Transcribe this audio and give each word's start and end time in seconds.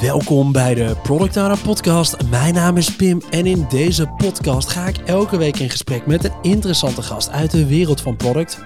Welkom 0.00 0.52
bij 0.52 0.74
de 0.74 0.96
Product 1.02 1.62
Podcast. 1.62 2.16
Mijn 2.30 2.54
naam 2.54 2.76
is 2.76 2.96
Pim 2.96 3.22
en 3.30 3.46
in 3.46 3.66
deze 3.68 4.06
podcast 4.06 4.68
ga 4.68 4.86
ik 4.86 4.96
elke 4.96 5.36
week 5.36 5.58
in 5.58 5.70
gesprek 5.70 6.06
met 6.06 6.24
een 6.24 6.32
interessante 6.42 7.02
gast 7.02 7.30
uit 7.30 7.50
de 7.50 7.66
wereld 7.66 8.00
van 8.00 8.16
product. 8.16 8.58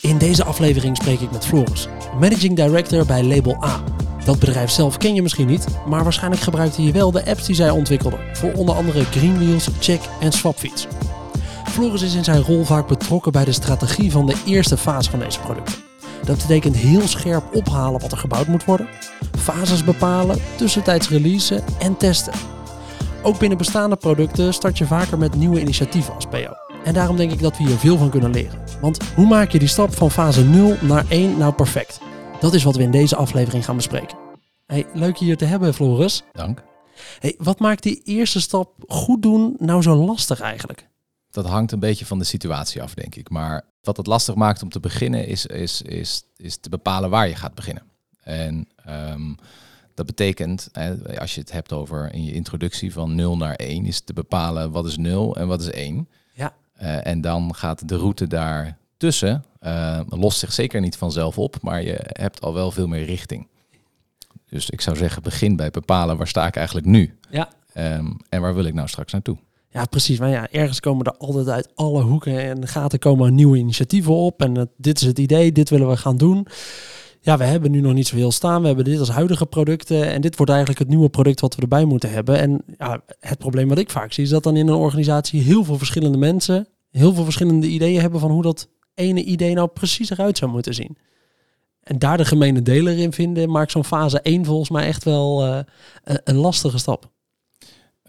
In 0.00 0.18
deze 0.18 0.44
aflevering 0.44 0.96
spreek 0.96 1.20
ik 1.20 1.30
met 1.30 1.46
Floris, 1.46 1.88
Managing 2.20 2.56
Director 2.56 3.06
bij 3.06 3.24
Label 3.24 3.64
A. 3.64 3.84
Dat 4.24 4.38
bedrijf 4.38 4.70
zelf 4.70 4.96
ken 4.96 5.14
je 5.14 5.22
misschien 5.22 5.46
niet, 5.46 5.66
maar 5.86 6.02
waarschijnlijk 6.02 6.42
gebruikte 6.42 6.82
je 6.82 6.92
wel 6.92 7.10
de 7.10 7.26
apps 7.26 7.46
die 7.46 7.54
zij 7.54 7.70
ontwikkelden 7.70 8.20
voor 8.32 8.52
onder 8.52 8.74
andere 8.74 9.04
Greenwheels, 9.04 9.68
Check 9.80 10.00
en 10.20 10.32
Swapfiets. 10.32 10.86
Floris 11.64 12.02
is 12.02 12.14
in 12.14 12.24
zijn 12.24 12.42
rol 12.42 12.64
vaak 12.64 12.88
betrokken 12.88 13.32
bij 13.32 13.44
de 13.44 13.52
strategie 13.52 14.10
van 14.10 14.26
de 14.26 14.36
eerste 14.46 14.76
fase 14.76 15.10
van 15.10 15.18
deze 15.18 15.40
producten. 15.40 15.89
Dat 16.24 16.36
betekent 16.36 16.76
heel 16.76 17.08
scherp 17.08 17.54
ophalen 17.54 18.00
wat 18.00 18.12
er 18.12 18.18
gebouwd 18.18 18.46
moet 18.46 18.64
worden, 18.64 18.88
fases 19.38 19.84
bepalen, 19.84 20.38
tussentijds 20.56 21.08
releasen 21.08 21.64
en 21.78 21.96
testen. 21.96 22.32
Ook 23.22 23.38
binnen 23.38 23.58
bestaande 23.58 23.96
producten 23.96 24.54
start 24.54 24.78
je 24.78 24.86
vaker 24.86 25.18
met 25.18 25.34
nieuwe 25.34 25.60
initiatieven 25.60 26.14
als 26.14 26.26
PO. 26.26 26.52
En 26.84 26.94
daarom 26.94 27.16
denk 27.16 27.32
ik 27.32 27.40
dat 27.40 27.56
we 27.56 27.64
hier 27.64 27.76
veel 27.76 27.98
van 27.98 28.10
kunnen 28.10 28.30
leren. 28.30 28.62
Want 28.80 28.98
hoe 29.14 29.26
maak 29.26 29.50
je 29.50 29.58
die 29.58 29.68
stap 29.68 29.94
van 29.94 30.10
fase 30.10 30.44
0 30.44 30.76
naar 30.80 31.04
1 31.08 31.38
nou 31.38 31.52
perfect? 31.52 32.00
Dat 32.40 32.54
is 32.54 32.64
wat 32.64 32.76
we 32.76 32.82
in 32.82 32.90
deze 32.90 33.16
aflevering 33.16 33.64
gaan 33.64 33.76
bespreken. 33.76 34.18
Hey, 34.66 34.86
leuk 34.92 35.16
je 35.16 35.24
hier 35.24 35.36
te 35.36 35.44
hebben, 35.44 35.74
Floris. 35.74 36.22
Dank. 36.32 36.62
Hey, 37.18 37.34
wat 37.38 37.58
maakt 37.58 37.82
die 37.82 38.00
eerste 38.04 38.40
stap 38.40 38.72
goed 38.88 39.22
doen 39.22 39.56
nou 39.58 39.82
zo 39.82 39.94
lastig 39.94 40.40
eigenlijk? 40.40 40.88
Dat 41.30 41.46
hangt 41.46 41.72
een 41.72 41.80
beetje 41.80 42.06
van 42.06 42.18
de 42.18 42.24
situatie 42.24 42.82
af, 42.82 42.94
denk 42.94 43.14
ik. 43.14 43.30
Maar 43.30 43.64
wat 43.82 43.96
het 43.96 44.06
lastig 44.06 44.34
maakt 44.34 44.62
om 44.62 44.68
te 44.68 44.80
beginnen, 44.80 45.26
is, 45.26 45.46
is, 45.46 45.82
is, 45.82 46.22
is 46.36 46.56
te 46.56 46.68
bepalen 46.68 47.10
waar 47.10 47.28
je 47.28 47.34
gaat 47.34 47.54
beginnen. 47.54 47.82
En 48.22 48.68
um, 48.88 49.36
dat 49.94 50.06
betekent, 50.06 50.70
als 51.18 51.34
je 51.34 51.40
het 51.40 51.52
hebt 51.52 51.72
over 51.72 52.14
in 52.14 52.24
je 52.24 52.32
introductie 52.32 52.92
van 52.92 53.14
0 53.14 53.36
naar 53.36 53.54
1, 53.54 53.86
is 53.86 54.00
te 54.00 54.12
bepalen 54.12 54.70
wat 54.70 54.86
is 54.86 54.96
0 54.96 55.36
en 55.36 55.46
wat 55.46 55.60
is 55.60 55.70
1. 55.70 56.08
Ja. 56.32 56.54
Uh, 56.82 57.06
en 57.06 57.20
dan 57.20 57.54
gaat 57.54 57.88
de 57.88 57.96
route 57.96 58.26
daartussen, 58.26 59.44
uh, 59.62 60.00
lost 60.08 60.38
zich 60.38 60.52
zeker 60.52 60.80
niet 60.80 60.96
vanzelf 60.96 61.38
op, 61.38 61.62
maar 61.62 61.82
je 61.82 61.98
hebt 62.02 62.40
al 62.40 62.54
wel 62.54 62.70
veel 62.70 62.86
meer 62.86 63.04
richting. 63.04 63.48
Dus 64.48 64.70
ik 64.70 64.80
zou 64.80 64.96
zeggen, 64.96 65.22
begin 65.22 65.56
bij 65.56 65.70
bepalen 65.70 66.16
waar 66.16 66.28
sta 66.28 66.46
ik 66.46 66.56
eigenlijk 66.56 66.86
nu. 66.86 67.18
Ja. 67.30 67.48
Um, 67.74 68.16
en 68.28 68.40
waar 68.40 68.54
wil 68.54 68.64
ik 68.64 68.74
nou 68.74 68.88
straks 68.88 69.12
naartoe? 69.12 69.36
Ja, 69.70 69.84
precies. 69.84 70.18
Maar 70.18 70.28
ja, 70.28 70.50
ergens 70.50 70.80
komen 70.80 71.06
er 71.06 71.16
altijd 71.16 71.48
uit 71.48 71.68
alle 71.74 72.02
hoeken 72.02 72.40
en 72.40 72.68
gaten 72.68 72.98
komen 72.98 73.34
nieuwe 73.34 73.56
initiatieven 73.56 74.14
op. 74.14 74.42
En 74.42 74.70
dit 74.76 75.00
is 75.00 75.06
het 75.06 75.18
idee, 75.18 75.52
dit 75.52 75.70
willen 75.70 75.88
we 75.88 75.96
gaan 75.96 76.16
doen. 76.16 76.46
Ja, 77.20 77.36
we 77.36 77.44
hebben 77.44 77.70
nu 77.70 77.80
nog 77.80 77.92
niet 77.92 78.06
zoveel 78.06 78.32
staan. 78.32 78.60
We 78.60 78.66
hebben 78.66 78.84
dit 78.84 78.98
als 78.98 79.10
huidige 79.10 79.46
producten. 79.46 80.06
En 80.06 80.20
dit 80.20 80.36
wordt 80.36 80.50
eigenlijk 80.50 80.80
het 80.80 80.88
nieuwe 80.90 81.08
product 81.08 81.40
wat 81.40 81.54
we 81.54 81.62
erbij 81.62 81.84
moeten 81.84 82.10
hebben. 82.10 82.38
En 82.38 82.62
ja, 82.78 83.02
het 83.20 83.38
probleem 83.38 83.68
wat 83.68 83.78
ik 83.78 83.90
vaak 83.90 84.12
zie, 84.12 84.24
is 84.24 84.30
dat 84.30 84.42
dan 84.42 84.56
in 84.56 84.68
een 84.68 84.74
organisatie 84.74 85.42
heel 85.42 85.64
veel 85.64 85.78
verschillende 85.78 86.18
mensen 86.18 86.66
heel 86.90 87.14
veel 87.14 87.24
verschillende 87.24 87.66
ideeën 87.66 88.00
hebben 88.00 88.20
van 88.20 88.30
hoe 88.30 88.42
dat 88.42 88.68
ene 88.94 89.24
idee 89.24 89.54
nou 89.54 89.68
precies 89.68 90.10
eruit 90.10 90.38
zou 90.38 90.50
moeten 90.50 90.74
zien. 90.74 90.96
En 91.80 91.98
daar 91.98 92.16
de 92.16 92.24
gemene 92.24 92.62
deler 92.62 92.98
in 92.98 93.12
vinden, 93.12 93.50
maakt 93.50 93.70
zo'n 93.70 93.84
fase 93.84 94.20
1 94.20 94.44
volgens 94.44 94.70
mij 94.70 94.86
echt 94.86 95.04
wel 95.04 95.46
uh, 95.46 95.60
een 96.04 96.36
lastige 96.36 96.78
stap. 96.78 97.10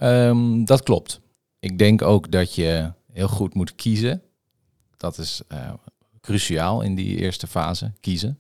Um, 0.01 0.65
dat 0.65 0.83
klopt. 0.83 1.21
Ik 1.61 1.77
denk 1.77 2.01
ook 2.01 2.31
dat 2.31 2.55
je 2.55 2.91
heel 3.13 3.27
goed 3.27 3.53
moet 3.53 3.75
kiezen. 3.75 4.21
Dat 4.97 5.17
is 5.17 5.41
uh, 5.51 5.73
cruciaal 6.21 6.81
in 6.81 6.95
die 6.95 7.17
eerste 7.17 7.47
fase, 7.47 7.91
kiezen. 7.99 8.39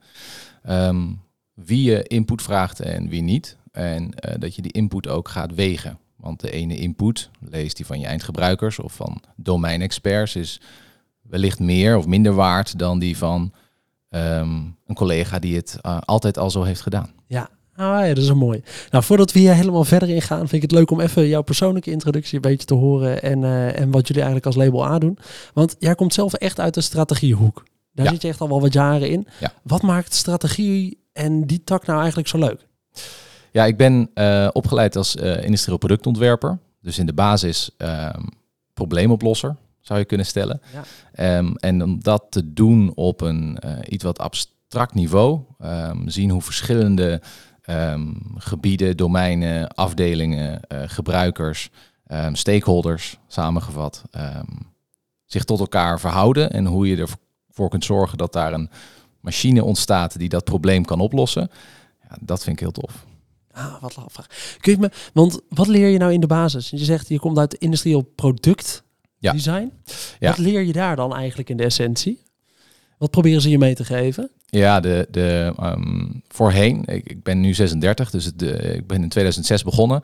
Um, 0.69 1.21
wie 1.53 1.83
je 1.83 2.03
input 2.03 2.41
vraagt 2.41 2.79
en 2.79 3.09
wie 3.09 3.21
niet. 3.21 3.57
En 3.71 4.03
uh, 4.03 4.35
dat 4.39 4.55
je 4.55 4.61
die 4.61 4.71
input 4.71 5.07
ook 5.07 5.29
gaat 5.29 5.53
wegen. 5.53 5.99
Want 6.15 6.39
de 6.39 6.51
ene 6.51 6.77
input, 6.77 7.29
lees 7.39 7.73
die 7.73 7.85
van 7.85 7.99
je 7.99 8.05
eindgebruikers 8.05 8.79
of 8.79 8.93
van 8.93 9.21
domeinexperts, 9.35 10.35
is 10.35 10.61
wellicht 11.21 11.59
meer 11.59 11.97
of 11.97 12.07
minder 12.07 12.33
waard 12.33 12.79
dan 12.79 12.99
die 12.99 13.17
van 13.17 13.53
um, 14.09 14.77
een 14.85 14.95
collega 14.95 15.39
die 15.39 15.55
het 15.55 15.77
uh, 15.81 15.97
altijd 16.01 16.37
al 16.37 16.51
zo 16.51 16.63
heeft 16.63 16.81
gedaan. 16.81 17.11
Ja, 17.27 17.49
Ah 17.81 18.07
ja, 18.07 18.13
dat 18.13 18.23
is 18.23 18.27
een 18.27 18.37
mooi. 18.37 18.63
Nou, 18.89 19.03
voordat 19.03 19.31
we 19.31 19.39
hier 19.39 19.53
helemaal 19.53 19.83
verder 19.83 20.09
in 20.09 20.21
gaan, 20.21 20.37
vind 20.37 20.53
ik 20.53 20.61
het 20.61 20.71
leuk 20.71 20.91
om 20.91 20.99
even 20.99 21.27
jouw 21.27 21.41
persoonlijke 21.41 21.91
introductie 21.91 22.35
een 22.35 22.41
beetje 22.41 22.67
te 22.67 22.73
horen 22.73 23.21
en, 23.21 23.41
uh, 23.41 23.79
en 23.79 23.91
wat 23.91 24.07
jullie 24.07 24.23
eigenlijk 24.23 24.45
als 24.45 24.55
label 24.55 24.85
A 24.85 24.99
doen. 24.99 25.17
Want 25.53 25.75
jij 25.79 25.95
komt 25.95 26.13
zelf 26.13 26.33
echt 26.33 26.59
uit 26.59 26.73
de 26.73 26.81
strategiehoek. 26.81 27.65
Daar 27.93 28.05
ja. 28.05 28.11
zit 28.11 28.21
je 28.21 28.27
echt 28.27 28.41
al 28.41 28.47
wel 28.47 28.61
wat 28.61 28.73
jaren 28.73 29.09
in. 29.09 29.27
Ja. 29.39 29.53
Wat 29.63 29.81
maakt 29.81 30.13
strategie 30.13 30.97
en 31.13 31.45
die 31.47 31.63
tak 31.63 31.85
nou 31.85 31.99
eigenlijk 31.99 32.27
zo 32.27 32.37
leuk? 32.37 32.67
Ja, 33.51 33.65
ik 33.65 33.77
ben 33.77 34.09
uh, 34.15 34.47
opgeleid 34.51 34.95
als 34.95 35.15
uh, 35.15 35.43
industrieel 35.43 35.77
productontwerper. 35.77 36.59
Dus 36.81 36.97
in 36.97 37.05
de 37.05 37.13
basis 37.13 37.75
probleemoplosser, 38.73 39.55
zou 39.79 39.99
je 39.99 40.05
kunnen 40.05 40.25
stellen. 40.25 40.61
Ja. 41.17 41.37
Um, 41.37 41.55
en 41.55 41.83
om 41.83 42.03
dat 42.03 42.25
te 42.29 42.53
doen 42.53 42.91
op 42.95 43.21
een 43.21 43.57
iets 43.87 44.03
wat 44.03 44.19
abstract 44.19 44.93
niveau, 44.93 45.39
um, 45.63 46.09
zien 46.09 46.29
hoe 46.29 46.41
verschillende 46.41 47.21
Um, 47.65 48.21
gebieden, 48.37 48.97
domeinen, 48.97 49.67
afdelingen, 49.67 50.61
uh, 50.73 50.81
gebruikers, 50.85 51.69
um, 52.07 52.35
stakeholders 52.35 53.17
samengevat, 53.27 54.03
um, 54.15 54.71
zich 55.25 55.43
tot 55.43 55.59
elkaar 55.59 55.99
verhouden 55.99 56.51
en 56.51 56.65
hoe 56.65 56.87
je 56.87 56.97
ervoor 56.97 57.69
kunt 57.69 57.85
zorgen 57.85 58.17
dat 58.17 58.33
daar 58.33 58.53
een 58.53 58.69
machine 59.19 59.63
ontstaat 59.63 60.19
die 60.19 60.29
dat 60.29 60.43
probleem 60.43 60.85
kan 60.85 60.99
oplossen. 60.99 61.51
Ja, 62.09 62.17
dat 62.21 62.43
vind 62.43 62.55
ik 62.55 62.61
heel 62.61 62.71
tof. 62.71 63.05
Ah, 63.51 63.81
wat 63.81 63.95
lastig. 63.95 64.57
Kun 64.59 64.73
je 64.73 64.79
me, 64.79 64.91
want 65.13 65.39
wat 65.49 65.67
leer 65.67 65.87
je 65.87 65.97
nou 65.97 66.13
in 66.13 66.19
de 66.19 66.27
basis? 66.27 66.69
Je 66.69 66.77
zegt 66.77 67.07
je 67.07 67.19
komt 67.19 67.37
uit 67.37 67.53
industrieel 67.53 68.01
product 68.01 68.83
ja. 69.17 69.31
design. 69.31 69.71
Ja. 70.19 70.29
Wat 70.29 70.37
leer 70.37 70.61
je 70.61 70.73
daar 70.73 70.95
dan 70.95 71.15
eigenlijk 71.15 71.49
in 71.49 71.57
de 71.57 71.63
essentie? 71.63 72.21
Wat 72.97 73.11
proberen 73.11 73.41
ze 73.41 73.49
je 73.49 73.57
mee 73.57 73.75
te 73.75 73.85
geven? 73.85 74.31
Ja, 74.57 74.79
de, 74.79 75.07
de, 75.11 75.53
um, 75.61 76.21
voorheen, 76.27 76.85
ik, 76.85 77.09
ik, 77.09 77.23
ben 77.23 77.39
nu 77.39 77.53
36, 77.53 78.09
dus 78.09 78.33
de, 78.35 78.51
ik 78.57 78.87
ben 78.87 79.03
in 79.03 79.09
2006 79.09 79.63
begonnen. 79.63 80.01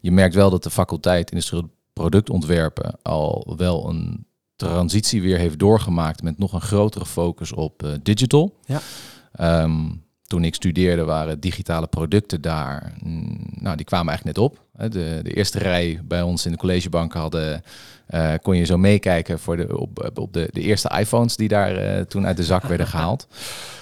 Je 0.00 0.12
merkt 0.12 0.34
wel 0.34 0.50
dat 0.50 0.62
de 0.62 0.70
faculteit 0.70 1.30
industrieel 1.30 1.70
productontwerpen 1.92 2.98
al 3.02 3.54
wel 3.56 3.88
een 3.88 4.26
transitie 4.56 5.22
weer 5.22 5.38
heeft 5.38 5.58
doorgemaakt 5.58 6.22
met 6.22 6.38
nog 6.38 6.52
een 6.52 6.60
grotere 6.60 7.06
focus 7.06 7.52
op 7.52 7.82
uh, 7.82 7.90
digital. 8.02 8.56
Ja. 8.64 8.80
Um, 9.62 10.04
toen 10.30 10.44
ik 10.44 10.54
studeerde 10.54 11.04
waren 11.04 11.40
digitale 11.40 11.86
producten 11.86 12.40
daar, 12.40 12.92
nou 13.50 13.76
die 13.76 13.86
kwamen 13.86 14.08
eigenlijk 14.08 14.36
net 14.36 14.46
op. 14.46 14.60
De, 14.92 15.20
de 15.22 15.34
eerste 15.34 15.58
rij 15.58 16.00
bij 16.04 16.22
ons 16.22 16.44
in 16.46 16.52
de 16.52 16.58
collegebanken 16.58 17.20
hadden, 17.20 17.62
uh, 18.10 18.34
kon 18.42 18.56
je 18.56 18.64
zo 18.64 18.78
meekijken 18.78 19.38
voor 19.38 19.56
de, 19.56 19.78
op, 19.78 20.10
op 20.14 20.32
de, 20.32 20.48
de 20.52 20.60
eerste 20.60 20.90
iPhones 20.98 21.36
die 21.36 21.48
daar 21.48 21.96
uh, 21.96 22.00
toen 22.00 22.26
uit 22.26 22.36
de 22.36 22.44
zak 22.44 22.62
werden 22.62 22.86
gehaald. 22.96 23.26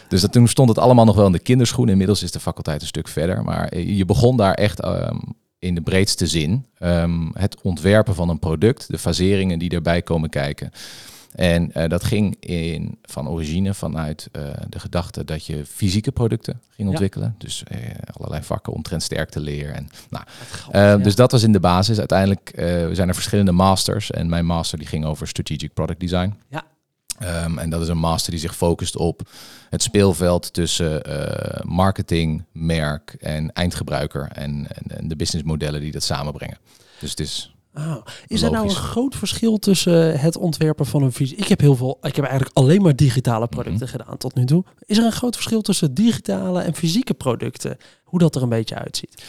Dus 0.09 0.21
dat, 0.21 0.33
toen 0.33 0.49
stond 0.49 0.69
het 0.69 0.79
allemaal 0.79 1.05
nog 1.05 1.17
wel 1.17 1.27
in 1.27 1.33
de 1.33 1.39
kinderschoen. 1.39 1.89
Inmiddels 1.89 2.23
is 2.23 2.33
de 2.33 2.41
faculteit 2.41 2.81
een 2.81 2.87
stuk 2.87 3.09
verder. 3.09 3.45
Maar 3.45 3.79
je 3.79 4.05
begon 4.05 4.37
daar 4.37 4.55
echt 4.55 4.85
um, 4.85 5.21
in 5.59 5.75
de 5.75 5.81
breedste 5.81 6.27
zin. 6.27 6.67
Um, 6.79 7.31
het 7.35 7.63
ontwerpen 7.63 8.15
van 8.15 8.29
een 8.29 8.39
product, 8.39 8.89
de 8.89 8.99
faseringen 8.99 9.59
die 9.59 9.71
erbij 9.71 10.03
komen 10.03 10.31
kijken. 10.31 10.71
En 11.35 11.71
uh, 11.75 11.89
dat 11.89 12.05
ging 12.05 12.37
in, 12.41 12.99
van 13.03 13.29
origine 13.29 13.75
vanuit 13.75 14.29
uh, 14.33 14.43
de 14.69 14.79
gedachte 14.79 15.25
dat 15.25 15.47
je 15.47 15.67
fysieke 15.67 16.13
producten 16.13 16.61
ging 16.71 16.89
ontwikkelen. 16.89 17.29
Ja. 17.29 17.35
Dus 17.39 17.63
uh, 17.73 17.79
allerlei 18.13 18.43
vakken 18.43 18.73
omtrent 18.73 19.03
sterkteleer. 19.03 19.71
En, 19.71 19.89
nou, 20.11 20.25
ja. 20.73 20.97
Dus 20.97 21.15
dat 21.15 21.33
was 21.33 21.43
in 21.43 21.53
de 21.53 21.61
basis. 21.61 21.99
Uiteindelijk 21.99 22.53
zijn 22.93 23.09
er 23.09 23.15
verschillende 23.15 23.53
masters. 23.53 24.11
En 24.11 24.29
mijn 24.29 24.47
master 24.47 24.79
die 24.79 24.87
ging 24.87 25.05
over 25.05 25.29
strategic 25.29 25.75
product 25.75 26.01
design. 26.01 26.35
Ja. 26.49 26.65
Um, 27.45 27.59
en 27.59 27.71
dat 27.71 27.83
is 27.83 27.89
een 27.89 27.99
master 27.99 28.31
die 28.31 28.41
zich 28.41 28.57
focust 28.57 28.97
op 28.97 29.29
het 29.71 29.83
speelveld 29.83 30.53
tussen 30.53 31.03
uh, 31.09 31.61
marketing, 31.65 32.45
merk 32.53 33.17
en 33.21 33.53
eindgebruiker. 33.53 34.29
En, 34.33 34.67
en, 34.69 34.99
en 34.99 35.09
de 35.09 35.17
businessmodellen 35.17 35.81
die 35.81 35.93
dat 35.93 36.03
samenbrengen. 36.03 36.59
Dus 37.01 37.11
het 37.11 37.21
is 37.21 37.55
Oh. 37.75 37.97
Is 38.27 38.43
er 38.43 38.51
nou 38.51 38.65
een 38.69 38.75
groot 38.75 39.17
verschil 39.17 39.59
tussen 39.59 40.21
het 40.21 40.37
ontwerpen 40.37 40.87
van 40.87 41.03
een 41.03 41.13
visie? 41.13 41.37
Ik 41.37 41.49
heb 41.49 41.61
heel 41.61 41.77
veel, 41.77 41.99
ik 42.03 42.17
heb 42.17 42.25
eigenlijk 42.25 42.57
alleen 42.57 42.83
maar 42.83 42.97
digitale 42.97 43.47
producten 43.47 43.73
Mhm. 43.73 43.85
mm 43.85 43.91
-hmm. 43.91 44.01
gedaan 44.01 44.17
tot 44.19 44.35
nu 44.35 44.45
toe. 44.45 44.65
Is 44.85 44.99
er 44.99 45.05
een 45.05 45.13
groot 45.13 45.35
verschil 45.35 45.61
tussen 45.63 45.95
digitale 45.95 46.63
en 46.63 46.75
fysieke 46.75 47.15
producten? 47.15 47.77
Hoe 48.05 48.19
dat 48.19 48.35
er 48.35 48.43
een 48.43 48.49
beetje 48.49 48.75
uitziet? 48.75 49.23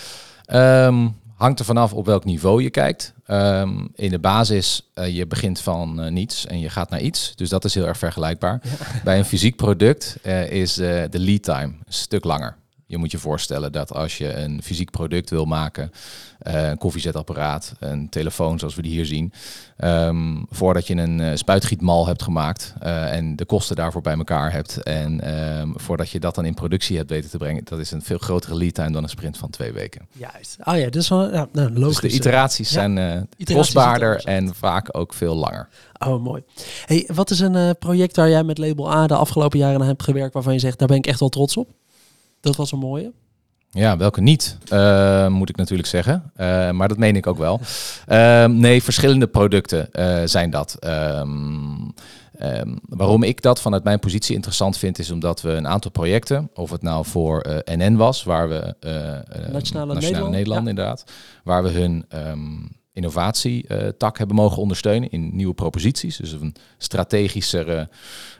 Um, 0.53 1.15
hangt 1.35 1.59
er 1.59 1.65
vanaf 1.65 1.93
op 1.93 2.05
welk 2.05 2.25
niveau 2.25 2.63
je 2.63 2.69
kijkt. 2.69 3.13
Um, 3.27 3.89
in 3.95 4.09
de 4.09 4.19
basis, 4.19 4.89
uh, 4.95 5.15
je 5.15 5.27
begint 5.27 5.61
van 5.61 6.03
uh, 6.03 6.11
niets 6.11 6.45
en 6.45 6.59
je 6.59 6.69
gaat 6.69 6.89
naar 6.89 7.01
iets. 7.01 7.35
Dus 7.35 7.49
dat 7.49 7.65
is 7.65 7.73
heel 7.73 7.87
erg 7.87 7.97
vergelijkbaar. 7.97 8.61
Ja. 8.63 9.01
Bij 9.03 9.17
een 9.17 9.25
fysiek 9.25 9.55
product 9.55 10.17
uh, 10.25 10.51
is 10.51 10.73
de 10.73 11.09
lead 11.11 11.43
time 11.43 11.63
een 11.63 11.93
stuk 11.93 12.23
langer. 12.23 12.57
Je 12.89 12.97
moet 12.97 13.11
je 13.11 13.17
voorstellen 13.17 13.71
dat 13.71 13.93
als 13.93 14.17
je 14.17 14.33
een 14.33 14.63
fysiek 14.63 14.91
product 14.91 15.29
wil 15.29 15.45
maken, 15.45 15.91
uh, 16.47 16.69
een 16.69 16.77
koffiezetapparaat, 16.77 17.73
een 17.79 18.09
telefoon 18.09 18.59
zoals 18.59 18.75
we 18.75 18.81
die 18.81 18.91
hier 18.91 19.05
zien, 19.05 19.33
ehm, 19.77 20.35
voordat 20.49 20.87
je 20.87 20.95
een 20.95 21.19
uh, 21.19 21.31
spuitgietmal 21.35 22.07
hebt 22.07 22.23
gemaakt 22.23 22.73
uh, 22.83 23.13
en 23.15 23.35
de 23.35 23.45
kosten 23.45 23.75
daarvoor 23.75 24.01
bij 24.01 24.17
elkaar 24.17 24.51
hebt 24.51 24.83
en 24.83 25.33
um, 25.59 25.73
voordat 25.75 26.09
je 26.09 26.19
dat 26.19 26.35
dan 26.35 26.45
in 26.45 26.53
productie 26.53 26.97
hebt 26.97 27.09
weten 27.09 27.29
te 27.29 27.37
brengen, 27.37 27.61
dat 27.63 27.79
is 27.79 27.91
een 27.91 28.01
veel 28.01 28.17
grotere 28.17 28.55
lead 28.55 28.73
time 28.73 28.91
dan 28.91 29.03
een 29.03 29.09
sprint 29.09 29.37
van 29.37 29.49
twee 29.49 29.71
weken. 29.71 30.07
Juist. 30.11 30.57
Oh 30.63 30.77
ja, 30.77 30.89
dus 30.89 31.09
wel 31.09 31.33
ja, 31.33 31.47
nou, 31.51 31.71
logisch. 31.71 31.99
Dus 31.99 32.11
de 32.11 32.17
iteraties 32.17 32.69
ja. 32.69 32.73
zijn 32.73 32.91
iteraties 33.37 33.55
kostbaarder 33.55 34.23
en 34.23 34.55
vaak 34.55 34.97
ook 34.97 35.13
veel 35.13 35.35
langer. 35.35 35.69
Oh, 36.07 36.23
mooi. 36.23 36.43
Hey, 36.85 37.09
wat 37.13 37.29
is 37.29 37.39
een 37.39 37.75
project 37.79 38.15
waar 38.15 38.29
jij 38.29 38.43
met 38.43 38.57
Label 38.57 38.91
A 38.91 39.07
de 39.07 39.15
afgelopen 39.15 39.59
jaren 39.59 39.81
aan 39.81 39.87
hebt 39.87 40.03
gewerkt 40.03 40.33
waarvan 40.33 40.53
je 40.53 40.59
zegt, 40.59 40.79
daar 40.79 40.87
ben 40.87 40.97
ik 40.97 41.07
echt 41.07 41.19
wel 41.19 41.29
trots 41.29 41.57
op? 41.57 41.67
Dat 42.41 42.55
was 42.55 42.71
een 42.71 42.79
mooie. 42.79 43.11
Ja, 43.71 43.97
welke 43.97 44.21
niet, 44.21 44.57
uh, 44.73 45.27
moet 45.27 45.49
ik 45.49 45.55
natuurlijk 45.55 45.87
zeggen. 45.87 46.31
Uh, 46.37 46.71
maar 46.71 46.87
dat 46.87 46.97
meen 46.97 47.15
ik 47.15 47.27
ook 47.27 47.37
wel. 47.37 47.59
Uh, 48.07 48.45
nee, 48.45 48.83
verschillende 48.83 49.27
producten 49.27 49.93
eh, 49.93 50.21
zijn 50.25 50.49
dat. 50.49 50.77
Um, 50.85 51.93
waarom 52.85 53.23
ik 53.23 53.41
dat 53.41 53.61
vanuit 53.61 53.83
mijn 53.83 53.99
positie 53.99 54.35
interessant 54.35 54.77
vind, 54.77 54.99
is 54.99 55.11
omdat 55.11 55.41
we 55.41 55.49
een 55.49 55.67
aantal 55.67 55.91
projecten, 55.91 56.49
of 56.53 56.69
het 56.69 56.81
nou 56.81 57.05
voor 57.05 57.61
NN 57.65 57.95
was, 57.95 58.23
waar 58.23 58.49
we 58.49 58.75
Nationale, 59.51 59.53
Nationale 59.53 59.93
Nederland, 59.93 60.31
Nederland 60.31 60.63
ja. 60.63 60.69
inderdaad, 60.69 61.03
waar 61.43 61.63
we 61.63 61.69
hun 61.69 62.05
um, 62.13 62.69
innovatietak 62.99 64.17
hebben 64.17 64.35
mogen 64.35 64.61
ondersteunen 64.61 65.09
in 65.09 65.35
nieuwe 65.35 65.53
proposities. 65.53 66.17
Dus 66.17 66.31
een 66.31 66.55
strategischere 66.77 67.89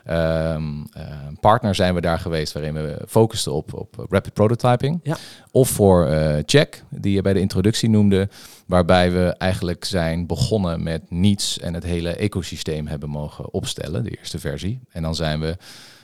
um, 0.08 0.86
uh, 0.96 1.04
partner 1.40 1.74
zijn 1.74 1.94
we 1.94 2.00
daar 2.00 2.18
geweest 2.18 2.52
waarin 2.52 2.74
we 2.74 3.04
focusten 3.08 3.52
op, 3.52 3.74
op 3.74 4.06
rapid 4.10 4.32
prototyping. 4.32 5.00
Ja. 5.02 5.16
Of 5.50 5.68
voor 5.68 6.08
uh, 6.08 6.36
Check, 6.44 6.84
die 6.88 7.14
je 7.14 7.22
bij 7.22 7.32
de 7.32 7.40
introductie 7.40 7.88
noemde, 7.88 8.28
waarbij 8.66 9.12
we 9.12 9.34
eigenlijk 9.38 9.84
zijn 9.84 10.26
begonnen 10.26 10.82
met 10.82 11.10
niets 11.10 11.58
en 11.58 11.74
het 11.74 11.84
hele 11.84 12.10
ecosysteem 12.10 12.86
hebben 12.86 13.08
mogen 13.08 13.52
opstellen, 13.52 14.04
de 14.04 14.18
eerste 14.18 14.38
versie. 14.38 14.80
En 14.90 15.02
dan 15.02 15.14
zijn 15.14 15.40
we 15.40 15.56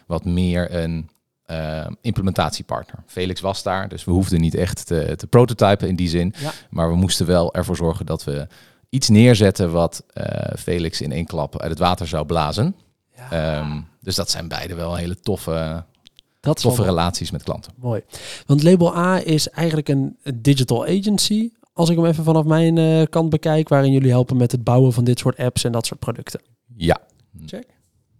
wat 0.07 0.25
meer 0.25 0.75
een 0.75 1.09
uh, 1.51 1.87
implementatiepartner. 2.01 3.03
Felix 3.07 3.41
was 3.41 3.63
daar, 3.63 3.89
dus 3.89 4.05
we 4.05 4.11
hoefden 4.11 4.41
niet 4.41 4.55
echt 4.55 4.87
te, 4.87 5.15
te 5.17 5.27
prototypen 5.27 5.89
in 5.89 5.97
die 5.97 6.09
zin. 6.09 6.35
Ja. 6.39 6.53
Maar 6.71 6.89
we 6.89 6.97
moesten 6.97 7.27
wel 7.27 7.55
ervoor 7.55 7.77
zorgen 7.77 8.07
dat 8.07 8.25
we 8.25 8.47
iets 8.89 9.09
neerzetten 9.09 9.73
wat 9.73 10.05
uh, 10.15 10.25
Felix 10.59 11.01
in 11.01 11.13
één 11.13 11.27
klap 11.27 11.61
uit 11.61 11.71
het 11.71 11.79
water 11.79 12.07
zou 12.07 12.27
blazen. 12.27 12.77
Ja. 13.31 13.59
Um, 13.59 13.87
dus 14.01 14.15
dat 14.15 14.31
zijn 14.31 14.49
beide 14.49 14.75
wel 14.75 14.95
hele 14.95 15.21
toffe, 15.21 15.85
dat 16.41 16.61
toffe 16.61 16.83
relaties 16.83 17.31
met 17.31 17.43
klanten. 17.43 17.73
Mooi. 17.77 18.03
Want 18.47 18.63
Label 18.63 18.97
A 18.97 19.25
is 19.25 19.49
eigenlijk 19.49 19.89
een 19.89 20.17
digital 20.35 20.85
agency. 20.85 21.51
Als 21.73 21.89
ik 21.89 21.97
hem 21.97 22.07
even 22.07 22.25
vanaf 22.25 22.45
mijn 22.45 22.77
uh, 22.77 23.03
kant 23.11 23.31
bekijk, 23.31 23.69
waarin 23.69 23.93
jullie 23.93 24.11
helpen 24.11 24.37
met 24.37 24.53
het 24.53 24.65
bouwen 24.65 24.93
van 24.93 25.05
dit 25.05 25.19
soort 25.19 25.37
apps 25.37 25.65
en 25.65 25.73
dat 25.73 25.87
soort 25.87 26.01
producten. 26.01 26.41
Ja. 26.77 26.99
Check. 27.47 27.67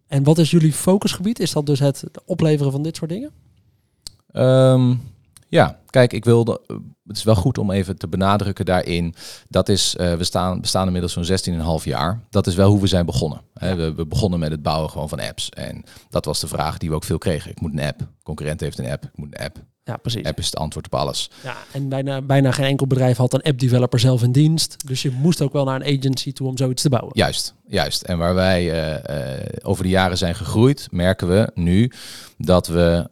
En 0.09 0.23
wat 0.23 0.39
is 0.39 0.51
jullie 0.51 0.73
focusgebied? 0.73 1.39
Is 1.39 1.53
dat 1.53 1.67
dus 1.67 1.79
het 1.79 2.05
opleveren 2.25 2.73
van 2.73 2.83
dit 2.83 2.97
soort 2.97 3.11
dingen? 3.11 3.31
Um, 4.33 5.01
ja, 5.49 5.79
kijk, 5.91 6.13
ik 6.13 6.25
wilde. 6.25 6.61
Het 7.07 7.17
is 7.17 7.23
wel 7.23 7.35
goed 7.35 7.59
om 7.59 7.71
even 7.71 7.99
te 7.99 8.09
benadrukken 8.09 8.65
daarin. 8.65 9.15
Dat 9.49 9.69
is, 9.69 9.97
uh, 10.01 10.15
we 10.15 10.25
staan, 10.25 10.61
bestaan 10.61 10.87
inmiddels 10.87 11.13
zo'n 11.13 11.55
16,5 11.81 11.85
jaar. 11.85 12.21
Dat 12.31 12.47
is 12.47 12.55
wel 12.55 12.71
hoe 12.71 12.81
we 12.81 12.87
zijn 12.87 13.07
begonnen. 13.07 13.41
Ja. 13.55 13.67
Hè, 13.67 13.75
we, 13.75 13.95
we, 13.95 14.07
begonnen 14.07 14.39
met 14.39 14.51
het 14.51 14.63
bouwen 14.63 14.91
gewoon 14.91 15.09
van 15.09 15.21
apps. 15.21 15.49
En 15.51 15.85
dat 16.11 16.25
was 16.25 16.41
de 16.41 16.49
vraag 16.49 16.79
die 16.79 16.89
we 16.89 16.95
ook 16.95 17.05
veel 17.05 17.19
kregen. 17.19 17.51
Ik 17.51 17.61
moet 17.61 17.73
een 17.73 17.87
app. 17.87 18.01
Concurrent 18.23 18.61
heeft 18.61 18.79
een 18.79 18.91
app. 18.91 19.05
Ik 19.05 19.17
moet 19.17 19.39
een 19.39 19.45
app. 19.45 19.59
Ja, 19.87 19.97
precies. 19.97 20.25
App 20.25 20.39
is 20.39 20.47
het 20.47 20.57
antwoord 20.57 20.87
op 20.87 20.95
alles. 20.95 21.31
Ja, 21.43 21.57
en 21.73 21.89
bijna, 21.89 22.23
bijna 22.23 22.51
geen 22.51 22.67
enkel 22.67 22.87
bedrijf 22.87 23.17
had 23.17 23.35
een 23.35 23.43
app-developer 23.43 23.99
zelf 23.99 24.23
in 24.23 24.33
dienst. 24.33 24.77
Dus 24.87 25.03
je 25.03 25.11
moest 25.11 25.43
ook 25.43 25.53
wel 25.53 25.65
naar 25.65 25.81
een 25.81 25.99
agency 25.99 26.33
toe 26.33 26.49
om 26.49 26.57
zoiets 26.57 26.83
te 26.83 26.89
bouwen. 26.89 27.13
Juist, 27.15 27.55
juist. 27.67 28.03
En 28.03 28.19
waar 28.19 28.35
wij 28.35 28.65
uh, 28.65 29.17
uh, 29.17 29.45
over 29.63 29.83
de 29.83 29.89
jaren 29.89 30.19
zijn 30.19 30.35
gegroeid, 30.35 30.89
merken 30.91 31.29
we 31.29 31.51
nu 31.55 31.93
dat 32.39 32.67
we 32.67 33.09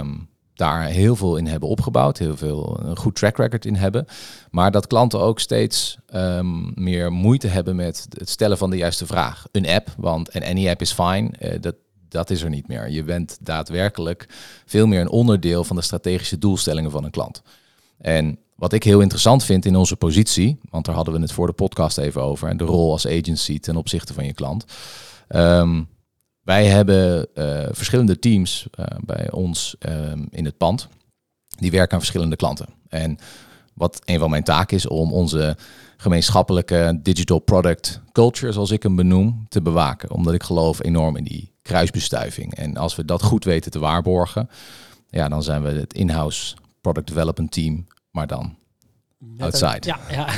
um, 0.00 0.28
daar 0.54 0.84
heel 0.84 1.16
veel 1.16 1.36
in 1.36 1.46
hebben 1.46 1.68
opgebouwd, 1.68 2.18
heel 2.18 2.36
veel 2.36 2.80
een 2.82 2.96
goed 2.96 3.14
track 3.14 3.36
record 3.36 3.64
in 3.64 3.74
hebben. 3.74 4.06
Maar 4.50 4.70
dat 4.70 4.86
klanten 4.86 5.20
ook 5.20 5.40
steeds 5.40 5.96
um, 6.14 6.72
meer 6.74 7.12
moeite 7.12 7.46
hebben 7.46 7.76
met 7.76 8.06
het 8.10 8.28
stellen 8.28 8.58
van 8.58 8.70
de 8.70 8.76
juiste 8.76 9.06
vraag. 9.06 9.46
Een 9.52 9.68
app, 9.68 9.94
want 9.96 10.28
en 10.28 10.42
any 10.42 10.68
app 10.68 10.80
is 10.80 10.92
fine. 10.92 11.30
Uh, 11.40 11.50
dat, 11.60 11.74
dat 12.08 12.30
is 12.30 12.42
er 12.42 12.50
niet 12.50 12.68
meer. 12.68 12.90
Je 12.90 13.02
bent 13.02 13.38
daadwerkelijk 13.40 14.28
veel 14.66 14.86
meer 14.86 15.00
een 15.00 15.10
onderdeel 15.10 15.64
van 15.64 15.76
de 15.76 15.82
strategische 15.82 16.38
doelstellingen 16.38 16.90
van 16.90 17.04
een 17.04 17.10
klant. 17.10 17.42
En 17.98 18.38
wat 18.54 18.72
ik 18.72 18.82
heel 18.82 19.00
interessant 19.00 19.44
vind 19.44 19.64
in 19.64 19.76
onze 19.76 19.96
positie, 19.96 20.58
want 20.70 20.84
daar 20.84 20.94
hadden 20.94 21.14
we 21.14 21.20
het 21.20 21.32
voor 21.32 21.46
de 21.46 21.52
podcast 21.52 21.98
even 21.98 22.22
over, 22.22 22.48
en 22.48 22.56
de 22.56 22.64
rol 22.64 22.90
als 22.90 23.06
agency 23.06 23.58
ten 23.58 23.76
opzichte 23.76 24.14
van 24.14 24.24
je 24.24 24.32
klant. 24.32 24.64
Um, 25.28 25.88
wij 26.42 26.66
hebben 26.66 27.28
uh, 27.34 27.66
verschillende 27.70 28.18
teams 28.18 28.66
uh, 28.78 28.86
bij 29.04 29.30
ons 29.30 29.76
um, 29.88 30.26
in 30.30 30.44
het 30.44 30.56
pand. 30.56 30.88
Die 31.58 31.70
werken 31.70 31.92
aan 31.92 31.98
verschillende 31.98 32.36
klanten. 32.36 32.66
En 32.88 33.18
wat 33.74 34.00
een 34.04 34.18
van 34.18 34.30
mijn 34.30 34.42
taken 34.42 34.76
is 34.76 34.86
om 34.86 35.12
onze 35.12 35.56
gemeenschappelijke 35.96 36.98
digital 37.02 37.38
product 37.38 38.00
culture, 38.12 38.52
zoals 38.52 38.70
ik 38.70 38.82
hem 38.82 38.96
benoem, 38.96 39.46
te 39.48 39.62
bewaken. 39.62 40.10
Omdat 40.10 40.34
ik 40.34 40.42
geloof 40.42 40.84
enorm 40.84 41.16
in 41.16 41.24
die 41.24 41.52
kruisbestuiving. 41.68 42.54
En 42.54 42.76
als 42.76 42.96
we 42.96 43.04
dat 43.04 43.22
goed 43.22 43.44
weten 43.44 43.70
te 43.70 43.78
waarborgen, 43.78 44.50
ja, 45.08 45.28
dan 45.28 45.42
zijn 45.42 45.62
we 45.62 45.68
het 45.68 45.94
in-house 45.94 46.56
product 46.80 47.06
development 47.06 47.52
team, 47.52 47.86
maar 48.10 48.26
dan 48.26 48.56
outside. 49.38 49.86
Ja, 49.86 49.98
ja. 50.10 50.28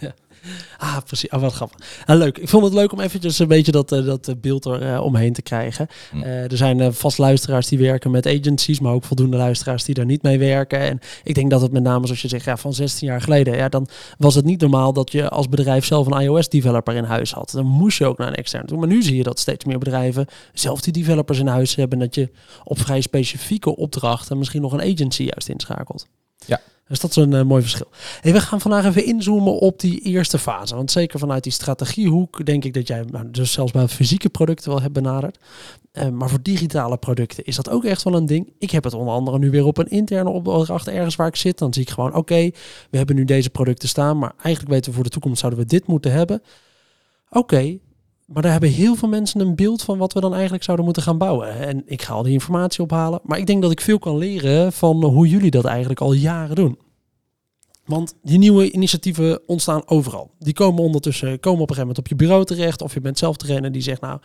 Ah, 0.78 0.96
precies. 1.06 1.30
Oh, 1.30 1.40
wat 1.40 1.52
grappig. 1.52 1.78
Ah, 2.04 2.16
leuk. 2.16 2.38
Ik 2.38 2.48
vond 2.48 2.64
het 2.64 2.72
leuk 2.72 2.92
om 2.92 3.00
eventjes 3.00 3.38
een 3.38 3.48
beetje 3.48 3.72
dat, 3.72 3.92
uh, 3.92 4.04
dat 4.04 4.40
beeld 4.40 4.64
er 4.64 4.82
uh, 4.82 5.00
omheen 5.00 5.32
te 5.32 5.42
krijgen. 5.42 5.86
Mm. 6.12 6.22
Uh, 6.22 6.50
er 6.50 6.56
zijn 6.56 6.94
vast 6.94 7.18
luisteraars 7.18 7.66
die 7.66 7.78
werken 7.78 8.10
met 8.10 8.26
agencies, 8.26 8.80
maar 8.80 8.92
ook 8.92 9.04
voldoende 9.04 9.36
luisteraars 9.36 9.84
die 9.84 9.94
daar 9.94 10.04
niet 10.04 10.22
mee 10.22 10.38
werken. 10.38 10.78
En 10.78 11.00
ik 11.22 11.34
denk 11.34 11.50
dat 11.50 11.60
het 11.60 11.72
met 11.72 11.82
name, 11.82 12.06
zoals 12.06 12.22
je 12.22 12.28
zegt, 12.28 12.44
ja, 12.44 12.56
van 12.56 12.72
16 12.72 13.08
jaar 13.08 13.20
geleden, 13.20 13.56
ja, 13.56 13.68
dan 13.68 13.88
was 14.18 14.34
het 14.34 14.44
niet 14.44 14.60
normaal 14.60 14.92
dat 14.92 15.12
je 15.12 15.28
als 15.28 15.48
bedrijf 15.48 15.84
zelf 15.84 16.06
een 16.06 16.20
iOS-developer 16.20 16.94
in 16.94 17.04
huis 17.04 17.32
had. 17.32 17.50
Dan 17.50 17.66
moest 17.66 17.98
je 17.98 18.06
ook 18.06 18.18
naar 18.18 18.28
een 18.28 18.34
externe 18.34 18.66
toe. 18.66 18.78
Maar 18.78 18.88
nu 18.88 19.02
zie 19.02 19.16
je 19.16 19.22
dat 19.22 19.38
steeds 19.38 19.64
meer 19.64 19.78
bedrijven 19.78 20.26
zelf 20.52 20.80
die 20.80 20.92
developers 20.92 21.38
in 21.38 21.46
huis 21.46 21.74
hebben. 21.74 21.98
Dat 21.98 22.14
je 22.14 22.30
op 22.64 22.78
vrij 22.78 23.00
specifieke 23.00 23.76
opdrachten 23.76 24.38
misschien 24.38 24.62
nog 24.62 24.72
een 24.72 24.92
agency 24.92 25.22
juist 25.22 25.48
inschakelt. 25.48 26.06
Ja, 26.46 26.60
dus 26.88 27.00
dat 27.00 27.10
is 27.10 27.16
een 27.16 27.32
uh, 27.32 27.42
mooi 27.42 27.62
verschil. 27.62 27.86
Hey, 28.20 28.32
we 28.32 28.40
gaan 28.40 28.60
vandaag 28.60 28.84
even 28.84 29.04
inzoomen 29.04 29.58
op 29.58 29.80
die 29.80 30.00
eerste 30.00 30.38
fase. 30.38 30.74
Want 30.74 30.90
zeker 30.90 31.18
vanuit 31.18 31.42
die 31.42 31.52
strategiehoek 31.52 32.46
denk 32.46 32.64
ik 32.64 32.74
dat 32.74 32.88
jij 32.88 33.04
nou, 33.10 33.30
dus 33.30 33.52
zelfs 33.52 33.72
bij 33.72 33.88
fysieke 33.88 34.28
producten 34.28 34.70
wel 34.70 34.80
hebt 34.80 34.92
benaderd. 34.92 35.38
Uh, 35.92 36.08
maar 36.08 36.28
voor 36.28 36.42
digitale 36.42 36.96
producten 36.96 37.44
is 37.44 37.56
dat 37.56 37.70
ook 37.70 37.84
echt 37.84 38.02
wel 38.02 38.14
een 38.14 38.26
ding. 38.26 38.52
Ik 38.58 38.70
heb 38.70 38.84
het 38.84 38.94
onder 38.94 39.14
andere 39.14 39.38
nu 39.38 39.50
weer 39.50 39.64
op 39.64 39.78
een 39.78 39.90
interne 39.90 40.30
opdracht 40.30 40.88
ergens 40.88 41.16
waar 41.16 41.26
ik 41.26 41.36
zit. 41.36 41.58
Dan 41.58 41.72
zie 41.74 41.82
ik 41.82 41.90
gewoon, 41.90 42.14
oké, 42.14 42.50
we 42.90 42.96
hebben 42.96 43.16
nu 43.16 43.24
deze 43.24 43.50
producten 43.50 43.88
staan. 43.88 44.18
Maar 44.18 44.32
eigenlijk 44.42 44.74
weten 44.74 44.90
we 44.90 44.94
voor 44.96 45.04
de 45.04 45.10
toekomst 45.10 45.40
zouden 45.40 45.60
we 45.60 45.66
dit 45.66 45.86
moeten 45.86 46.12
hebben. 46.12 46.42
Oké, 47.30 47.78
maar 48.26 48.42
daar 48.42 48.52
hebben 48.52 48.70
heel 48.70 48.94
veel 48.94 49.08
mensen 49.08 49.40
een 49.40 49.54
beeld 49.54 49.82
van 49.82 49.98
wat 49.98 50.12
we 50.12 50.20
dan 50.20 50.32
eigenlijk 50.32 50.64
zouden 50.64 50.84
moeten 50.84 51.02
gaan 51.02 51.18
bouwen. 51.18 51.58
En 51.58 51.82
ik 51.86 52.02
ga 52.02 52.12
al 52.12 52.22
die 52.22 52.32
informatie 52.32 52.82
ophalen. 52.82 53.20
Maar 53.22 53.38
ik 53.38 53.46
denk 53.46 53.62
dat 53.62 53.70
ik 53.70 53.80
veel 53.80 53.98
kan 53.98 54.18
leren 54.18 54.72
van 54.72 55.04
hoe 55.04 55.28
jullie 55.28 55.50
dat 55.50 55.64
eigenlijk 55.64 56.00
al 56.00 56.12
jaren 56.12 56.56
doen. 56.56 56.78
Want 57.84 58.14
die 58.22 58.38
nieuwe 58.38 58.70
initiatieven 58.70 59.48
ontstaan 59.48 59.88
overal. 59.88 60.30
Die 60.38 60.52
komen 60.52 60.82
ondertussen 60.82 61.40
komen 61.40 61.62
op 61.62 61.70
een 61.70 61.76
gegeven 61.76 61.80
moment 61.80 61.98
op 61.98 62.08
je 62.08 62.16
bureau 62.16 62.44
terecht. 62.44 62.82
Of 62.82 62.94
je 62.94 63.00
bent 63.00 63.18
zelf 63.18 63.36
degene 63.36 63.70
die 63.70 63.82
zegt, 63.82 64.00
nou, 64.00 64.20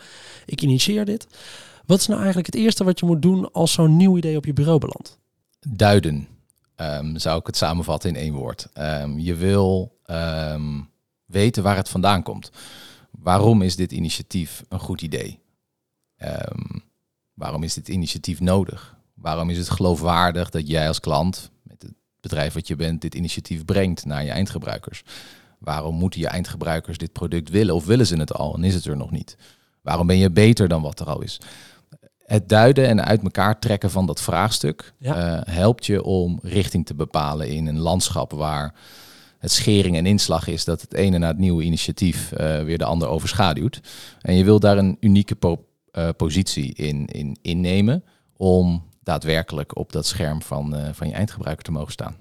ik 0.46 0.62
initieer 0.62 1.06
dit. 1.06 1.28
Wat 1.86 2.00
is 2.00 2.08
nou 2.08 2.20
eigenlijk 2.20 2.54
het 2.54 2.64
eerste 2.64 2.84
wat 2.84 3.00
je 3.00 3.06
moet 3.06 3.22
doen 3.22 3.52
als 3.52 3.72
zo'n 3.72 3.98
nieuw 3.98 4.18
idee 4.18 4.38
op 4.38 4.46
je 4.46 4.54
bureau 4.54 4.80
belandt? 4.80 5.20
Duiden, 5.68 6.28
um, 6.76 7.18
zou 7.18 7.40
ik 7.40 7.46
het 7.46 7.58
samenvatten 7.58 8.10
in 8.10 8.16
één 8.16 8.34
woord. 8.34 8.68
Um, 8.78 9.20
je 9.20 9.36
wil 9.36 9.98
um, 10.06 10.90
weten 11.26 11.64
waar 11.64 11.76
het 11.76 11.90
vandaan 11.90 12.24
komt. 12.24 12.52
Waarom 13.22 13.62
is 13.62 13.76
dit 13.76 13.92
initiatief 13.92 14.64
een 14.70 14.80
goed 14.80 15.02
idee? 15.02 15.40
Um, 16.24 16.84
waarom 17.34 17.64
is 17.64 17.74
dit 17.74 17.88
initiatief 17.88 18.40
nodig? 18.40 18.96
Waarom 19.14 19.50
is 19.50 19.58
het 19.58 19.70
geloofwaardig 19.70 20.50
dat 20.50 20.68
jij 20.68 20.88
als 20.88 21.00
klant, 21.00 21.52
met 21.64 21.82
het 21.82 21.94
bedrijf 22.20 22.54
wat 22.54 22.68
je 22.68 22.76
bent, 22.76 23.02
dit 23.02 23.16
initiatief 23.16 23.66
brengt 23.66 24.06
naar 24.06 24.24
je 24.24 24.32
eindgebruikers? 24.32 25.04
Waarom 25.58 25.96
moeten 25.96 26.20
je 26.20 26.28
eindgebruikers 26.28 26.98
dit 26.98 27.12
product 27.12 27.50
willen 27.50 27.76
of 27.76 27.86
willen 27.86 28.08
ze 28.08 28.18
het 28.18 28.34
al 28.34 28.56
en 28.56 28.64
is 28.64 28.74
het 28.74 28.86
er 28.86 28.98
nog 28.98 29.12
niet? 29.12 29.38
Waarom 29.82 30.08
ben 30.08 30.18
je 30.18 30.32
beter 30.32 30.68
dan 30.68 30.82
wat 30.82 31.00
er 31.00 31.08
al 31.08 31.22
is? 31.22 31.38
Het 32.26 32.50
duiden 32.50 32.88
en 32.88 33.06
uit 33.06 33.24
elkaar 33.24 33.60
trekken 33.60 33.92
van 33.92 34.06
dat 34.06 34.22
vraagstuk 34.22 34.94
ja. 34.98 35.38
uh, 35.38 35.56
helpt 35.56 35.86
je 35.86 36.04
om 36.04 36.40
richting 36.42 36.86
te 36.86 36.94
bepalen 36.94 37.48
in 37.50 37.68
een 37.68 37.80
landschap 37.80 38.32
waar 38.32 38.74
het 39.42 39.52
schering 39.52 39.98
en 39.98 40.06
inslag 40.06 40.48
is 40.48 40.66
dat 40.66 40.82
het 40.82 40.94
ene 40.94 41.18
na 41.18 41.28
het 41.28 41.38
nieuwe 41.38 41.64
initiatief 41.64 42.32
uh, 42.32 42.64
weer 42.64 42.78
de 42.78 42.86
ander 42.86 43.08
overschaduwt. 43.08 43.80
En 44.22 44.36
je 44.36 44.44
wil 44.44 44.60
daar 44.60 44.78
een 44.78 44.98
unieke 45.00 45.36
uh, 45.92 46.10
positie 46.18 46.74
in, 46.74 47.06
in 47.06 47.38
innemen 47.42 48.04
om 48.38 48.84
daadwerkelijk 49.04 49.78
op 49.78 49.92
dat 49.92 50.06
scherm 50.06 50.42
van, 50.42 50.76
uh, 50.76 50.88
van 50.92 51.08
je 51.08 51.14
eindgebruiker 51.14 51.64
te 51.64 51.72
mogen 51.72 51.92
staan. 51.92 52.16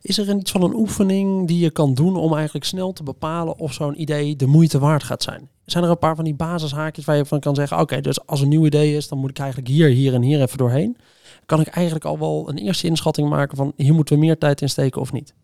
Is 0.00 0.18
er 0.18 0.36
iets 0.36 0.50
van 0.50 0.62
een 0.62 0.74
oefening 0.74 1.46
die 1.46 1.58
je 1.58 1.70
kan 1.70 1.94
doen 1.94 2.16
om 2.16 2.34
eigenlijk 2.34 2.64
snel 2.64 2.92
te 2.92 3.02
bepalen 3.02 3.58
of 3.58 3.72
zo'n 3.72 4.00
idee 4.00 4.36
de 4.36 4.46
moeite 4.46 4.78
waard 4.78 5.02
gaat 5.02 5.22
zijn? 5.22 5.48
Zijn 5.64 5.84
er 5.84 5.90
een 5.90 5.98
paar 5.98 6.16
van 6.16 6.24
die 6.24 6.34
basishaakjes 6.34 7.04
waar 7.04 7.16
je 7.16 7.24
van 7.24 7.40
kan 7.40 7.54
zeggen, 7.54 7.80
oké, 7.80 8.00
dus 8.00 8.26
als 8.26 8.40
een 8.40 8.48
nieuw 8.48 8.66
idee 8.66 8.96
is, 8.96 9.08
dan 9.08 9.18
moet 9.18 9.30
ik 9.30 9.38
eigenlijk 9.38 9.68
hier, 9.68 9.88
hier 9.88 10.14
en 10.14 10.22
hier 10.22 10.42
even 10.42 10.58
doorheen. 10.58 10.96
Kan 11.46 11.60
ik 11.60 11.66
eigenlijk 11.66 12.04
al 12.04 12.18
wel 12.18 12.48
een 12.48 12.58
eerste 12.58 12.86
inschatting 12.86 13.28
maken 13.28 13.56
van 13.56 13.72
hier 13.76 13.94
moeten 13.94 14.14
we 14.14 14.20
meer 14.20 14.38
tijd 14.38 14.60
in 14.60 14.68
steken 14.68 15.00
of 15.00 15.12
niet? 15.12 15.34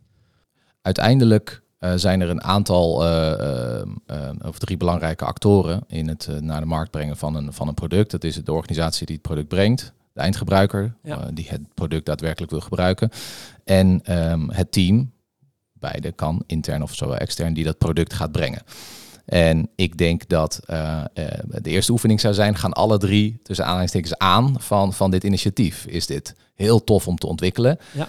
Uiteindelijk 0.82 1.62
uh, 1.80 1.92
zijn 1.94 2.20
er 2.20 2.30
een 2.30 2.42
aantal 2.42 3.06
uh, 3.06 3.82
of 4.42 4.58
drie 4.58 4.76
belangrijke 4.76 5.24
actoren 5.24 5.84
in 5.86 6.08
het 6.08 6.28
naar 6.40 6.60
de 6.60 6.66
markt 6.66 6.90
brengen 6.90 7.16
van 7.16 7.34
een, 7.34 7.52
van 7.52 7.68
een 7.68 7.74
product. 7.74 8.10
Dat 8.10 8.24
is 8.24 8.34
de 8.34 8.52
organisatie 8.52 9.06
die 9.06 9.14
het 9.14 9.24
product 9.24 9.48
brengt, 9.48 9.92
de 10.12 10.20
eindgebruiker 10.20 10.94
die 11.32 11.46
het 11.48 11.74
product 11.74 12.06
daadwerkelijk 12.06 12.50
wil 12.50 12.60
gebruiken 12.60 13.10
en 13.64 14.00
ehm, 14.02 14.48
het 14.48 14.72
team, 14.72 15.12
beide 15.72 16.12
kan 16.12 16.42
intern 16.46 16.82
of 16.82 16.94
zowel 16.94 17.16
extern, 17.16 17.54
die 17.54 17.64
dat 17.64 17.78
product 17.78 18.12
gaat 18.12 18.32
brengen. 18.32 18.62
En 19.24 19.70
ik 19.74 19.98
denk 19.98 20.28
dat 20.28 20.60
de 20.64 21.60
eerste 21.62 21.92
oefening 21.92 22.20
zou 22.20 22.34
zijn, 22.34 22.56
gaan 22.56 22.72
alle 22.72 22.98
drie 22.98 23.40
tussen 23.42 23.64
aanhalingstekens 23.64 24.18
aan 24.18 24.60
van, 24.60 24.92
van 24.92 25.10
dit 25.10 25.24
initiatief. 25.24 25.86
Is 25.86 26.06
dit 26.06 26.34
heel 26.54 26.84
tof 26.84 27.08
om 27.08 27.16
te 27.16 27.26
ontwikkelen? 27.26 27.78
Ja 27.92 28.08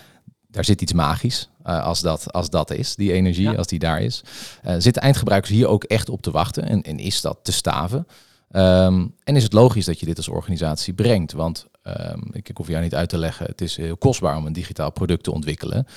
daar 0.54 0.66
zit 0.66 0.82
iets 0.82 0.94
magisch 0.94 1.50
uh, 1.66 1.84
als, 1.84 2.02
dat, 2.02 2.34
als 2.34 2.50
dat 2.50 2.72
is, 2.72 2.96
die 2.96 3.14
energie, 3.14 3.50
als 3.50 3.68
die 3.68 3.80
daar 3.80 4.02
is. 4.02 4.24
Uh, 4.66 4.76
zitten 4.78 5.02
eindgebruikers 5.02 5.52
hier 5.52 5.68
ook 5.68 5.84
echt 5.84 6.10
op 6.10 6.22
te 6.22 6.32
wachten 6.32 6.64
en, 6.64 6.82
en 6.82 7.00
is 7.00 7.22
dat 7.22 7.38
te 7.42 7.52
staven? 7.52 8.08
Um, 8.52 9.16
en 9.24 9.36
is 9.36 9.44
het 9.44 9.54
logisch 9.54 9.86
dat 9.86 10.00
je 10.00 10.06
dit 10.06 10.18
als 10.18 10.28
organisatie 10.28 10.94
brengt? 10.94 11.32
Want 11.32 11.68
um, 11.84 12.30
ik, 12.32 12.50
ik 12.50 12.58
hoef 12.58 12.68
jou 12.68 12.84
niet 12.84 12.96
uit 12.96 13.10
te 13.10 13.18
leggen, 13.18 13.46
het 13.46 13.62
is 13.62 13.76
heel 13.76 13.98
kostbaar 13.98 14.38
om 14.38 14.46
een 14.46 14.54
digitaal 14.54 14.92
product 14.92 15.24
te 15.24 15.32
ontwikkelen. 15.32 15.88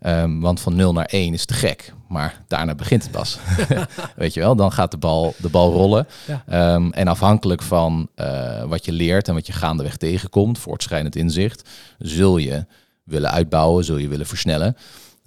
Um, 0.00 0.40
want 0.40 0.60
van 0.60 0.76
0 0.76 0.92
naar 0.92 1.04
1 1.04 1.32
is 1.32 1.44
te 1.44 1.54
gek, 1.54 1.92
maar 2.08 2.42
daarna 2.46 2.74
begint 2.74 3.02
het 3.02 3.12
pas. 3.12 3.38
Weet 4.16 4.34
je 4.34 4.40
wel, 4.40 4.56
dan 4.56 4.72
gaat 4.72 4.90
de 4.90 4.96
bal, 4.96 5.34
de 5.38 5.48
bal 5.48 5.72
rollen. 5.72 6.06
Ja. 6.26 6.74
Um, 6.74 6.92
en 6.92 7.08
afhankelijk 7.08 7.62
van 7.62 8.08
uh, 8.16 8.62
wat 8.64 8.84
je 8.84 8.92
leert 8.92 9.28
en 9.28 9.34
wat 9.34 9.46
je 9.46 9.52
gaandeweg 9.52 9.96
tegenkomt, 9.96 10.58
voortschrijdend 10.58 11.16
inzicht, 11.16 11.68
zul 11.98 12.36
je 12.36 12.66
willen 13.06 13.30
uitbouwen, 13.30 13.84
zul 13.84 13.96
je 13.96 14.08
willen 14.08 14.26
versnellen. 14.26 14.76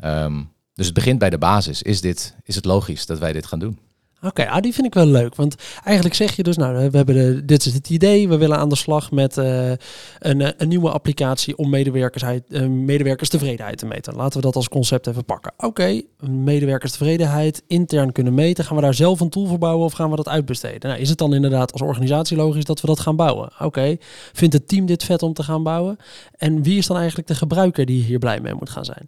Um, 0.03 0.51
dus 0.73 0.85
het 0.85 0.95
begint 0.95 1.19
bij 1.19 1.29
de 1.29 1.37
basis. 1.37 1.81
Is, 1.81 2.01
dit, 2.01 2.35
is 2.43 2.55
het 2.55 2.65
logisch 2.65 3.05
dat 3.05 3.19
wij 3.19 3.33
dit 3.33 3.45
gaan 3.45 3.59
doen? 3.59 3.79
Oké, 4.21 4.47
ah, 4.49 4.61
die 4.61 4.73
vind 4.73 4.87
ik 4.87 4.93
wel 4.93 5.05
leuk. 5.05 5.35
Want 5.35 5.55
eigenlijk 5.83 6.15
zeg 6.15 6.35
je 6.35 6.43
dus, 6.43 6.57
nou, 6.57 6.89
we 6.89 6.97
hebben 6.97 7.45
dit 7.45 7.65
is 7.65 7.73
het 7.73 7.89
idee. 7.89 8.29
We 8.29 8.37
willen 8.37 8.57
aan 8.57 8.69
de 8.69 8.75
slag 8.75 9.11
met 9.11 9.37
uh, 9.37 9.69
een, 10.19 10.41
eh, 10.41 10.49
een 10.57 10.67
nieuwe 10.67 10.89
applicatie 10.89 11.57
om 11.57 11.69
medewerkers, 11.69 12.23
uh, 12.23 12.67
medewerkerstevredenheid 12.67 13.77
te 13.77 13.85
meten. 13.85 14.15
Laten 14.15 14.39
we 14.39 14.45
dat 14.45 14.55
als 14.55 14.69
concept 14.69 15.07
even 15.07 15.25
pakken. 15.25 15.51
Oké, 15.57 15.65
okay, 15.65 16.05
medewerkerstevredenheid 16.29 17.63
intern 17.67 18.11
kunnen 18.11 18.33
meten. 18.33 18.63
Gaan 18.63 18.75
we 18.75 18.81
daar 18.81 18.93
zelf 18.93 19.19
een 19.19 19.29
tool 19.29 19.45
voor 19.45 19.57
bouwen 19.57 19.85
of 19.85 19.93
gaan 19.93 20.09
we 20.09 20.15
dat 20.15 20.27
uitbesteden? 20.27 20.89
Nou, 20.89 21.01
is 21.01 21.09
het 21.09 21.17
dan 21.17 21.33
inderdaad 21.33 21.71
als 21.71 21.81
organisatie 21.81 22.37
logisch 22.37 22.65
dat 22.65 22.81
we 22.81 22.87
dat 22.87 22.99
gaan 22.99 23.15
bouwen? 23.15 23.51
Oké, 23.59 23.97
vindt 24.33 24.53
het 24.53 24.67
team 24.67 24.85
dit 24.85 25.03
vet 25.03 25.23
om 25.23 25.33
te 25.33 25.43
gaan 25.43 25.63
bouwen? 25.63 25.97
En 26.37 26.63
wie 26.63 26.77
is 26.77 26.87
dan 26.87 26.97
eigenlijk 26.97 27.27
de 27.27 27.35
gebruiker 27.35 27.85
die 27.85 28.03
hier 28.03 28.19
blij 28.19 28.39
mee 28.39 28.53
moet 28.53 28.69
gaan 28.69 28.85
zijn? 28.85 29.05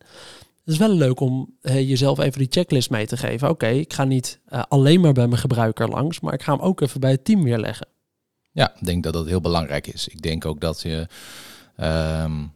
Het 0.63 0.73
is 0.73 0.77
wel 0.77 0.93
leuk 0.93 1.19
om 1.19 1.57
jezelf 1.61 2.19
even 2.19 2.39
die 2.39 2.47
checklist 2.51 2.89
mee 2.89 3.07
te 3.07 3.17
geven. 3.17 3.49
Oké, 3.49 3.67
ik 3.67 3.93
ga 3.93 4.03
niet 4.03 4.39
uh, 4.49 4.63
alleen 4.67 5.01
maar 5.01 5.13
bij 5.13 5.27
mijn 5.27 5.41
gebruiker 5.41 5.89
langs, 5.89 6.19
maar 6.19 6.33
ik 6.33 6.41
ga 6.41 6.53
hem 6.53 6.61
ook 6.61 6.81
even 6.81 6.99
bij 6.99 7.11
het 7.11 7.25
team 7.25 7.43
weerleggen. 7.43 7.87
Ja, 8.51 8.75
ik 8.75 8.85
denk 8.85 9.03
dat 9.03 9.13
dat 9.13 9.27
heel 9.27 9.41
belangrijk 9.41 9.87
is. 9.87 10.07
Ik 10.07 10.21
denk 10.21 10.45
ook 10.45 10.59
dat 10.59 10.81
je 10.81 11.07
um, 11.77 12.51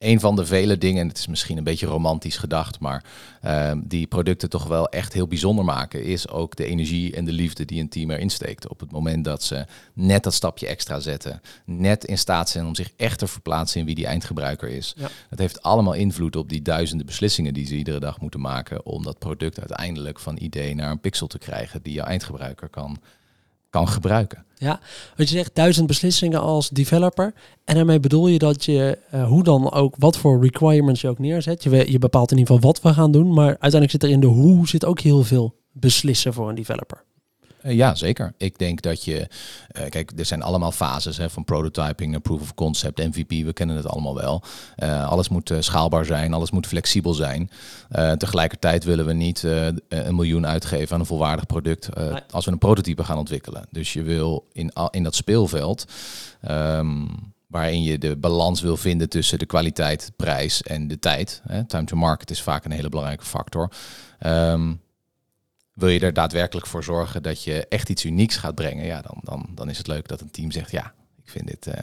een 0.00 0.20
van 0.20 0.36
de 0.36 0.46
vele 0.46 0.78
dingen, 0.78 1.00
en 1.02 1.08
het 1.08 1.18
is 1.18 1.26
misschien 1.26 1.58
een 1.58 1.64
beetje 1.64 1.86
romantisch 1.86 2.36
gedacht, 2.36 2.80
maar 2.80 3.04
uh, 3.44 3.72
die 3.84 4.06
producten 4.06 4.50
toch 4.50 4.66
wel 4.66 4.88
echt 4.88 5.12
heel 5.12 5.26
bijzonder 5.26 5.64
maken, 5.64 6.04
is 6.04 6.28
ook 6.28 6.56
de 6.56 6.64
energie 6.64 7.14
en 7.14 7.24
de 7.24 7.32
liefde 7.32 7.64
die 7.64 7.80
een 7.80 7.88
team 7.88 8.10
erin 8.10 8.30
steekt. 8.30 8.68
Op 8.68 8.80
het 8.80 8.90
moment 8.90 9.24
dat 9.24 9.42
ze 9.42 9.66
net 9.92 10.22
dat 10.22 10.34
stapje 10.34 10.66
extra 10.66 11.00
zetten, 11.00 11.40
net 11.64 12.04
in 12.04 12.18
staat 12.18 12.48
zijn 12.48 12.66
om 12.66 12.74
zich 12.74 12.90
echt 12.96 13.18
te 13.18 13.26
verplaatsen 13.26 13.80
in 13.80 13.86
wie 13.86 13.94
die 13.94 14.06
eindgebruiker 14.06 14.68
is. 14.68 14.94
Ja. 14.96 15.08
Dat 15.30 15.38
heeft 15.38 15.62
allemaal 15.62 15.94
invloed 15.94 16.36
op 16.36 16.48
die 16.48 16.62
duizenden 16.62 17.06
beslissingen 17.06 17.54
die 17.54 17.66
ze 17.66 17.76
iedere 17.76 18.00
dag 18.00 18.20
moeten 18.20 18.40
maken 18.40 18.86
om 18.86 19.02
dat 19.02 19.18
product 19.18 19.58
uiteindelijk 19.58 20.20
van 20.20 20.36
idee 20.40 20.74
naar 20.74 20.90
een 20.90 21.00
pixel 21.00 21.26
te 21.26 21.38
krijgen 21.38 21.82
die 21.82 21.92
jouw 21.92 22.06
eindgebruiker 22.06 22.68
kan 22.68 22.98
kan 23.70 23.88
gebruiken. 23.88 24.44
Ja, 24.56 24.80
want 25.16 25.28
je 25.28 25.36
zegt 25.36 25.54
duizend 25.54 25.86
beslissingen 25.86 26.40
als 26.40 26.68
developer. 26.68 27.34
En 27.64 27.74
daarmee 27.74 28.00
bedoel 28.00 28.26
je 28.26 28.38
dat 28.38 28.64
je, 28.64 28.98
uh, 29.14 29.26
hoe 29.26 29.42
dan 29.42 29.72
ook, 29.72 29.94
wat 29.98 30.16
voor 30.16 30.42
requirements 30.42 31.00
je 31.00 31.08
ook 31.08 31.18
neerzet. 31.18 31.62
Je, 31.62 31.92
je 31.92 31.98
bepaalt 31.98 32.30
in 32.30 32.38
ieder 32.38 32.54
geval 32.54 32.70
wat 32.70 32.82
we 32.82 32.92
gaan 32.92 33.12
doen. 33.12 33.32
Maar 33.32 33.46
uiteindelijk 33.46 33.90
zit 33.90 34.02
er 34.02 34.10
in 34.10 34.20
de 34.20 34.26
hoe 34.26 34.68
zit 34.68 34.84
ook 34.84 35.00
heel 35.00 35.22
veel 35.24 35.54
beslissen 35.72 36.34
voor 36.34 36.48
een 36.48 36.54
developer. 36.54 37.04
Uh, 37.64 37.72
ja, 37.72 37.94
zeker. 37.94 38.32
Ik 38.36 38.58
denk 38.58 38.82
dat 38.82 39.04
je, 39.04 39.28
uh, 39.76 39.88
kijk, 39.88 40.12
er 40.16 40.24
zijn 40.24 40.42
allemaal 40.42 40.72
fases 40.72 41.16
hè, 41.16 41.30
van 41.30 41.44
prototyping, 41.44 42.14
uh, 42.14 42.20
proof 42.20 42.40
of 42.40 42.54
concept, 42.54 42.98
MVP, 42.98 43.44
we 43.44 43.52
kennen 43.52 43.76
het 43.76 43.86
allemaal 43.86 44.14
wel. 44.14 44.42
alles 45.06 45.28
moet 45.28 45.52
schaalbaar 45.58 46.04
zijn, 46.04 46.32
alles 46.32 46.50
moet 46.50 46.66
flexibel 46.66 47.14
zijn. 47.14 47.50
tegelijkertijd 48.16 48.84
willen 48.84 49.06
we 49.06 49.12
niet 49.12 49.42
een 49.88 50.14
miljoen 50.14 50.46
uitgeven 50.46 50.94
aan 50.94 51.00
een 51.00 51.06
volwaardig 51.06 51.46
product 51.46 51.88
als 52.30 52.44
we 52.44 52.50
een 52.50 52.58
prototype 52.58 53.04
gaan 53.04 53.18
ontwikkelen. 53.18 53.66
Dus 53.70 53.92
je 53.92 54.02
wil 54.02 54.48
in, 54.52 54.72
in 54.90 55.02
dat 55.02 55.14
speelveld, 55.14 55.84
um, 56.50 57.08
waarin 57.46 57.82
je 57.82 57.98
de 57.98 58.16
balans 58.16 58.60
wil 58.60 58.76
vinden 58.76 59.08
tussen 59.08 59.38
de 59.38 59.46
kwaliteit, 59.46 60.12
prijs 60.16 60.62
en 60.62 60.88
de 60.88 60.98
tijd. 60.98 61.42
Hè. 61.46 61.64
Time 61.64 61.84
to 61.84 61.96
market 61.96 62.30
is 62.30 62.42
vaak 62.42 62.64
een 62.64 62.70
hele 62.70 62.88
belangrijke 62.88 63.24
factor. 63.24 63.70
Um, 64.26 64.80
wil 65.80 65.88
je 65.88 66.00
er 66.00 66.12
daadwerkelijk 66.12 66.66
voor 66.66 66.84
zorgen 66.84 67.22
dat 67.22 67.44
je 67.44 67.66
echt 67.68 67.88
iets 67.88 68.04
unieks 68.04 68.36
gaat 68.36 68.54
brengen, 68.54 68.86
ja, 68.86 69.02
dan, 69.02 69.18
dan, 69.22 69.46
dan 69.54 69.70
is 69.70 69.78
het 69.78 69.86
leuk 69.86 70.08
dat 70.08 70.20
een 70.20 70.30
team 70.30 70.50
zegt, 70.50 70.70
ja, 70.70 70.92
ik 71.22 71.30
vind 71.30 71.46
dit... 71.46 71.66
Uh... 71.66 71.74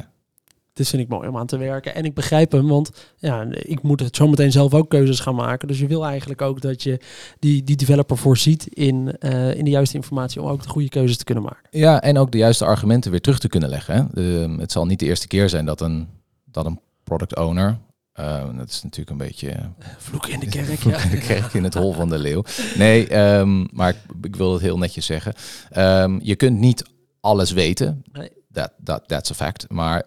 Dit 0.74 0.89
vind 0.89 1.01
ik 1.01 1.08
mooi 1.08 1.27
om 1.27 1.38
aan 1.38 1.48
te 1.48 1.58
werken. 1.58 1.96
En 1.96 2.06
ik 2.06 2.13
begrijp 2.13 2.51
hem, 2.51 2.68
want 2.68 2.92
ja, 3.18 3.48
ik 3.51 3.82
moet 3.82 4.00
het 4.00 4.16
zo 4.16 4.27
meteen 4.27 4.51
zelf 4.51 4.74
ook 4.74 4.89
keuzes 4.89 5.20
gaan 5.20 5.36
maken. 5.36 5.68
Dus 5.68 5.80
je 5.80 5.88
wil 5.88 6.06
eigenlijk 6.06 6.42
ook 6.42 6.62
dat 6.62 6.84
je 6.84 7.00
die, 7.39 7.63
die 7.63 7.75
developer 7.75 8.18
voorziet 8.18 8.68
in, 8.68 9.16
uh, 9.20 9.56
in 9.56 9.63
de 9.63 9.70
juiste 9.70 9.96
informatie 9.96 10.42
om 10.42 10.48
ook 10.48 10.63
de 10.63 10.70
goede 10.70 10.89
keuzes 10.89 11.18
te 11.18 11.24
kunnen 11.24 11.44
maken. 11.44 11.68
Ja, 11.72 12.01
en 12.01 12.18
ook 12.18 12.32
de 12.32 12.38
juiste 12.38 12.66
argumenten 12.66 13.12
weer 13.12 13.22
terug 13.22 13.39
te 13.39 13.50
kunnen 13.50 13.70
leggen. 13.70 13.96
Hè. 13.96 14.04
De, 14.12 14.56
het 14.60 14.72
zal 14.72 14.86
niet 14.86 15.00
de 15.00 15.06
eerste 15.06 15.27
keer 15.27 15.50
zijn 15.50 15.66
dat 15.66 15.82
een, 15.82 16.08
dat 16.46 16.66
een 16.66 16.80
product 17.04 17.36
owner 17.36 17.77
uh, 18.19 18.57
dat 18.57 18.69
is 18.69 18.83
natuurlijk 18.83 19.09
een 19.09 19.27
beetje... 19.27 19.71
Vloek 19.97 20.27
in 20.27 20.39
de 20.39 20.45
kerk, 20.57 20.83
ja. 20.83 21.03
in 21.03 21.09
de 21.09 21.17
kerk, 21.17 21.53
in 21.53 21.63
het 21.63 21.74
hol 21.74 21.93
van 21.93 22.09
de 22.09 22.17
leeuw. 22.17 22.43
Nee, 22.75 23.17
um, 23.17 23.67
maar 23.71 23.89
ik, 23.89 23.97
ik, 24.21 24.36
wil 24.36 24.53
het 24.53 24.62
heel 24.62 24.77
netjes 24.77 25.05
zeggen. 25.05 25.33
Um, 25.77 26.19
je 26.24 26.36
kunt 26.36 26.59
niet 26.59 26.83
alles 27.19 27.51
weten. 27.51 28.03
Nee. 28.12 28.29
That, 28.51 28.71
that, 28.83 29.07
that's 29.07 29.31
a 29.31 29.33
fact. 29.33 29.69
Maar 29.69 30.03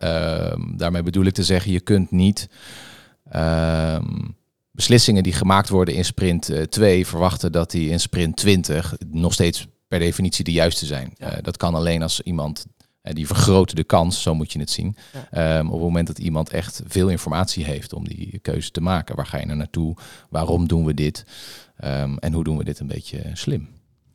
um, 0.52 0.76
daarmee 0.76 1.02
bedoel 1.02 1.24
ik 1.24 1.34
te 1.34 1.44
zeggen, 1.44 1.72
je 1.72 1.80
kunt 1.80 2.10
niet 2.10 2.48
beslissingen 4.70 5.22
die 5.22 5.32
gemaakt 5.32 5.68
worden 5.68 5.94
in 5.94 6.04
sprint 6.04 6.52
2 6.68 6.98
uh, 6.98 7.04
verwachten 7.04 7.52
dat 7.52 7.70
die 7.70 7.90
in 7.90 8.00
sprint 8.00 8.36
20 8.36 8.94
nog 9.10 9.32
steeds 9.32 9.66
per 9.88 9.98
definitie 9.98 10.44
de 10.44 10.52
juiste 10.52 10.86
zijn. 10.86 11.12
Ja. 11.14 11.36
Uh, 11.36 11.42
dat 11.42 11.56
kan 11.56 11.74
alleen 11.74 12.02
als 12.02 12.20
iemand 12.20 12.66
uh, 13.02 13.12
die 13.14 13.26
vergroten 13.26 13.76
de 13.76 13.84
kans, 13.84 14.22
zo 14.22 14.34
moet 14.34 14.52
je 14.52 14.58
het 14.58 14.70
zien. 14.70 14.96
Ja. 15.32 15.58
Um, 15.58 15.66
op 15.66 15.72
het 15.72 15.82
moment 15.82 16.06
dat 16.06 16.18
iemand 16.18 16.50
echt 16.50 16.82
veel 16.86 17.08
informatie 17.08 17.64
heeft 17.64 17.92
om 17.92 18.08
die 18.08 18.38
keuze 18.38 18.70
te 18.70 18.80
maken. 18.80 19.16
Waar 19.16 19.26
ga 19.26 19.38
je 19.38 19.46
nou 19.46 19.58
naartoe? 19.58 19.96
Waarom 20.28 20.68
doen 20.68 20.84
we 20.84 20.94
dit? 20.94 21.24
Um, 21.84 22.18
en 22.18 22.32
hoe 22.32 22.44
doen 22.44 22.56
we 22.56 22.64
dit 22.64 22.78
een 22.78 22.86
beetje 22.86 23.30
slim? 23.32 23.68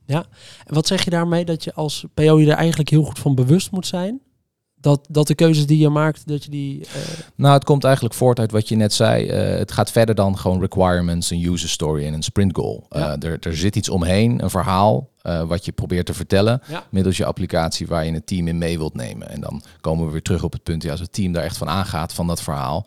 Ja, 0.06 0.26
en 0.66 0.74
wat 0.74 0.88
zeg 0.88 1.04
je 1.04 1.10
daarmee 1.10 1.46
dat 1.46 1.64
je 1.64 1.74
als 1.74 2.06
PO 2.14 2.40
je 2.40 2.52
er 2.52 2.58
eigenlijk 2.58 2.90
heel 2.90 3.04
goed 3.04 3.20
van 3.20 3.36
bewust 3.36 3.72
moet 3.72 3.88
zijn? 3.88 4.22
Dat, 4.86 5.06
dat 5.10 5.28
de 5.28 5.36
keuzes 5.36 5.66
die 5.66 5.78
je 5.78 5.90
maakt, 5.90 6.28
dat 6.28 6.44
je 6.44 6.50
die... 6.50 6.80
Uh... 6.80 6.86
Nou, 7.36 7.54
het 7.54 7.64
komt 7.64 7.84
eigenlijk 7.84 8.16
voort 8.16 8.40
uit 8.40 8.52
wat 8.52 8.70
je 8.70 8.76
net 8.76 8.94
zei. 8.94 9.26
Uh, 9.26 9.58
het 9.58 9.72
gaat 9.72 9.92
verder 9.92 10.16
dan 10.16 10.38
gewoon 10.38 10.60
requirements, 10.60 11.30
een 11.30 11.46
user 11.46 11.70
story 11.70 12.06
en 12.06 12.14
een 12.14 12.24
sprint 12.24 12.56
goal. 12.56 12.86
Ja. 12.90 13.18
Uh, 13.18 13.30
er, 13.30 13.38
er 13.40 13.58
zit 13.58 13.76
iets 13.76 13.90
omheen, 13.90 14.44
een 14.44 14.50
verhaal, 14.50 15.10
wat 15.48 15.66
je 15.66 15.72
probeert 15.72 16.06
te 16.06 16.14
vertellen 16.14 16.62
ja. 16.68 16.84
middels 16.90 17.18
je 17.18 17.26
applicatie 17.26 17.88
waar 17.88 18.06
je 18.06 18.14
het 18.14 18.28
team 18.28 18.48
in 18.48 18.58
mee 18.58 18.78
wilt 18.78 18.96
nemen. 18.96 19.30
En 19.30 19.42
dan 19.42 19.62
komen 19.82 20.06
we 20.06 20.12
weer 20.12 20.22
terug 20.22 20.44
op 20.44 20.52
het 20.52 20.64
punt, 20.64 20.84
ja, 20.84 20.92
als 20.92 21.00
het 21.00 21.14
team 21.14 21.32
daar 21.32 21.44
echt 21.44 21.58
van 21.58 21.70
aangaat, 21.70 22.14
van 22.14 22.28
dat 22.28 22.42
verhaal... 22.42 22.86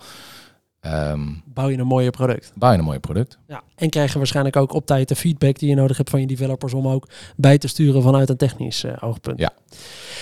Um, 0.87 1.43
bouw 1.47 1.69
je 1.69 1.79
een 1.79 1.87
mooie 1.87 2.11
product. 2.11 2.53
Bouw 2.55 2.73
je 2.73 2.79
een 2.79 2.85
mooie 2.85 3.01
product. 3.01 3.39
Ja, 3.47 3.63
en 3.75 3.91
krijg 3.91 4.13
je 4.13 4.19
waarschijnlijk 4.19 4.57
ook 4.57 4.73
op 4.73 4.87
tijd 4.87 5.09
de 5.09 5.17
feedback 5.17 5.59
die 5.59 5.69
je 5.69 5.75
nodig 5.75 5.97
hebt 5.97 6.11
van 6.11 6.21
je 6.21 6.27
developers 6.27 6.75
om 6.75 6.89
ook 6.89 7.09
bij 7.37 7.59
te 7.59 7.69
sturen 7.69 8.03
vanuit 8.03 8.29
een 8.29 8.37
technisch 8.37 8.85
uh, 8.85 8.93
oogpunt. 9.01 9.39
Ja. 9.39 9.53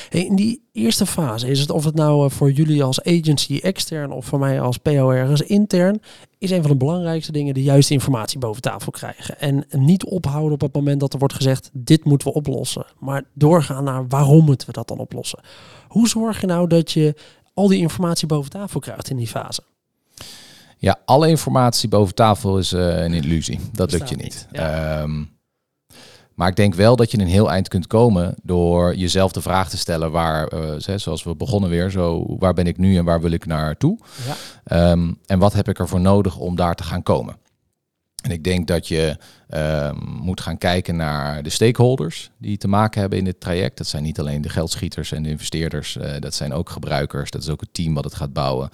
Hey, 0.08 0.24
in 0.24 0.36
die 0.36 0.62
eerste 0.72 1.06
fase 1.06 1.48
is 1.48 1.60
het 1.60 1.70
of 1.70 1.84
het 1.84 1.94
nou 1.94 2.24
uh, 2.24 2.30
voor 2.30 2.52
jullie 2.52 2.82
als 2.82 3.02
agency 3.02 3.58
extern 3.62 4.10
of 4.10 4.26
voor 4.26 4.38
mij 4.38 4.60
als 4.60 4.76
PO 4.76 5.10
ergens 5.10 5.40
intern, 5.40 6.00
is 6.38 6.50
een 6.50 6.62
van 6.62 6.70
de 6.70 6.76
belangrijkste 6.76 7.32
dingen 7.32 7.54
de 7.54 7.62
juiste 7.62 7.92
informatie 7.92 8.38
boven 8.38 8.62
tafel 8.62 8.92
krijgen. 8.92 9.40
En 9.40 9.66
niet 9.70 10.04
ophouden 10.04 10.52
op 10.52 10.60
het 10.60 10.74
moment 10.74 11.00
dat 11.00 11.12
er 11.12 11.18
wordt 11.18 11.34
gezegd, 11.34 11.70
dit 11.72 12.04
moeten 12.04 12.28
we 12.28 12.34
oplossen. 12.34 12.86
Maar 12.98 13.24
doorgaan 13.34 13.84
naar 13.84 14.08
waarom 14.08 14.44
moeten 14.44 14.66
we 14.66 14.72
dat 14.72 14.88
dan 14.88 14.98
oplossen. 14.98 15.40
Hoe 15.88 16.08
zorg 16.08 16.40
je 16.40 16.46
nou 16.46 16.68
dat 16.68 16.92
je 16.92 17.14
al 17.54 17.68
die 17.68 17.78
informatie 17.78 18.26
boven 18.26 18.50
tafel 18.50 18.80
krijgt 18.80 19.10
in 19.10 19.16
die 19.16 19.26
fase. 19.26 19.62
Ja, 20.86 20.98
alle 21.04 21.28
informatie 21.28 21.88
boven 21.88 22.14
tafel 22.14 22.58
is 22.58 22.72
uh, 22.72 23.02
een 23.02 23.12
illusie. 23.12 23.60
Dat 23.72 23.92
lukt 23.92 24.08
je 24.08 24.16
niet. 24.16 24.46
ja. 24.52 25.00
Ehm, 25.00 25.24
maar 26.34 26.48
ik 26.48 26.56
denk 26.56 26.74
wel 26.74 26.96
dat 26.96 27.10
je 27.10 27.18
een 27.18 27.26
heel 27.26 27.50
eind 27.50 27.68
kunt 27.68 27.86
komen 27.86 28.34
door 28.42 28.94
jezelf 28.94 29.32
de 29.32 29.40
vraag 29.40 29.68
te 29.68 29.76
stellen 29.76 30.10
waar, 30.10 30.46
eh, 30.46 30.74
zo- 30.78 30.98
zoals 30.98 31.22
we 31.22 31.36
begonnen 31.36 31.70
weer, 31.70 31.90
zo 31.90 32.36
waar 32.38 32.52
ben 32.54 32.66
ik 32.66 32.78
nu 32.78 32.96
en 32.96 33.04
waar 33.04 33.20
wil 33.20 33.30
ik 33.30 33.46
naartoe? 33.46 33.98
Ja. 34.26 34.34
Ehm, 34.64 35.12
en 35.26 35.38
wat 35.38 35.52
heb 35.52 35.68
ik 35.68 35.78
ervoor 35.78 36.00
nodig 36.00 36.36
om 36.38 36.56
daar 36.56 36.74
te 36.74 36.82
gaan 36.82 37.02
komen? 37.02 37.36
En 38.26 38.32
ik 38.32 38.44
denk 38.44 38.66
dat 38.66 38.88
je 38.88 39.16
ehm, 39.48 39.96
moet 40.04 40.40
gaan 40.40 40.58
kijken 40.58 40.96
naar 40.96 41.42
de 41.42 41.50
stakeholders 41.50 42.30
die 42.38 42.56
te 42.56 42.68
maken 42.68 43.00
hebben 43.00 43.18
in 43.18 43.24
dit 43.24 43.40
traject. 43.40 43.78
Dat 43.78 43.86
zijn 43.86 44.02
niet 44.02 44.18
alleen 44.18 44.42
de 44.42 44.48
geldschieters 44.48 45.12
en 45.12 45.22
de 45.22 45.28
investeerders, 45.28 45.96
eh, 45.96 46.20
dat 46.20 46.34
zijn 46.34 46.52
ook 46.52 46.70
gebruikers, 46.70 47.30
dat 47.30 47.42
is 47.42 47.48
ook 47.48 47.60
het 47.60 47.74
team 47.74 47.94
wat 47.94 48.04
het 48.04 48.14
gaat 48.14 48.32
bouwen. 48.32 48.70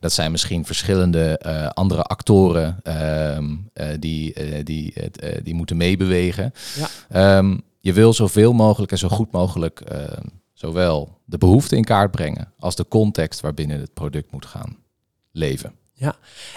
Dat 0.00 0.12
zijn 0.12 0.30
misschien 0.30 0.64
verschillende 0.64 1.38
eh, 1.38 1.66
andere 1.66 2.02
actoren 2.02 2.78
ehm, 2.82 3.54
eh, 3.72 3.88
die, 3.98 4.62
die, 4.62 4.94
die 5.42 5.54
moeten 5.54 5.76
meebewegen. 5.76 6.52
Ja. 6.76 6.88
Ehm, 7.08 7.58
je 7.80 7.92
wil 7.92 8.12
zoveel 8.12 8.52
mogelijk 8.52 8.92
en 8.92 8.98
zo 8.98 9.08
goed 9.08 9.32
mogelijk 9.32 9.82
zowel 10.52 11.18
de 11.24 11.38
behoefte 11.38 11.76
in 11.76 11.84
kaart 11.84 12.10
brengen 12.10 12.52
als 12.58 12.76
de 12.76 12.88
context 12.88 13.40
waarbinnen 13.40 13.80
het 13.80 13.94
product 13.94 14.32
moet 14.32 14.46
gaan 14.46 14.76
leven. 15.32 15.72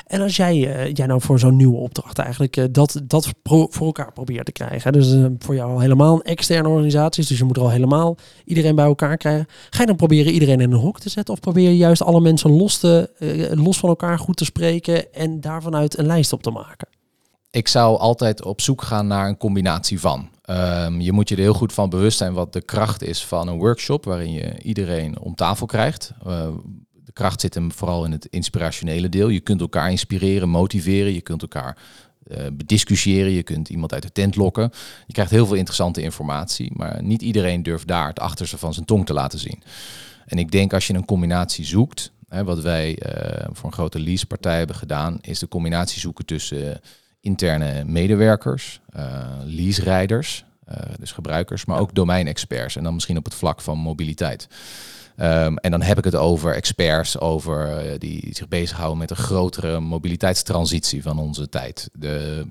En 0.08 0.22
als 0.22 0.36
jij, 0.36 0.75
eh, 0.75 0.93
jij 0.93 1.05
nou 1.05 1.22
voor 1.22 1.39
zo'n 1.39 1.55
nieuwe 1.55 1.77
opdracht 1.77 2.17
eigenlijk 2.17 2.58
eh, 2.58 2.65
dat, 2.72 3.01
dat 3.03 3.34
voor 3.43 3.86
elkaar 3.86 4.13
probeert 4.13 4.46
te 4.46 4.51
krijgen. 4.51 4.91
Dus 4.91 5.13
eh, 5.13 5.25
voor 5.39 5.55
jou 5.55 5.72
al 5.72 5.79
helemaal 5.79 6.15
een 6.15 6.22
externe 6.22 6.69
organisatie 6.69 7.24
is, 7.24 7.29
dus 7.29 7.38
je 7.38 7.43
moet 7.43 7.58
er 7.58 7.63
al 7.63 7.69
helemaal 7.69 8.17
iedereen 8.46 8.75
bij 8.75 8.86
elkaar 8.86 9.17
krijgen. 9.17 9.48
Ga 9.69 9.81
je 9.81 9.88
dan 9.88 9.96
proberen 9.96 10.34
iedereen 10.34 10.60
in 10.60 10.72
een 10.72 10.79
hok 10.79 11.00
te 11.00 11.10
zetten? 11.10 11.34
Of 11.34 11.39
probeer 11.39 11.69
je 11.69 11.77
juist 11.77 12.03
alle 12.03 12.22
mensen 12.22 12.51
los, 12.51 12.77
te, 12.77 13.10
los 13.53 13.77
van 13.77 13.89
elkaar 13.89 14.19
goed 14.19 14.38
te 14.38 14.46
spreken 14.46 15.13
en 15.13 15.41
daarvanuit 15.41 15.98
een 15.98 16.05
lijst 16.05 16.34
op 16.34 16.43
te 16.43 16.51
maken? 16.51 16.88
Ik 17.51 17.67
zou 17.67 17.98
altijd 17.98 18.43
op 18.43 18.62
zoek 18.62 18.81
gaan 18.81 19.08
naar 19.08 19.27
een 19.27 19.38
combinatie 19.38 20.00
van. 20.00 20.29
Ehm, 20.41 21.00
je 21.00 21.12
moet 21.12 21.29
je 21.29 21.36
er 21.36 21.41
heel 21.41 21.53
goed 21.53 21.74
van 21.74 21.89
bewust 21.89 22.17
zijn 22.17 22.34
wat 22.34 22.53
de 22.53 22.62
kracht 22.62 23.01
is 23.01 23.25
van 23.25 23.48
een 23.48 23.58
workshop 23.58 24.05
waarin 24.05 24.31
je 24.31 24.62
iedereen 24.62 25.19
om 25.19 25.36
tafel 25.36 25.65
krijgt. 25.65 26.12
De 27.09 27.15
kracht 27.15 27.41
zit 27.41 27.53
hem 27.53 27.71
vooral 27.71 28.05
in 28.05 28.11
het 28.11 28.25
inspirationele 28.25 29.09
deel. 29.09 29.29
Je 29.29 29.39
kunt 29.39 29.61
elkaar 29.61 29.91
inspireren, 29.91 30.49
motiveren, 30.49 31.13
je 31.13 31.21
kunt 31.21 31.41
elkaar 31.41 31.77
eh 32.27 32.45
bediscussiëren, 32.53 33.31
je 33.31 33.43
kunt 33.43 33.69
iemand 33.69 33.93
uit 33.93 34.03
de 34.03 34.11
tent 34.11 34.35
lokken. 34.35 34.71
Je 35.07 35.13
krijgt 35.13 35.31
heel 35.31 35.45
veel 35.45 35.55
interessante 35.55 36.01
informatie, 36.01 36.71
maar 36.73 37.03
niet 37.03 37.21
iedereen 37.21 37.63
durft 37.63 37.87
daar 37.87 38.07
het 38.07 38.19
achterste 38.19 38.57
van 38.57 38.73
zijn 38.73 38.85
tong 38.85 39.05
te 39.05 39.13
laten 39.13 39.39
zien. 39.39 39.63
En 40.25 40.37
ik 40.37 40.51
denk 40.51 40.73
als 40.73 40.87
je 40.87 40.93
een 40.93 41.05
combinatie 41.05 41.65
zoekt, 41.65 42.11
hè, 42.27 42.43
wat 42.43 42.61
wij 42.61 42.97
eh, 42.97 43.47
voor 43.51 43.65
een 43.65 43.73
grote 43.73 43.99
leasepartij 43.99 44.57
hebben 44.57 44.75
gedaan, 44.75 45.17
is 45.21 45.39
de 45.39 45.47
combinatie 45.47 45.99
zoeken 45.99 46.25
tussen 46.25 46.73
eh, 46.73 46.79
interne 47.21 47.83
medewerkers, 47.85 48.79
eh 48.89 49.37
lease-rijders, 49.45 50.45
dus 50.99 51.11
gebruikers, 51.11 51.65
maar 51.65 51.79
ook 51.79 51.93
domeinexperts. 51.93 52.75
En 52.75 52.83
dan 52.83 52.93
misschien 52.93 53.17
op 53.17 53.25
het 53.25 53.33
vlak 53.33 53.61
van 53.61 53.77
mobiliteit. 53.77 54.47
Ehm, 55.19 55.55
en 55.55 55.71
dan 55.71 55.81
heb 55.81 55.97
ik 55.97 56.03
het 56.03 56.15
over 56.15 56.55
experts 56.55 57.19
over, 57.19 57.77
eh, 57.77 57.99
die 57.99 58.29
zich 58.31 58.47
bezighouden 58.47 58.97
met 58.97 59.09
een 59.09 59.15
grotere 59.15 59.79
mobiliteitstransitie 59.79 61.01
van 61.01 61.19
onze 61.19 61.49
tijd. 61.49 61.89
De 61.93 62.45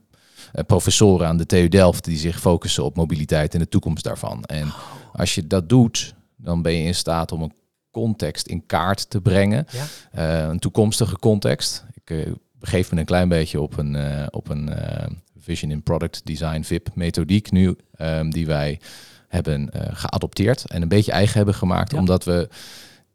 eh, 0.53 0.65
professoren 0.65 1.27
aan 1.27 1.37
de 1.37 1.47
TU 1.47 1.69
Delft 1.69 2.05
die 2.05 2.17
zich 2.17 2.41
focussen 2.41 2.85
op 2.85 2.97
mobiliteit 2.97 3.55
en 3.55 3.61
de 3.61 3.69
toekomst 3.69 4.05
daarvan. 4.05 4.45
En 4.45 4.73
als 5.13 5.35
je 5.35 5.47
dat 5.47 5.69
doet, 5.69 6.15
dan 6.37 6.63
ben 6.63 6.73
je 6.73 6.85
in 6.85 6.95
staat 6.95 7.33
om 7.33 7.43
een 7.43 7.55
context 7.91 8.47
in 8.47 8.67
kaart 8.67 9.11
te 9.11 9.21
brengen. 9.21 9.67
Ja. 9.71 9.87
Eh, 10.11 10.49
een 10.49 10.59
toekomstige 10.59 11.19
context. 11.19 11.85
Ik 11.95 12.11
eh, 12.11 12.33
begeef 12.59 12.93
me 12.93 12.99
een 12.99 13.05
klein 13.05 13.29
beetje 13.29 13.61
op 13.61 13.79
een, 13.79 13.97
eh, 13.97 14.27
op 14.31 14.49
een 14.49 14.69
eh, 14.69 15.07
Vision 15.49 15.71
in 15.71 15.83
Product 15.83 16.21
Design 16.27 16.63
VIP 16.63 16.89
methodiek 16.95 17.51
nu, 17.51 17.77
ehm, 17.95 18.31
die 18.31 18.47
wij 18.47 18.81
hebben 19.29 19.71
eh, 19.71 19.89
geadopteerd 19.93 20.71
en 20.71 20.83
een 20.83 20.89
beetje 20.89 21.13
eigen 21.13 21.37
hebben 21.37 21.55
gemaakt, 21.55 21.93
Ja. 21.93 21.99
omdat 21.99 22.25
we 22.25 22.49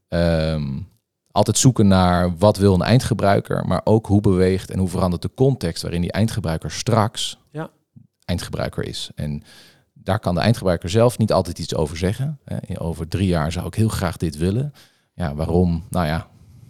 ehm, 0.07 0.79
altijd 1.31 1.57
zoeken 1.57 1.87
naar 1.87 2.37
wat 2.37 2.57
wil 2.57 2.73
een 2.73 2.81
eindgebruiker, 2.81 3.67
maar 3.67 3.81
ook 3.83 4.07
hoe 4.07 4.21
beweegt 4.21 4.71
en 4.71 4.79
hoe 4.79 4.87
verandert 4.89 5.21
de 5.21 5.31
context 5.35 5.81
waarin 5.81 6.01
die 6.01 6.11
eindgebruiker 6.11 6.71
straks 6.71 7.37
Ja. 7.51 7.69
eindgebruiker 8.25 8.83
is. 8.85 9.09
En 9.15 9.43
daar 9.93 10.19
kan 10.19 10.35
de 10.35 10.41
eindgebruiker 10.41 10.89
zelf 10.89 11.17
niet 11.17 11.31
altijd 11.31 11.59
iets 11.59 11.75
over 11.75 11.97
zeggen. 11.97 12.39
Hè. 12.45 12.79
Over 12.81 13.07
drie 13.07 13.27
jaar 13.27 13.51
zou 13.51 13.67
ik 13.67 13.73
heel 13.75 13.87
graag 13.89 14.17
dit 14.17 14.37
willen. 14.37 14.73
Ja, 15.13 15.35
waarom? 15.35 15.83
Nou 15.89 16.05
ja, 16.05 16.27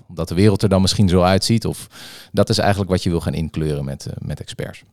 omdat 0.08 0.28
de 0.28 0.36
wereld 0.36 0.64
er 0.64 0.70
dan 0.70 0.82
misschien 0.82 1.10
zo 1.10 1.22
uitziet. 1.22 1.66
Of 1.66 1.88
dat 2.32 2.50
is 2.50 2.58
eigenlijk 2.58 2.90
wat 2.92 3.04
je 3.04 3.10
wil 3.10 3.22
gaan 3.22 3.34
inkleuren 3.34 3.86
met, 3.86 4.06
eh, 4.06 4.14
met 4.18 4.40
experts. 4.40 4.84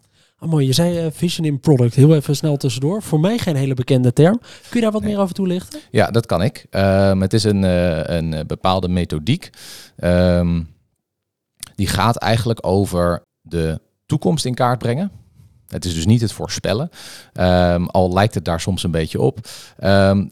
Oh, 0.43 0.49
mooi, 0.49 0.67
je 0.67 0.73
zei 0.73 0.99
eh, 0.99 1.07
vision 1.13 1.47
in 1.47 1.61
product. 1.61 1.95
Heel 1.95 2.15
even 2.15 2.37
snel 2.37 2.57
tussendoor. 2.57 3.03
Voor 3.03 3.21
mij 3.21 3.39
geen 3.39 3.57
hele 3.57 3.75
bekende 3.75 4.13
term. 4.13 4.39
Kun 4.39 4.49
je 4.73 4.81
daar 4.81 4.91
wat 4.93 5.03
Nee. 5.03 5.11
meer 5.11 5.21
over 5.21 5.35
toelichten? 5.35 5.81
Ja, 5.91 6.11
dat 6.11 6.27
kan 6.27 6.43
ik. 6.43 6.67
Ehm, 6.71 7.21
het 7.21 7.33
is 7.33 7.45
een, 7.45 7.65
eh, 7.65 8.17
een 8.17 8.35
eh, 8.35 8.45
bepaalde 8.47 8.89
methodiek. 8.89 9.51
Ehm, 9.97 10.63
die 11.75 11.87
gaat 11.87 12.17
eigenlijk 12.17 12.67
over 12.67 13.23
de 13.41 13.81
toekomst 14.07 14.45
in 14.45 14.55
kaart 14.55 14.79
brengen. 14.79 15.11
Het 15.71 15.85
is 15.85 15.95
dus 15.95 16.07
niet 16.07 16.21
het 16.21 16.33
voorspellen. 16.33 16.91
Ehm, 17.33 17.85
al 17.85 18.13
lijkt 18.13 18.35
het 18.35 18.45
daar 18.45 18.61
soms 18.61 18.83
een 18.83 18.91
beetje 18.91 19.21
op. 19.21 19.39
Ehm, 19.79 20.27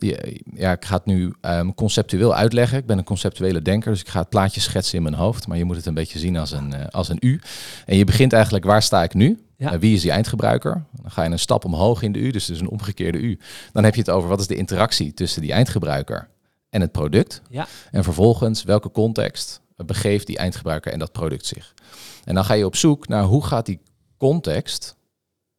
ja, 0.55 0.73
ik 0.73 0.85
ga 0.85 0.95
het 0.95 1.05
nu 1.05 1.35
ehm, 1.41 1.73
conceptueel 1.75 2.35
uitleggen. 2.35 2.79
Ik 2.79 2.87
ben 2.87 2.99
een 2.99 3.05
conceptuele 3.05 3.63
denker, 3.63 3.91
dus 3.91 4.01
ik 4.01 4.09
ga 4.09 4.21
het 4.21 4.29
plaatje 4.29 4.61
schetsen 4.61 4.97
in 4.97 5.03
mijn 5.03 5.15
hoofd. 5.15 5.47
Maar 5.47 5.59
je 5.59 5.65
moet 5.65 5.77
het 5.77 5.87
een 5.87 5.95
beetje 5.95 6.19
zien 6.19 6.37
als 6.37 6.51
een, 6.51 6.73
eh, 6.73 6.87
als 6.91 7.09
een 7.09 7.19
U. 7.21 7.41
En 7.87 7.97
je 7.97 8.05
begint 8.05 8.33
eigenlijk, 8.33 8.65
waar 8.65 8.83
sta 8.83 9.03
ik 9.03 9.15
nu? 9.15 9.43
Ja. 9.57 9.73
Eh, 9.73 9.79
wie 9.79 9.95
is 9.95 10.03
die 10.03 10.11
eindgebruiker? 10.11 10.85
Dan 11.03 11.11
ga 11.11 11.23
je 11.23 11.31
een 11.31 11.39
stap 11.39 11.65
omhoog 11.65 12.03
in 12.03 12.13
de 12.13 12.19
U, 12.19 12.31
dus 12.31 12.47
het 12.47 12.57
is 12.57 12.61
een 12.61 12.69
omgekeerde 12.69 13.19
U. 13.19 13.39
Dan 13.73 13.85
heb 13.85 13.95
je 13.95 14.01
het 14.01 14.11
over 14.11 14.29
wat 14.29 14.41
is 14.41 14.47
de 14.47 14.57
interactie 14.57 15.15
tussen 15.15 15.43
die 15.43 15.53
eindgebruiker 15.53 16.29
en 16.71 16.81
het 16.81 16.93
product. 16.93 17.43
Ja. 17.51 17.67
En 17.91 18.05
vervolgens 18.05 18.63
welke 18.63 18.91
context 18.91 19.61
begeeft 19.77 20.27
die 20.27 20.39
eindgebruiker 20.39 20.93
en 20.93 20.99
dat 20.99 21.13
product 21.13 21.47
zich. 21.47 21.75
En 22.25 22.35
dan 22.35 22.45
ga 22.45 22.55
je 22.55 22.67
op 22.67 22.77
zoek 22.77 23.09
naar 23.09 23.23
hoe 23.23 23.45
gaat 23.45 23.67
die 23.67 23.81
context 24.17 24.97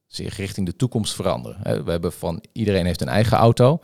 zich 0.09 0.37
richting 0.37 0.65
de 0.65 0.75
toekomst 0.75 1.13
veranderen. 1.13 1.83
We 1.85 1.91
hebben 1.91 2.11
van 2.13 2.43
iedereen 2.51 2.85
heeft 2.85 3.01
een 3.01 3.07
eigen 3.07 3.37
auto. 3.37 3.79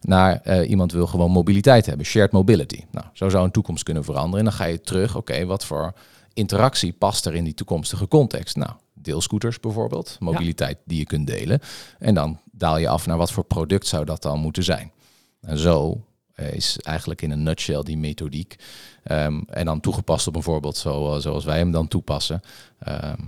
Naar 0.00 0.40
eh, 0.40 0.70
iemand 0.70 0.92
wil 0.92 1.06
gewoon 1.06 1.30
mobiliteit 1.30 1.86
hebben, 1.86 2.06
shared 2.06 2.32
mobility. 2.32 2.84
Nou, 2.90 3.06
zo 3.12 3.28
zou 3.28 3.44
een 3.44 3.50
toekomst 3.50 3.82
kunnen 3.82 4.04
veranderen. 4.04 4.38
En 4.38 4.44
dan 4.44 4.52
ga 4.52 4.64
je 4.64 4.80
terug, 4.80 5.16
oké, 5.16 5.44
wat 5.46 5.64
voor 5.64 5.92
interactie 6.32 6.92
past 6.92 7.26
er 7.26 7.34
in 7.34 7.44
die 7.44 7.54
toekomstige 7.54 8.08
context? 8.08 8.56
Nou, 8.56 8.70
deelscooters 8.92 9.60
bijvoorbeeld, 9.60 10.16
mobiliteit 10.20 10.78
die 10.84 10.98
je 10.98 11.04
kunt 11.04 11.26
delen. 11.26 11.60
En 11.98 12.14
dan 12.14 12.40
daal 12.52 12.78
je 12.78 12.88
af 12.88 13.06
naar 13.06 13.16
wat 13.16 13.32
voor 13.32 13.44
product 13.44 13.86
zou 13.86 14.04
dat 14.04 14.22
dan 14.22 14.40
moeten 14.40 14.62
zijn. 14.64 14.92
En 15.40 15.58
zo 15.58 16.04
eh, 16.34 16.52
is 16.52 16.78
eigenlijk 16.78 17.22
in 17.22 17.30
een 17.30 17.42
nutshell 17.42 17.82
die 17.82 17.98
methodiek. 17.98 18.56
ehm, 19.02 19.40
en 19.46 19.64
dan 19.64 19.80
toegepast 19.80 20.26
op 20.26 20.36
een 20.36 20.42
voorbeeld 20.42 20.76
zo, 20.76 21.18
zoals 21.20 21.44
wij 21.44 21.58
hem 21.58 21.70
dan 21.70 21.88
toepassen, 21.88 22.40
ehm, 22.78 23.20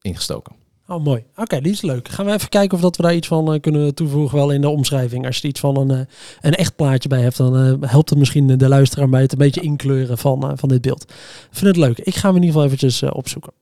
ingestoken. 0.00 0.63
Oh, 0.88 1.04
mooi. 1.04 1.24
Oké, 1.36 1.60
die 1.60 1.72
is 1.72 1.82
leuk. 1.82 2.08
Gaan 2.08 2.26
we 2.26 2.32
even 2.32 2.48
kijken 2.48 2.76
of 2.76 2.82
dat 2.82 2.96
we 2.96 3.02
daar 3.02 3.14
iets 3.14 3.28
van 3.28 3.52
eh, 3.52 3.60
kunnen 3.60 3.94
toevoegen 3.94 4.38
wel 4.38 4.50
in 4.50 4.60
de 4.60 4.68
omschrijving. 4.68 5.26
Als 5.26 5.36
je 5.36 5.42
er 5.42 5.48
iets 5.48 5.60
van 5.60 5.76
een, 5.76 5.90
eh, 5.90 6.06
een 6.40 6.54
echt 6.54 6.76
plaatje 6.76 7.08
bij 7.08 7.20
hebt, 7.20 7.36
dan 7.36 7.56
eh, 7.56 7.90
helpt 7.90 8.10
het 8.10 8.18
misschien 8.18 8.46
de 8.58 8.68
luisteraar 8.68 9.08
bij 9.08 9.20
het 9.20 9.32
een 9.32 9.38
beetje 9.38 9.60
inkleuren 9.60 10.18
van, 10.18 10.58
van 10.58 10.68
dit 10.68 10.80
beeld. 10.80 11.02
Ik 11.02 11.46
vind 11.50 11.66
het 11.66 11.76
leuk. 11.76 11.98
Ik 11.98 12.14
ga 12.14 12.26
hem 12.26 12.36
in 12.36 12.42
ieder 12.42 12.60
geval 12.60 12.64
eventjes 12.64 13.02
opzoeken. 13.02 13.52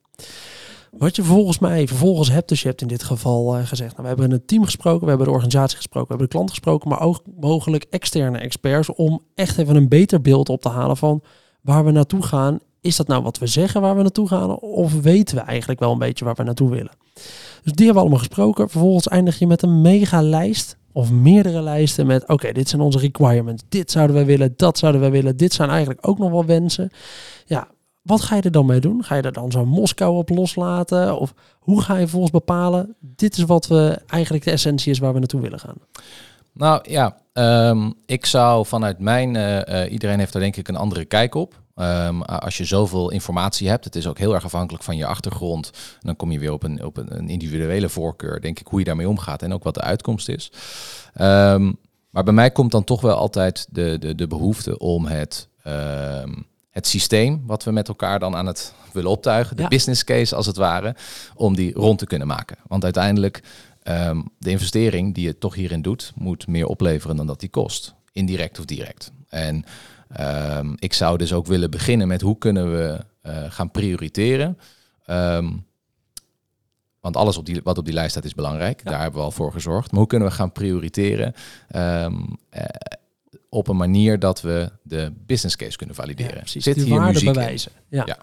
Wat 0.90 1.16
je 1.16 1.22
volgens 1.22 1.58
mij 1.58 1.86
vervolgens 1.86 2.30
hebt, 2.30 2.48
dus 2.48 2.62
je 2.62 2.68
hebt 2.68 2.80
in 2.80 2.88
dit 2.88 3.02
geval 3.02 3.64
gezegd, 3.64 3.90
nou, 3.90 4.02
we 4.02 4.08
hebben 4.08 4.30
het 4.30 4.46
team 4.46 4.64
gesproken, 4.64 5.02
we 5.02 5.08
hebben 5.08 5.26
de 5.26 5.32
organisatie 5.32 5.76
gesproken, 5.76 6.08
we 6.08 6.14
hebben 6.14 6.26
de 6.26 6.34
klant 6.34 6.50
gesproken, 6.50 6.88
maar 6.88 7.00
ook 7.00 7.22
mogelijk 7.40 7.86
externe 7.90 8.38
experts 8.38 8.94
om 8.94 9.22
echt 9.34 9.58
even 9.58 9.76
een 9.76 9.88
beter 9.88 10.20
beeld 10.20 10.48
op 10.48 10.60
te 10.60 10.68
halen 10.68 10.96
van 10.96 11.22
waar 11.60 11.84
we 11.84 11.90
naartoe 11.90 12.22
gaan. 12.22 12.58
Is 12.82 12.96
dat 12.96 13.06
nou 13.06 13.22
wat 13.22 13.38
we 13.38 13.46
zeggen 13.46 13.80
waar 13.80 13.96
we 13.96 14.02
naartoe 14.02 14.28
gaan? 14.28 14.58
Of 14.58 15.00
weten 15.00 15.36
we 15.36 15.42
eigenlijk 15.42 15.80
wel 15.80 15.92
een 15.92 15.98
beetje 15.98 16.24
waar 16.24 16.34
we 16.34 16.42
naartoe 16.42 16.70
willen? 16.70 16.92
Dus 17.62 17.72
die 17.72 17.74
hebben 17.74 17.94
we 17.94 18.00
allemaal 18.00 18.18
gesproken. 18.18 18.68
Vervolgens 18.68 19.08
eindig 19.08 19.38
je 19.38 19.46
met 19.46 19.62
een 19.62 19.80
mega 19.80 20.22
lijst 20.22 20.76
of 20.92 21.10
meerdere 21.10 21.62
lijsten 21.62 22.06
met 22.06 22.28
oké, 22.28 22.52
dit 22.52 22.68
zijn 22.68 22.82
onze 22.82 22.98
requirements. 22.98 23.62
Dit 23.68 23.90
zouden 23.90 24.16
wij 24.16 24.24
willen, 24.24 24.54
dat 24.56 24.78
zouden 24.78 25.00
wij 25.00 25.10
willen. 25.10 25.36
Dit 25.36 25.52
zijn 25.52 25.68
eigenlijk 25.68 26.08
ook 26.08 26.18
nog 26.18 26.30
wel 26.30 26.44
wensen. 26.44 26.90
Ja, 27.46 27.68
wat 28.02 28.20
ga 28.20 28.36
je 28.36 28.42
er 28.42 28.50
dan 28.50 28.66
mee 28.66 28.80
doen? 28.80 29.04
Ga 29.04 29.14
je 29.14 29.22
er 29.22 29.32
dan 29.32 29.50
zo'n 29.50 29.68
Moskou 29.68 30.16
op 30.16 30.28
loslaten? 30.28 31.18
Of 31.18 31.34
hoe 31.58 31.82
ga 31.82 31.96
je 31.96 32.08
volgens 32.08 32.32
bepalen, 32.32 32.96
dit 33.00 33.36
is 33.36 33.44
wat 33.44 33.66
we 33.66 33.98
eigenlijk 34.06 34.44
de 34.44 34.50
essentie 34.50 34.90
is 34.90 34.98
waar 34.98 35.12
we 35.12 35.18
naartoe 35.18 35.40
willen 35.40 35.60
gaan? 35.60 35.76
Nou 36.52 36.90
ja, 36.90 37.16
ehm, 37.32 37.90
ik 38.06 38.26
zou 38.26 38.66
vanuit 38.66 38.98
mijn, 38.98 39.36
eh, 39.36 39.82
eh, 39.84 39.92
iedereen 39.92 40.18
heeft 40.18 40.32
daar 40.32 40.42
denk 40.42 40.56
ik 40.56 40.68
een 40.68 40.76
andere 40.76 41.04
kijk 41.04 41.34
op. 41.34 41.61
Ehm, 41.82 42.20
als 42.20 42.56
je 42.56 42.64
zoveel 42.64 43.10
informatie 43.10 43.68
hebt, 43.68 43.84
het 43.84 43.96
is 43.96 44.06
ook 44.06 44.18
heel 44.18 44.34
erg 44.34 44.44
afhankelijk 44.44 44.84
van 44.84 44.96
je 44.96 45.06
achtergrond. 45.06 45.70
En 45.74 46.00
dan 46.00 46.16
kom 46.16 46.30
je 46.32 46.38
weer 46.38 46.52
op 46.52 46.62
een, 46.62 46.84
op 46.84 46.96
een 46.96 47.28
individuele 47.28 47.88
voorkeur, 47.88 48.40
denk 48.40 48.60
ik, 48.60 48.66
hoe 48.66 48.78
je 48.78 48.84
daarmee 48.84 49.08
omgaat 49.08 49.42
en 49.42 49.52
ook 49.52 49.64
wat 49.64 49.74
de 49.74 49.80
uitkomst 49.80 50.28
is. 50.28 50.52
Ehm, 51.14 51.72
maar 52.10 52.24
bij 52.24 52.32
mij 52.34 52.50
komt 52.50 52.70
dan 52.70 52.84
toch 52.84 53.00
wel 53.00 53.16
altijd 53.16 53.66
de, 53.70 53.96
de, 53.98 54.14
de 54.14 54.26
behoefte 54.26 54.78
om 54.78 55.06
het 55.06 55.48
ehm, 55.62 56.32
het 56.70 56.86
systeem 56.86 57.42
wat 57.46 57.64
we 57.64 57.70
met 57.72 57.88
elkaar 57.88 58.18
dan 58.18 58.36
aan 58.36 58.46
het 58.46 58.74
willen 58.92 59.10
optuigen, 59.10 59.56
de 59.56 59.62
Ja. 59.62 59.68
business 59.68 60.04
case 60.04 60.34
als 60.34 60.46
het 60.46 60.56
ware, 60.56 60.94
om 61.34 61.54
die 61.56 61.72
rond 61.74 61.98
te 61.98 62.06
kunnen 62.06 62.26
maken. 62.26 62.56
Want 62.66 62.84
uiteindelijk, 62.84 63.42
ehm, 63.82 64.20
de 64.38 64.50
investering 64.50 65.14
die 65.14 65.26
je 65.26 65.38
toch 65.38 65.54
hierin 65.54 65.82
doet, 65.82 66.12
moet 66.14 66.46
meer 66.46 66.66
opleveren 66.66 67.16
dan 67.16 67.26
dat 67.26 67.40
die 67.40 67.48
kost, 67.48 67.94
indirect 68.12 68.58
of 68.58 68.64
direct. 68.64 69.12
En 69.28 69.64
ehm, 70.12 70.72
ik 70.78 70.92
zou 70.92 71.18
dus 71.18 71.32
ook 71.32 71.46
willen 71.46 71.70
beginnen 71.70 72.08
met 72.08 72.20
hoe 72.20 72.38
kunnen 72.38 72.72
we 72.72 73.04
eh, 73.22 73.44
gaan 73.48 73.70
prioriteren. 73.70 74.58
Ehm, 75.04 75.48
want 77.00 77.16
alles 77.16 77.36
op 77.36 77.46
die, 77.46 77.60
wat 77.64 77.78
op 77.78 77.84
die 77.84 77.94
lijst 77.94 78.10
staat 78.10 78.24
is 78.24 78.34
belangrijk. 78.34 78.80
Ja. 78.84 78.90
Daar 78.90 79.00
hebben 79.00 79.20
we 79.20 79.24
al 79.26 79.30
voor 79.30 79.52
gezorgd. 79.52 79.90
Maar 79.90 80.00
hoe 80.00 80.08
kunnen 80.08 80.28
we 80.28 80.34
gaan 80.34 80.52
prioriteren 80.52 81.34
ehm, 81.68 82.14
eh, 82.50 82.64
op 83.48 83.68
een 83.68 83.76
manier 83.76 84.18
dat 84.18 84.40
we 84.40 84.70
de 84.82 85.12
business 85.26 85.56
case 85.56 85.76
kunnen 85.76 85.94
valideren? 85.94 86.42
Ja. 86.44 86.60
Zit 86.60 86.74
die 86.74 86.84
hier 86.84 86.98
waarde 86.98 87.24
bewijzen. 87.24 87.72
Ja. 87.88 88.02
Ja. 88.06 88.18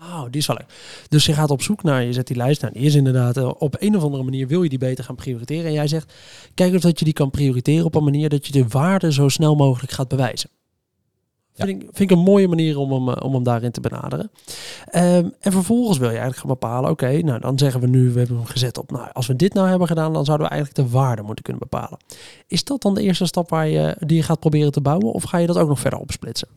Oh, 0.00 0.24
die 0.30 0.40
is 0.40 0.46
wel 0.46 0.56
leuk. 0.56 0.68
Dus 1.08 1.26
je 1.26 1.32
gaat 1.32 1.50
op 1.50 1.62
zoek 1.62 1.82
naar, 1.82 2.02
je 2.02 2.12
zet 2.12 2.26
die 2.26 2.36
lijst. 2.36 2.60
Nou, 2.60 2.72
die 2.72 2.82
is 2.82 2.94
inderdaad, 2.94 3.36
eh, 3.36 3.50
op 3.58 3.76
een 3.78 3.96
of 3.96 4.02
andere 4.02 4.22
manier 4.22 4.46
wil 4.46 4.62
je 4.62 4.68
die 4.68 4.78
beter 4.78 5.04
gaan 5.04 5.14
prioriteren. 5.14 5.64
En 5.64 5.72
jij 5.72 5.86
zegt, 5.86 6.12
kijk 6.54 6.74
of 6.74 6.80
dat 6.80 6.98
je 6.98 7.04
die 7.04 7.14
kan 7.14 7.30
prioriteren 7.30 7.84
op 7.84 7.94
een 7.94 8.04
manier 8.04 8.28
dat 8.28 8.46
je 8.46 8.52
de 8.52 8.68
waarde 8.68 9.12
zo 9.12 9.28
snel 9.28 9.54
mogelijk 9.54 9.92
gaat 9.92 10.08
bewijzen. 10.08 10.50
Vind, 11.54 11.68
ik, 11.68 11.80
vind 11.92 12.10
ik 12.10 12.16
een 12.16 12.22
mooie 12.22 12.48
manier 12.48 12.78
om 12.78 12.92
hem, 12.92 13.08
eh, 13.08 13.24
om 13.24 13.34
hem 13.34 13.42
daarin 13.42 13.70
te 13.70 13.80
benaderen. 13.80 14.30
Ehm, 14.90 15.28
en 15.40 15.52
vervolgens 15.52 15.98
wil 15.98 16.08
je 16.10 16.18
eigenlijk 16.18 16.40
gaan 16.40 16.58
bepalen, 16.58 16.90
oké, 16.90 17.18
nou 17.22 17.40
dan 17.40 17.58
zeggen 17.58 17.80
we 17.80 17.86
nu, 17.86 18.10
we 18.12 18.18
hebben 18.18 18.36
hem 18.36 18.46
gezet 18.46 18.78
op, 18.78 18.90
nou 18.90 19.08
als 19.12 19.26
we 19.26 19.36
dit 19.36 19.54
nou 19.54 19.68
hebben 19.68 19.86
gedaan, 19.88 20.12
dan 20.12 20.24
zouden 20.24 20.46
we 20.46 20.52
eigenlijk 20.52 20.88
de 20.88 20.96
waarde 20.96 21.22
moeten 21.22 21.44
kunnen 21.44 21.62
bepalen. 21.70 21.98
Is 22.46 22.64
dat 22.64 22.82
dan 22.82 22.94
de 22.94 23.02
eerste 23.02 23.26
stap 23.26 23.48
waar 23.50 23.68
je, 23.68 23.96
die 23.98 24.16
je 24.16 24.22
gaat 24.22 24.40
proberen 24.40 24.72
te 24.72 24.80
bouwen 24.80 25.12
of 25.12 25.22
ga 25.22 25.38
je 25.38 25.46
dat 25.46 25.58
ook 25.58 25.68
nog 25.68 25.80
verder 25.80 25.98
opsplitsen? 25.98 26.48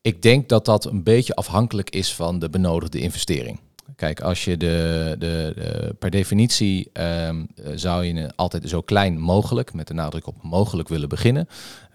Ik 0.00 0.22
denk 0.22 0.48
dat 0.48 0.64
dat 0.64 0.84
een 0.84 1.02
beetje 1.02 1.34
afhankelijk 1.34 1.90
is 1.90 2.14
van 2.14 2.38
de 2.38 2.50
benodigde 2.50 3.00
investering. 3.00 3.60
Kijk, 3.96 4.20
als 4.20 4.44
je 4.44 4.56
de, 4.56 5.16
de, 5.18 5.52
de- 5.56 5.94
per 5.98 6.10
definitie 6.10 6.90
ehm, 6.92 7.44
eh, 7.54 7.70
zou 7.74 8.04
je 8.04 8.30
altijd 8.36 8.68
zo 8.68 8.80
klein 8.80 9.18
mogelijk, 9.20 9.72
met 9.74 9.86
de 9.88 9.94
nadruk 9.94 10.26
op 10.26 10.34
mogelijk 10.42 10.88
willen 10.88 11.08
beginnen. 11.08 11.48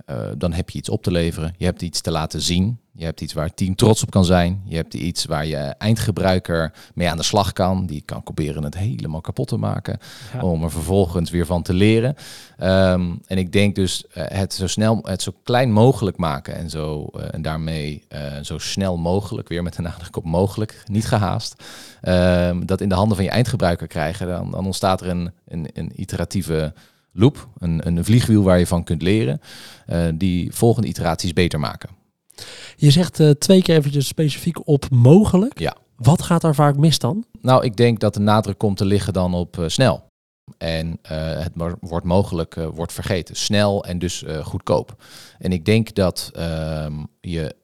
Eh, 0.09 0.17
dan 0.37 0.53
heb 0.53 0.69
je 0.69 0.77
iets 0.77 0.89
op 0.89 1.03
te 1.03 1.11
leveren. 1.11 1.53
Je 1.57 1.65
hebt 1.65 1.81
iets 1.81 2.01
te 2.01 2.11
laten 2.11 2.41
zien. 2.41 2.79
Je 2.91 3.05
hebt 3.05 3.21
iets 3.21 3.33
waar 3.33 3.45
het 3.45 3.57
team 3.57 3.75
trots 3.75 4.03
op 4.03 4.11
kan 4.11 4.25
zijn. 4.25 4.61
Je 4.65 4.75
hebt 4.75 4.93
iets 4.93 5.25
waar 5.25 5.45
je 5.45 5.57
eindgebruiker 5.57 6.73
mee 6.93 7.09
aan 7.09 7.17
de 7.17 7.23
slag 7.23 7.53
kan. 7.53 7.85
Die 7.85 8.01
kan 8.05 8.23
proberen 8.23 8.63
het 8.63 8.77
helemaal 8.77 9.21
kapot 9.21 9.47
te 9.47 9.57
maken. 9.57 9.97
Ja. 10.33 10.41
Om 10.41 10.63
er 10.63 10.71
vervolgens 10.71 11.29
weer 11.29 11.45
van 11.45 11.61
te 11.61 11.73
leren. 11.73 12.15
Ehm, 12.57 13.11
en 13.25 13.37
ik 13.37 13.51
denk 13.51 13.75
dus 13.75 14.07
eh, 14.07 14.23
het 14.27 14.53
zo 14.53 14.67
snel, 14.67 14.99
het 15.03 15.21
zo 15.21 15.33
klein 15.43 15.71
mogelijk 15.71 16.17
maken 16.17 16.55
en, 16.55 16.69
zo, 16.69 17.05
eh, 17.05 17.23
en 17.31 17.41
daarmee 17.41 18.03
zo 18.41 18.57
snel 18.57 18.97
mogelijk, 18.97 19.47
weer 19.47 19.63
met 19.63 19.75
de 19.75 19.81
nadruk 19.81 20.17
op 20.17 20.25
mogelijk, 20.25 20.83
niet 20.85 21.07
gehaast, 21.07 21.63
ehm, 22.01 22.65
dat 22.65 22.81
in 22.81 22.89
de 22.89 22.95
handen 22.95 23.15
van 23.15 23.25
je 23.25 23.31
eindgebruiker 23.31 23.87
krijgen, 23.87 24.27
dan, 24.27 24.51
dan 24.51 24.65
ontstaat 24.65 25.01
er 25.01 25.09
een, 25.09 25.31
een, 25.47 25.67
een 25.73 25.91
iteratieve 25.95 26.73
loop, 27.11 27.47
een, 27.57 27.87
een 27.87 28.05
vliegwiel 28.05 28.43
waar 28.43 28.59
je 28.59 28.67
van 28.67 28.83
kunt 28.83 29.01
leren, 29.01 29.41
eh, 29.85 30.07
die 30.15 30.55
volgende 30.55 30.87
iteraties 30.87 31.33
beter 31.33 31.59
maken. 31.59 31.89
Je 32.75 32.91
zegt 32.91 33.19
eh, 33.19 33.29
twee 33.29 33.61
keer 33.61 33.75
eventjes 33.75 34.07
specifiek 34.07 34.67
op 34.67 34.89
mogelijk. 34.89 35.59
Ja. 35.59 35.75
Wat 35.95 36.21
gaat 36.21 36.41
daar 36.41 36.55
vaak 36.55 36.77
mis 36.77 36.99
dan? 36.99 37.25
Nou, 37.41 37.63
ik 37.63 37.75
denk 37.75 37.99
dat 37.99 38.13
de 38.13 38.19
nadruk 38.19 38.57
komt 38.57 38.77
te 38.77 38.85
liggen 38.85 39.13
dan 39.13 39.33
op 39.33 39.59
eh, 39.59 39.67
snel. 39.67 40.07
En 40.57 40.99
het 41.01 41.51
wordt 41.79 42.05
mogelijk 42.05 42.55
wordt 42.73 42.93
vergeten. 42.93 43.35
Snel 43.35 43.85
en 43.85 43.99
dus 43.99 44.23
goedkoop. 44.41 45.03
En 45.39 45.51
ik 45.51 45.65
denk 45.65 45.93
dat 45.93 46.29
ehm, 46.33 46.93
je 47.21 47.55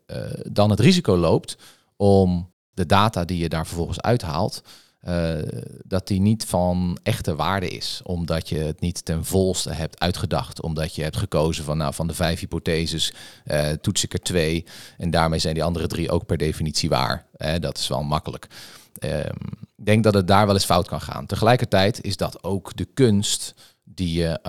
dan 0.52 0.70
het 0.70 0.80
risico 0.80 1.18
loopt 1.18 1.58
om 1.96 2.52
de 2.74 2.86
data 2.86 3.26
die 3.26 3.38
je 3.38 3.50
daar 3.50 3.68
vervolgens 3.68 4.02
uithaalt, 4.02 4.62
eh, 5.06 5.38
dat 5.84 6.08
die 6.08 6.22
niet 6.22 6.46
van 6.46 6.98
echte 7.04 7.36
waarde 7.36 7.68
is. 7.68 8.02
Omdat 8.04 8.50
je 8.50 8.58
het 8.58 8.80
niet 8.80 9.06
ten 9.06 9.26
volste 9.26 9.72
hebt 9.72 10.00
uitgedacht. 10.00 10.62
Omdat 10.62 10.96
je 10.96 11.04
hebt 11.04 11.18
gekozen 11.18 11.64
van, 11.64 11.78
nou, 11.78 11.94
van 11.94 12.08
de 12.08 12.14
vijf 12.14 12.40
hypotheses 12.40 13.14
eh, 13.44 13.70
toets 13.72 14.04
ik 14.04 14.14
er 14.14 14.20
twee. 14.20 14.66
En 14.98 15.12
daarmee 15.12 15.40
zijn 15.40 15.54
die 15.54 15.64
andere 15.64 15.88
drie 15.88 16.12
ook 16.12 16.26
per 16.26 16.38
definitie 16.38 16.90
waar. 16.90 17.26
Eh, 17.32 17.54
dat 17.60 17.78
is 17.78 17.88
wel 17.88 18.04
makkelijk. 18.04 18.48
Ehm, 18.94 19.36
ik 19.76 19.86
denk 19.86 20.04
dat 20.04 20.14
het 20.14 20.28
daar 20.28 20.46
wel 20.46 20.56
eens 20.56 20.66
fout 20.66 20.88
kan 20.88 21.02
gaan. 21.02 21.26
Tegelijkertijd 21.26 22.04
is 22.04 22.18
dat 22.18 22.44
ook 22.44 22.76
de 22.76 22.88
kunst 22.94 23.54
die 23.84 24.14
je, 24.14 24.40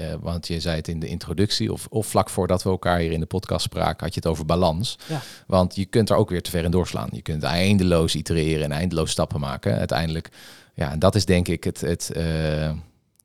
eh, 0.00 0.14
want 0.20 0.46
je 0.46 0.60
zei 0.60 0.76
het 0.76 0.88
in 0.88 1.00
de 1.00 1.06
introductie 1.08 1.72
of, 1.72 1.86
of 1.90 2.06
vlak 2.06 2.30
voordat 2.30 2.62
we 2.62 2.70
elkaar 2.70 2.98
hier 2.98 3.12
in 3.12 3.20
de 3.20 3.26
podcast 3.26 3.64
spraken, 3.64 4.04
had 4.04 4.14
je 4.14 4.20
het 4.20 4.28
over 4.30 4.44
balans. 4.46 4.98
Ja. 5.08 5.20
Want 5.46 5.74
je 5.76 5.84
kunt 5.84 6.10
er 6.10 6.16
ook 6.16 6.30
weer 6.30 6.42
te 6.42 6.50
ver 6.50 6.64
in 6.64 6.70
doorslaan. 6.70 7.08
Je 7.12 7.22
kunt 7.22 7.42
eindeloos 7.42 8.14
itereren 8.14 8.64
en 8.64 8.72
eindeloos 8.72 9.10
stappen 9.10 9.40
maken. 9.40 9.78
Uiteindelijk, 9.78 10.28
ja, 10.74 10.90
en 10.90 10.98
dat 10.98 11.14
is 11.14 11.24
denk 11.24 11.48
ik 11.48 11.64
het, 11.64 11.80
het, 11.80 12.10
eh, 12.12 12.70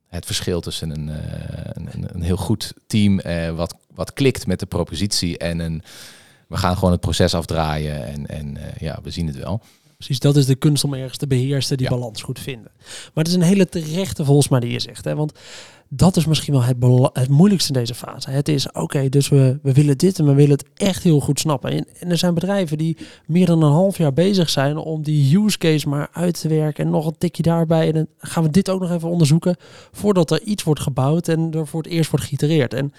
het 0.06 0.26
verschil 0.26 0.60
tussen 0.60 0.90
een, 0.90 1.08
eh, 1.08 1.70
een, 1.72 1.88
een- 1.92 2.08
een 2.14 2.22
heel 2.22 2.36
goed 2.36 2.72
team 2.86 3.20
wat, 3.54 3.74
wat 3.94 4.12
klikt 4.12 4.46
met 4.46 4.60
de 4.60 4.66
propositie 4.66 5.38
en 5.38 5.58
een 5.58 5.82
we 6.48 6.56
gaan 6.56 6.74
gewoon 6.74 6.90
het 6.90 7.00
proces 7.00 7.34
afdraaien 7.34 8.06
en, 8.06 8.26
en 8.26 8.56
ja, 8.78 8.98
we 9.02 9.10
zien 9.10 9.26
het 9.26 9.36
wel. 9.36 9.60
Precies, 9.96 10.18
dat 10.18 10.36
is 10.36 10.46
de 10.46 10.54
kunst 10.54 10.84
om 10.84 10.94
ergens 10.94 11.16
te 11.18 11.26
beheersen, 11.26 11.76
die 11.76 11.86
Ja. 11.90 11.92
balans 11.96 12.22
goed 12.22 12.38
vinden. 12.38 12.70
Maar 13.14 13.24
het 13.24 13.28
is 13.28 13.34
een 13.34 13.42
hele 13.42 13.68
terechte 13.68 14.24
volgens 14.24 14.48
mij 14.48 14.60
die 14.60 14.70
je 14.72 14.80
zegt. 14.80 15.04
Hè? 15.04 15.14
Want 15.14 15.32
dat 15.88 16.16
is 16.16 16.26
misschien 16.26 16.54
wel 16.54 17.10
het, 17.12 17.28
moeilijkste 17.28 17.72
in 17.72 17.78
deze 17.78 17.94
fase. 17.94 18.30
Het 18.30 18.48
is, 18.48 18.72
oké, 18.72 19.08
dus 19.08 19.28
we, 19.28 19.58
we 19.62 19.72
willen 19.72 19.98
dit 19.98 20.18
en 20.18 20.26
we 20.26 20.34
willen 20.34 20.56
het 20.56 20.64
echt 20.74 21.02
heel 21.02 21.20
goed 21.20 21.40
snappen. 21.40 21.70
En, 21.70 22.10
er 22.10 22.18
zijn 22.18 22.34
bedrijven 22.34 22.78
die 22.78 22.96
meer 23.26 23.46
dan 23.46 23.62
een 23.62 23.72
half 23.72 23.98
jaar 23.98 24.12
bezig 24.12 24.50
zijn 24.50 24.76
om 24.76 25.02
die 25.02 25.38
use 25.38 25.58
case 25.58 25.88
maar 25.88 26.08
uit 26.12 26.40
te 26.40 26.48
werken. 26.48 26.84
En 26.84 26.90
nog 26.90 27.06
een 27.06 27.18
tikje 27.18 27.42
daarbij. 27.42 27.86
En 27.86 27.92
dan 27.92 28.06
gaan 28.18 28.42
we 28.42 28.50
dit 28.50 28.70
ook 28.70 28.80
nog 28.80 28.90
even 28.90 29.08
onderzoeken 29.08 29.56
voordat 29.92 30.30
er 30.30 30.42
iets 30.42 30.62
wordt 30.62 30.80
gebouwd 30.80 31.28
en 31.28 31.52
er 31.52 31.66
voor 31.66 31.82
het 31.82 31.92
eerst 31.92 32.10
wordt 32.10 32.26
geïtereerd. 32.26 32.74
En 32.74 32.92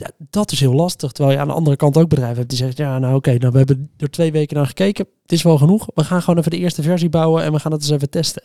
ja, 0.00 0.10
dat 0.30 0.52
is 0.52 0.60
heel 0.60 0.72
lastig. 0.72 1.12
Terwijl 1.12 1.36
je 1.36 1.42
aan 1.42 1.48
de 1.48 1.54
andere 1.54 1.76
kant 1.76 1.96
ook 1.96 2.08
bedrijven 2.08 2.36
hebt 2.36 2.48
die 2.48 2.58
zeggen, 2.58 2.84
ja, 2.84 2.98
nou 2.98 3.14
oké, 3.14 3.34
nou, 3.38 3.52
we 3.52 3.58
hebben 3.58 3.90
er 3.96 4.10
twee 4.10 4.32
weken 4.32 4.56
naar 4.56 4.66
gekeken. 4.66 5.06
Het 5.22 5.32
is 5.32 5.42
wel 5.42 5.58
genoeg. 5.58 5.88
We 5.94 6.04
gaan 6.04 6.22
gewoon 6.22 6.38
even 6.38 6.50
de 6.50 6.56
eerste 6.58 6.82
versie 6.82 7.08
bouwen 7.08 7.42
en 7.44 7.52
we 7.52 7.58
gaan 7.58 7.72
het 7.72 7.80
eens 7.80 7.90
even 7.90 8.10
testen. 8.10 8.42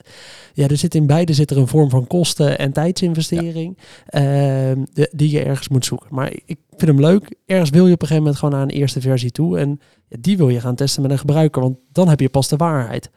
Ja, 0.53 0.67
er 0.67 0.77
zit 0.77 0.95
in 0.95 1.07
beide 1.07 1.33
zit 1.33 1.51
er 1.51 1.57
een 1.57 1.67
vorm 1.67 1.89
van 1.89 2.07
kosten 2.07 2.57
en 2.59 2.71
tijdsinvestering 2.73 3.77
ehm, 4.05 4.83
de- 4.93 5.11
die 5.15 5.29
je 5.29 5.43
ergens 5.43 5.67
moet 5.67 5.85
zoeken. 5.85 6.07
Maar 6.11 6.31
ik 6.45 6.57
vind 6.69 6.91
hem 6.91 6.99
leuk. 6.99 7.35
Ergens 7.45 7.69
wil 7.69 7.87
je 7.87 7.93
op 7.93 8.01
een 8.01 8.07
gegeven 8.07 8.23
moment 8.23 8.35
gewoon 8.37 8.53
naar 8.53 8.63
een 8.63 8.79
eerste 8.79 9.01
versie 9.01 9.31
toe. 9.31 9.59
En 9.59 9.79
die 10.19 10.37
wil 10.37 10.49
je 10.49 10.59
gaan 10.59 10.75
testen 10.75 11.01
met 11.01 11.11
een 11.11 11.19
gebruiker, 11.19 11.61
want 11.61 11.77
dan 11.91 12.07
heb 12.07 12.19
je 12.19 12.29
pas 12.29 12.47
de 12.47 12.55
waarheid. 12.55 13.09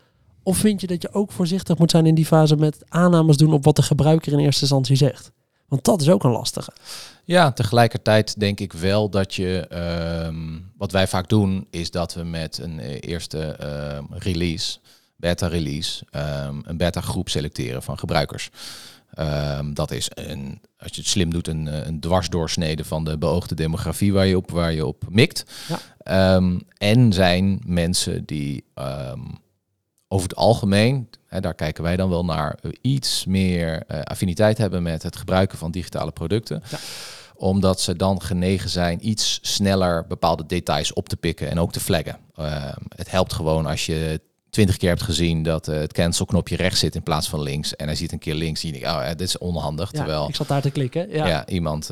Of 0.43 0.57
vind 0.57 0.81
je 0.81 0.87
dat 0.87 1.03
je 1.03 1.13
ook 1.13 1.33
voorzichtig 1.33 1.79
moet 1.79 1.91
zijn 1.91 2.07
in 2.07 2.15
die 2.15 2.27
fase 2.27 2.57
met 2.57 2.85
aannames 2.89 3.37
doen 3.37 3.53
op 3.53 3.65
wat 3.65 3.77
de 3.77 3.83
gebruiker 3.83 4.33
in 4.33 4.39
eerste 4.39 4.61
instantie 4.61 4.97
zegt? 4.97 5.33
Want 5.69 5.85
dat 5.85 6.01
is 6.01 6.09
ook 6.09 6.25
een 6.25 6.31
lastige. 6.31 6.73
Ja, 7.25 7.53
tegelijkertijd 7.53 8.41
denk 8.41 8.61
ik 8.61 8.73
wel 8.73 9.09
dat 9.09 9.35
je, 9.35 9.67
ehm, 9.69 10.59
wat 10.77 10.93
wij 10.93 11.09
vaak 11.09 11.29
doen, 11.29 11.67
is 11.71 11.91
dat 11.91 12.15
we 12.15 12.23
met 12.23 12.59
een 12.59 12.81
eh, 12.81 12.97
eerste 13.01 13.39
ehm, 13.39 14.05
release, 14.11 14.79
beta 15.17 15.47
release, 15.47 16.05
ehm, 16.11 16.57
een 16.63 16.77
beta 16.77 17.01
groep 17.01 17.29
selecteren 17.29 17.83
van 17.83 17.99
gebruikers. 17.99 18.51
Dat 19.73 19.91
is 19.91 20.11
een, 20.15 20.61
als 20.79 20.95
je 20.95 21.01
het 21.01 21.11
slim 21.11 21.31
doet, 21.31 21.49
een, 21.49 21.69
eh, 21.69 21.87
een 21.87 22.01
dwarsdoorsnede 22.01 22.85
van 22.85 23.05
de 23.05 23.19
beoogde 23.19 23.55
demografie 23.55 24.13
waar 24.13 24.27
je 24.27 24.37
op, 24.37 24.51
waar 24.51 24.73
je 24.73 24.87
op 24.87 25.05
mikt. 25.09 25.45
Ja. 25.69 26.41
En 26.77 27.13
zijn 27.13 27.61
mensen 27.67 28.25
die 28.25 28.65
over 30.09 30.29
het 30.29 30.39
algemeen, 30.39 31.09
hè, 31.27 31.41
daar 31.41 31.55
kijken 31.55 31.83
wij 31.83 31.97
dan 31.97 32.09
wel 32.09 32.25
naar, 32.25 32.59
eh, 32.63 32.71
iets 32.81 33.25
meer 33.25 33.83
eh, 33.87 34.01
affiniteit 34.01 34.59
hebben 34.59 34.83
met 34.83 35.03
het 35.03 35.17
gebruiken 35.17 35.59
van 35.59 35.71
digitale 35.71 36.11
producten. 36.11 36.63
Ja. 36.71 36.79
Omdat 37.35 37.81
ze 37.81 37.97
dan 37.97 38.23
genegen 38.23 38.71
zijn 38.71 39.09
iets 39.09 39.39
sneller 39.43 40.07
bepaalde 40.07 40.47
details 40.47 40.93
op 40.93 41.09
te 41.09 41.17
pikken 41.17 41.51
en 41.51 41.59
ook 41.59 41.73
te 41.73 41.81
flaggen. 41.81 42.19
Ehm, 42.35 42.81
het 42.97 43.11
helpt 43.11 43.33
gewoon 43.33 43.67
als 43.67 43.87
je 43.87 44.21
twintig 44.51 44.77
keer 44.77 44.89
hebt 44.89 45.03
gezien 45.03 45.43
dat 45.43 45.69
eh, 45.69 45.79
het 45.79 45.93
cancel-knopje 45.93 46.57
rechts 46.57 46.81
zit 46.81 46.95
in 46.95 47.03
plaats 47.03 47.29
van 47.29 47.43
links. 47.43 47.77
En 47.77 47.87
hij 47.87 47.97
ziet 47.97 48.13
een 48.13 48.19
keer 48.19 48.35
links. 48.35 48.65
En 48.65 48.79
je 48.79 48.85
oh, 48.85 49.09
dit 49.09 49.21
is 49.21 49.39
onhandig. 49.39 49.93
Ja, 49.93 49.99
terwijl 49.99 50.29
ik 50.29 50.35
zat 50.35 50.49
daar 50.49 50.63
te 50.63 50.71
klikken. 50.71 51.11
Ja. 51.11 51.27
ja. 51.27 51.47
iemand. 51.47 51.91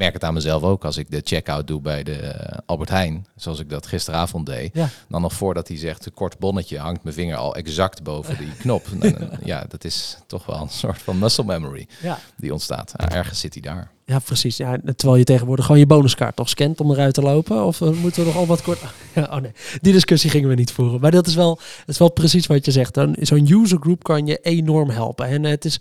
Eh, 0.00 0.06
merk 0.06 0.12
het 0.14 0.24
aan 0.24 0.34
mezelf 0.34 0.62
ook 0.62 0.84
als 0.84 0.96
ik 0.96 1.10
de 1.10 1.20
checkout 1.24 1.66
doe 1.66 1.80
bij 1.80 2.02
de 2.02 2.16
eh, 2.16 2.58
Albert 2.66 2.88
Heijn, 2.88 3.26
zoals 3.36 3.58
ik 3.60 3.68
dat 3.70 3.86
gisteravond 3.86 4.46
deed. 4.46 4.74
Ja. 4.74 4.88
Dan 5.08 5.20
nog 5.22 5.32
voordat 5.32 5.68
hij 5.68 5.76
zegt 5.78 6.06
een 6.06 6.14
kort 6.14 6.38
bonnetje, 6.38 6.78
hangt 6.78 7.02
mijn 7.02 7.14
vinger 7.14 7.36
al 7.36 7.54
exact 7.56 8.02
boven 8.02 8.38
die 8.38 8.52
knop. 8.58 8.86
Dan- 9.00 9.30
ja, 9.44 9.64
dat 9.68 9.84
is 9.84 10.16
toch 10.26 10.46
wel 10.46 10.60
een 10.60 10.68
soort 10.68 11.02
van 11.02 11.18
muscle 11.18 11.44
memory 11.44 11.88
Ja. 12.02 12.18
die 12.36 12.52
ontstaat. 12.52 12.92
Ah, 12.96 13.16
ergens 13.16 13.40
zit 13.40 13.52
hij 13.54 13.62
daar. 13.62 13.90
Ja, 14.10 14.18
precies. 14.18 14.56
Ja, 14.56 14.78
terwijl 14.96 15.18
je 15.18 15.24
tegenwoordig 15.24 15.64
gewoon 15.64 15.80
je 15.80 15.86
bonuskaart 15.86 16.36
toch 16.36 16.48
scant 16.48 16.80
om 16.80 16.90
eruit 16.90 17.14
te 17.14 17.22
lopen. 17.22 17.64
Of 17.64 17.80
uh, 17.80 17.90
moeten 17.90 18.22
we 18.22 18.26
nog 18.26 18.36
al 18.36 18.46
wat 18.46 18.62
kort... 18.62 18.78
Oh 19.14 19.36
nee, 19.36 19.52
die 19.80 19.92
discussie 19.92 20.30
gingen 20.30 20.48
we 20.48 20.54
niet 20.54 20.72
voeren. 20.72 21.00
Maar 21.00 21.10
dat 21.10 21.26
is 21.26 21.34
wel, 21.34 21.54
dat 21.54 21.88
is 21.88 21.98
wel 21.98 22.12
precies 22.12 22.46
wat 22.46 22.64
je 22.64 22.70
zegt. 22.70 22.98
Zo'n 23.20 23.52
user 23.52 23.78
group 23.80 24.02
kan 24.02 24.26
je 24.26 24.36
enorm 24.36 24.90
helpen. 24.90 25.26
En 25.26 25.44
het 25.44 25.64
is 25.64 25.80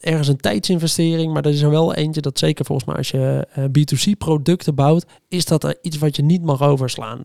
ergens 0.00 0.28
een 0.28 0.36
tijdsinvestering, 0.36 1.32
maar 1.32 1.42
dat 1.42 1.52
is 1.52 1.62
er 1.62 1.70
wel 1.70 1.94
eentje 1.94 2.20
dat 2.20 2.38
zeker 2.38 2.64
volgens 2.64 2.86
mij 2.88 2.96
als 2.96 3.10
je 3.10 3.46
uh, 3.58 3.64
B2C 3.64 4.18
producten 4.18 4.74
bouwt, 4.74 5.04
is 5.28 5.44
dat 5.44 5.64
er 5.64 5.78
iets 5.82 5.98
wat 5.98 6.16
je 6.16 6.22
niet 6.22 6.42
mag 6.42 6.62
overslaan. 6.62 7.24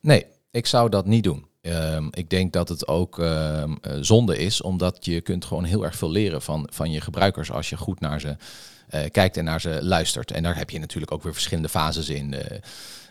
Nee, 0.00 0.26
ik 0.50 0.66
zou 0.66 0.88
dat 0.88 1.06
niet 1.06 1.24
doen. 1.24 1.46
Um, 1.62 2.08
ik 2.10 2.30
denk 2.30 2.52
dat 2.52 2.68
het 2.68 2.88
ook 2.88 3.18
um, 3.18 3.78
zonde 4.00 4.38
is, 4.38 4.62
omdat 4.62 5.04
je 5.04 5.20
kunt 5.20 5.44
gewoon 5.44 5.64
heel 5.64 5.84
erg 5.84 5.96
veel 5.96 6.10
leren 6.10 6.42
van, 6.42 6.68
van 6.72 6.90
je 6.90 7.00
gebruikers 7.00 7.50
als 7.50 7.70
je 7.70 7.76
goed 7.76 8.00
naar 8.00 8.20
ze 8.20 8.36
kijkt 9.10 9.36
en 9.36 9.44
naar 9.44 9.60
ze 9.60 9.78
luistert. 9.82 10.30
En 10.30 10.42
daar 10.42 10.56
heb 10.56 10.70
je 10.70 10.78
natuurlijk 10.78 11.12
ook 11.12 11.22
weer 11.22 11.32
verschillende 11.32 11.68
fases 11.68 12.08
in. 12.08 12.32
Uh, 12.32 12.40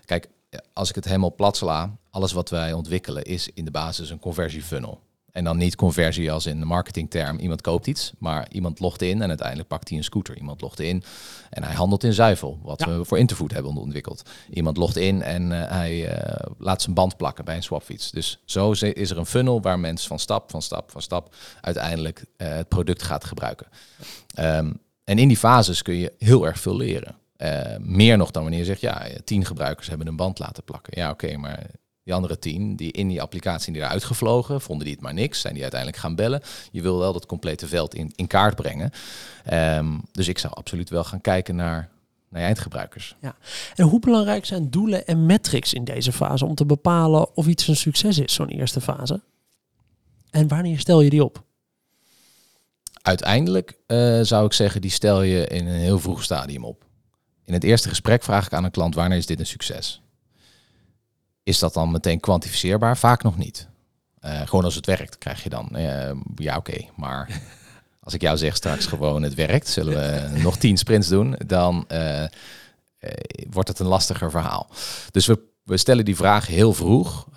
kijk, 0.06 0.28
als 0.74 0.90
ik 0.90 0.96
het 0.96 1.06
helemaal 1.06 1.36
plat 1.36 1.58
sla, 1.58 1.98
alles 2.10 2.32
wat 2.32 2.50
wij 2.50 2.74
ontwikkelen 2.74 3.24
is 3.24 3.50
in 3.54 3.66
de 3.66 3.72
basis 3.72 4.10
een 4.10 4.20
conversiefunnel. 4.20 5.06
En 5.32 5.44
dan 5.44 5.58
niet 5.58 5.76
conversie 5.76 6.32
als 6.32 6.46
in 6.46 6.60
de 6.60 6.66
marketingterm, 6.66 7.40
iemand 7.40 7.62
koopt 7.62 7.88
iets, 7.88 8.12
maar 8.20 8.48
iemand 8.52 8.80
logt 8.80 9.02
in 9.02 9.22
en 9.22 9.28
uiteindelijk 9.28 9.68
pakt 9.68 9.90
hij 9.90 9.98
een 9.98 10.04
scooter. 10.04 10.38
Iemand 10.38 10.62
logt 10.62 10.80
in 10.80 11.04
en 11.50 11.64
hij 11.64 11.74
handelt 11.74 12.04
in 12.04 12.14
zuivel, 12.14 12.60
wat 12.64 12.84
we 12.84 13.06
voor 13.06 13.18
Interfood 13.18 13.52
hebben 13.52 13.76
ontwikkeld. 13.76 14.30
Iemand 14.50 14.78
logt 14.78 14.96
in 14.96 15.22
en 15.22 15.52
uh, 15.52 15.70
hij 15.70 16.18
uh, 16.18 16.54
laat 16.58 16.82
zijn 16.82 16.96
band 16.96 17.18
plakken 17.18 17.46
bij 17.46 17.56
een 17.56 17.64
swapfiets. 17.64 18.12
Dus 18.12 18.40
zo 18.46 18.72
is 18.72 19.10
er 19.10 19.18
een 19.18 19.26
funnel 19.26 19.62
waar 19.62 19.80
mensen 19.80 20.08
van 20.08 20.20
stap, 20.20 20.52
van 20.52 20.62
stap, 20.62 20.92
van 20.92 21.02
stap 21.02 21.36
uiteindelijk 21.62 22.26
uh, 22.38 22.48
het 22.48 22.68
product 22.68 23.04
gaat 23.04 23.26
gebruiken. 23.26 23.68
Um, 24.40 24.80
en 25.08 25.18
in 25.20 25.28
die 25.28 25.38
fases 25.38 25.82
kun 25.82 25.96
je 25.96 26.14
heel 26.18 26.46
erg 26.46 26.60
veel 26.60 26.76
leren. 26.76 27.16
meer 27.80 28.18
nog 28.18 28.32
dan 28.32 28.42
wanneer 28.42 28.60
je 28.60 28.66
zegt, 28.66 28.82
ja, 28.82 29.08
tien 29.24 29.46
gebruikers 29.46 29.88
hebben 29.88 30.08
een 30.08 30.16
band 30.16 30.40
laten 30.40 30.64
plakken. 30.64 30.94
Ja, 30.96 31.10
oké, 31.10 31.38
maar 31.38 31.66
die 32.04 32.14
andere 32.14 32.40
tien, 32.40 32.76
die 32.76 32.92
in 32.92 33.08
die 33.08 33.22
applicatie 33.22 33.74
die 33.74 33.82
eruit 33.82 34.04
gevlogen, 34.04 34.62
vonden 34.62 34.86
die 34.86 34.94
het 34.94 35.04
maar 35.04 35.14
niks, 35.14 35.42
zijn 35.42 35.54
die 35.54 35.62
uiteindelijk 35.62 36.02
gaan 36.02 36.16
bellen. 36.16 36.42
Je 36.72 36.82
wil 36.82 37.00
wel 37.00 37.14
dat 37.14 37.26
complete 37.26 37.68
veld 37.68 37.96
in, 37.96 38.12
in 38.16 38.28
kaart 38.28 38.56
brengen. 38.56 38.92
Um, 39.54 40.02
dus 40.12 40.28
ik 40.28 40.40
zou 40.40 40.54
absoluut 40.54 40.90
wel 40.90 41.04
gaan 41.04 41.22
kijken 41.22 41.56
naar, 41.56 41.90
eindgebruikers. 42.32 43.16
Ja. 43.22 43.36
En 43.76 43.86
hoe 43.86 44.00
belangrijk 44.00 44.46
zijn 44.46 44.70
doelen 44.70 45.08
en 45.08 45.26
metrics 45.26 45.74
in 45.74 45.84
deze 45.84 46.12
fase 46.12 46.46
om 46.46 46.56
te 46.56 46.66
bepalen 46.66 47.36
of 47.36 47.48
iets 47.48 47.68
een 47.68 47.76
succes 47.76 48.20
is, 48.20 48.34
zo'n 48.34 48.48
eerste 48.48 48.82
fase? 48.82 49.22
En 50.30 50.48
wanneer 50.48 50.80
stel 50.80 51.02
je 51.02 51.10
die 51.10 51.24
op? 51.24 51.44
Uiteindelijk 53.08 53.78
uh, 53.88 54.20
zou 54.22 54.46
ik 54.46 54.54
zeggen, 54.54 54.82
die 54.82 54.92
stel 54.92 55.22
je 55.22 55.48
in 55.48 55.68
een 55.68 55.80
heel 55.80 56.00
vroeg 56.00 56.24
stadium 56.24 56.64
op. 56.64 56.86
In 57.46 57.54
het 57.54 57.64
eerste 57.64 57.90
gesprek 57.90 58.24
vraag 58.24 58.46
ik 58.46 58.54
aan 58.54 58.64
een 58.64 58.72
klant, 58.72 58.96
wanneer 58.96 59.18
is 59.18 59.26
dit 59.26 59.40
een 59.40 59.46
succes? 59.46 60.02
Is 61.44 61.60
dat 61.60 61.74
dan 61.74 61.92
meteen 61.92 62.20
kwantificeerbaar? 62.20 62.98
Vaak 62.98 63.24
nog 63.24 63.38
niet. 63.38 63.68
Uh, 64.22 64.42
gewoon 64.42 64.64
als 64.64 64.76
het 64.76 64.86
werkt, 64.86 65.18
krijg 65.18 65.44
je 65.44 65.50
dan. 65.50 65.70
Uh, 65.72 66.12
ja, 66.36 66.58
oké. 66.58 66.72
Okay. 66.72 66.90
Maar 66.96 67.42
als 68.04 68.14
ik 68.14 68.22
jou 68.22 68.38
zeg 68.38 68.56
straks 68.56 68.86
gewoon 68.86 69.24
het 69.24 69.34
werkt, 69.34 69.68
zullen 69.68 69.94
we 69.94 70.40
nog 70.40 70.58
tien 70.58 70.78
sprints 70.78 71.08
doen, 71.08 71.36
dan 71.46 71.88
wordt 73.50 73.68
het 73.68 73.80
een 73.80 73.88
lastiger 73.88 74.32
verhaal. 74.32 74.70
Dus 75.12 75.26
we, 75.26 75.40
we 75.68 75.78
stellen 75.78 76.06
die 76.06 76.16
vraag 76.16 76.48
heel 76.48 76.74
vroeg. 76.74 77.28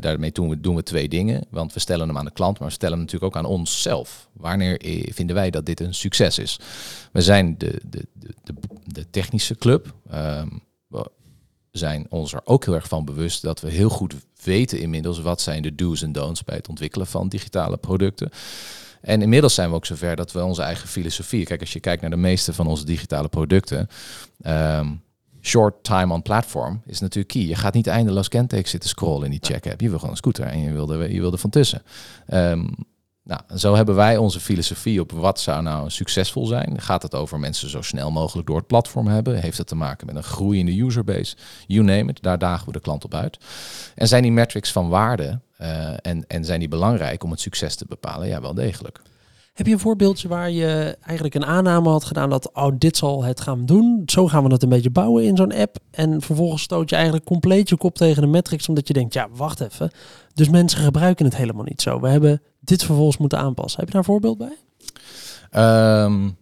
daarmee 0.00 0.32
doen 0.32 0.48
we, 0.48 0.60
doen 0.60 0.74
we 0.74 0.82
twee 0.82 1.08
dingen. 1.08 1.46
Want 1.50 1.72
we 1.72 1.80
stellen 1.80 2.08
hem 2.08 2.18
aan 2.18 2.24
de 2.24 2.32
klant, 2.32 2.58
maar 2.58 2.68
we 2.68 2.74
stellen 2.74 2.96
hem 2.96 3.04
natuurlijk 3.04 3.36
ook 3.36 3.42
aan 3.42 3.50
onszelf. 3.50 4.28
Wanneer 4.32 4.80
vinden 5.12 5.36
wij 5.36 5.50
dat 5.50 5.66
dit 5.66 5.80
een 5.80 5.94
succes 5.94 6.38
is? 6.38 6.58
We 7.12 7.22
zijn 7.22 7.58
de, 7.58 7.80
de, 7.84 8.06
de, 8.12 8.54
de, 8.84 9.10
technische 9.10 9.54
club. 9.54 9.94
Um, 10.14 10.62
zijn 11.70 12.06
ons 12.08 12.32
er 12.32 12.40
ook 12.44 12.64
heel 12.64 12.74
erg 12.74 12.88
van 12.88 13.04
bewust 13.04 13.42
dat 13.42 13.60
we 13.60 13.70
heel 13.70 13.88
goed 13.88 14.14
weten 14.42 14.80
inmiddels 14.80 15.20
wat 15.20 15.40
zijn 15.40 15.62
de 15.62 15.74
do's 15.74 16.02
en 16.02 16.12
don'ts 16.12 16.44
bij 16.44 16.56
het 16.56 16.68
ontwikkelen 16.68 17.06
van 17.06 17.28
digitale 17.28 17.76
producten. 17.76 18.30
En 19.00 19.22
inmiddels 19.22 19.54
zijn 19.54 19.68
we 19.68 19.74
ook 19.74 19.86
zover 19.86 20.16
dat 20.16 20.32
we 20.32 20.44
onze 20.44 20.62
eigen 20.62 20.88
filosofie. 20.88 21.44
Kijk, 21.44 21.60
als 21.60 21.72
je 21.72 21.80
kijkt 21.80 22.00
naar 22.00 22.10
de 22.10 22.16
meeste 22.16 22.52
van 22.52 22.66
onze 22.66 22.84
digitale 22.84 23.28
producten. 23.28 23.88
Um, 24.46 25.02
short 25.40 25.84
time 25.84 26.12
on 26.12 26.22
platform 26.22 26.82
is 26.86 27.00
natuurlijk 27.00 27.32
key. 27.32 27.42
Je 27.42 27.54
gaat 27.54 27.74
niet 27.74 27.86
eindeloos 27.86 28.28
kentekens 28.28 28.70
zitten 28.70 28.88
scrollen 28.88 29.24
in 29.24 29.30
die 29.30 29.40
check-app. 29.42 29.80
Je 29.80 29.88
wil 29.88 29.98
gewoon 29.98 30.10
een 30.10 30.16
scooter 30.16 30.44
en 30.44 30.60
je 30.60 30.72
wilde, 30.72 31.12
je 31.12 31.20
wilde 31.20 31.38
van 31.38 31.50
tussen. 31.50 31.82
Um, 32.34 32.74
nou, 33.22 33.40
zo 33.56 33.74
hebben 33.74 33.94
wij 33.94 34.16
onze 34.16 34.40
filosofie 34.40 35.00
op 35.00 35.12
wat 35.12 35.40
zou 35.40 35.62
nou 35.62 35.90
succesvol 35.90 36.46
zijn. 36.46 36.80
Gaat 36.80 37.02
het 37.02 37.14
over 37.14 37.38
mensen 37.38 37.70
zo 37.70 37.82
snel 37.82 38.10
mogelijk 38.10 38.46
door 38.46 38.56
het 38.56 38.66
platform 38.66 39.06
hebben? 39.06 39.40
Heeft 39.40 39.58
het 39.58 39.66
te 39.66 39.74
maken 39.74 40.06
met 40.06 40.16
een 40.16 40.22
groeiende 40.22 40.76
userbase? 40.76 41.36
You 41.66 41.84
name 41.84 42.10
it, 42.10 42.22
daar 42.22 42.38
dagen 42.38 42.66
we 42.66 42.72
de 42.72 42.80
klant 42.80 43.04
op 43.04 43.14
uit. 43.14 43.38
En 43.94 44.08
zijn 44.08 44.22
die 44.22 44.32
metrics 44.32 44.72
van 44.72 44.88
waarde 44.88 45.40
uh, 45.60 45.92
en, 46.00 46.24
en 46.26 46.44
zijn 46.44 46.58
die 46.58 46.68
belangrijk 46.68 47.24
om 47.24 47.30
het 47.30 47.40
succes 47.40 47.76
te 47.76 47.84
bepalen? 47.88 48.28
Ja, 48.28 48.40
wel 48.40 48.54
degelijk. 48.54 49.00
Heb 49.52 49.66
je 49.66 49.72
een 49.72 49.78
voorbeeldje 49.78 50.28
waar 50.28 50.50
je 50.50 50.96
eigenlijk 51.00 51.34
een 51.34 51.44
aanname 51.44 51.88
had 51.88 52.04
gedaan 52.04 52.30
dat 52.30 52.52
oh, 52.52 52.72
dit 52.78 52.96
zal 52.96 53.24
het 53.24 53.40
gaan 53.40 53.66
doen? 53.66 54.02
Zo 54.06 54.28
gaan 54.28 54.44
we 54.44 54.52
het 54.52 54.62
een 54.62 54.68
beetje 54.68 54.90
bouwen 54.90 55.24
in 55.24 55.36
zo'n 55.36 55.54
app. 55.54 55.76
En 55.90 56.20
vervolgens 56.22 56.62
stoot 56.62 56.90
je 56.90 56.94
eigenlijk 56.94 57.24
compleet 57.24 57.68
je 57.68 57.76
kop 57.76 57.94
tegen 57.94 58.22
de 58.22 58.28
metrics 58.28 58.68
omdat 58.68 58.88
je 58.88 58.94
denkt, 58.94 59.14
ja, 59.14 59.28
wacht 59.32 59.60
even. 59.60 59.90
Dus 60.34 60.48
mensen 60.48 60.80
gebruiken 60.80 61.24
het 61.24 61.36
helemaal 61.36 61.64
niet 61.64 61.82
zo. 61.82 62.00
We 62.00 62.08
hebben 62.08 62.42
dit 62.60 62.84
vervolgens 62.84 63.16
moeten 63.16 63.38
aanpassen. 63.38 63.80
Heb 63.80 63.88
je 63.88 63.94
daar 63.94 64.02
een 64.02 64.12
voorbeeld 64.12 64.38
bij? 64.38 64.56
Um, 66.04 66.36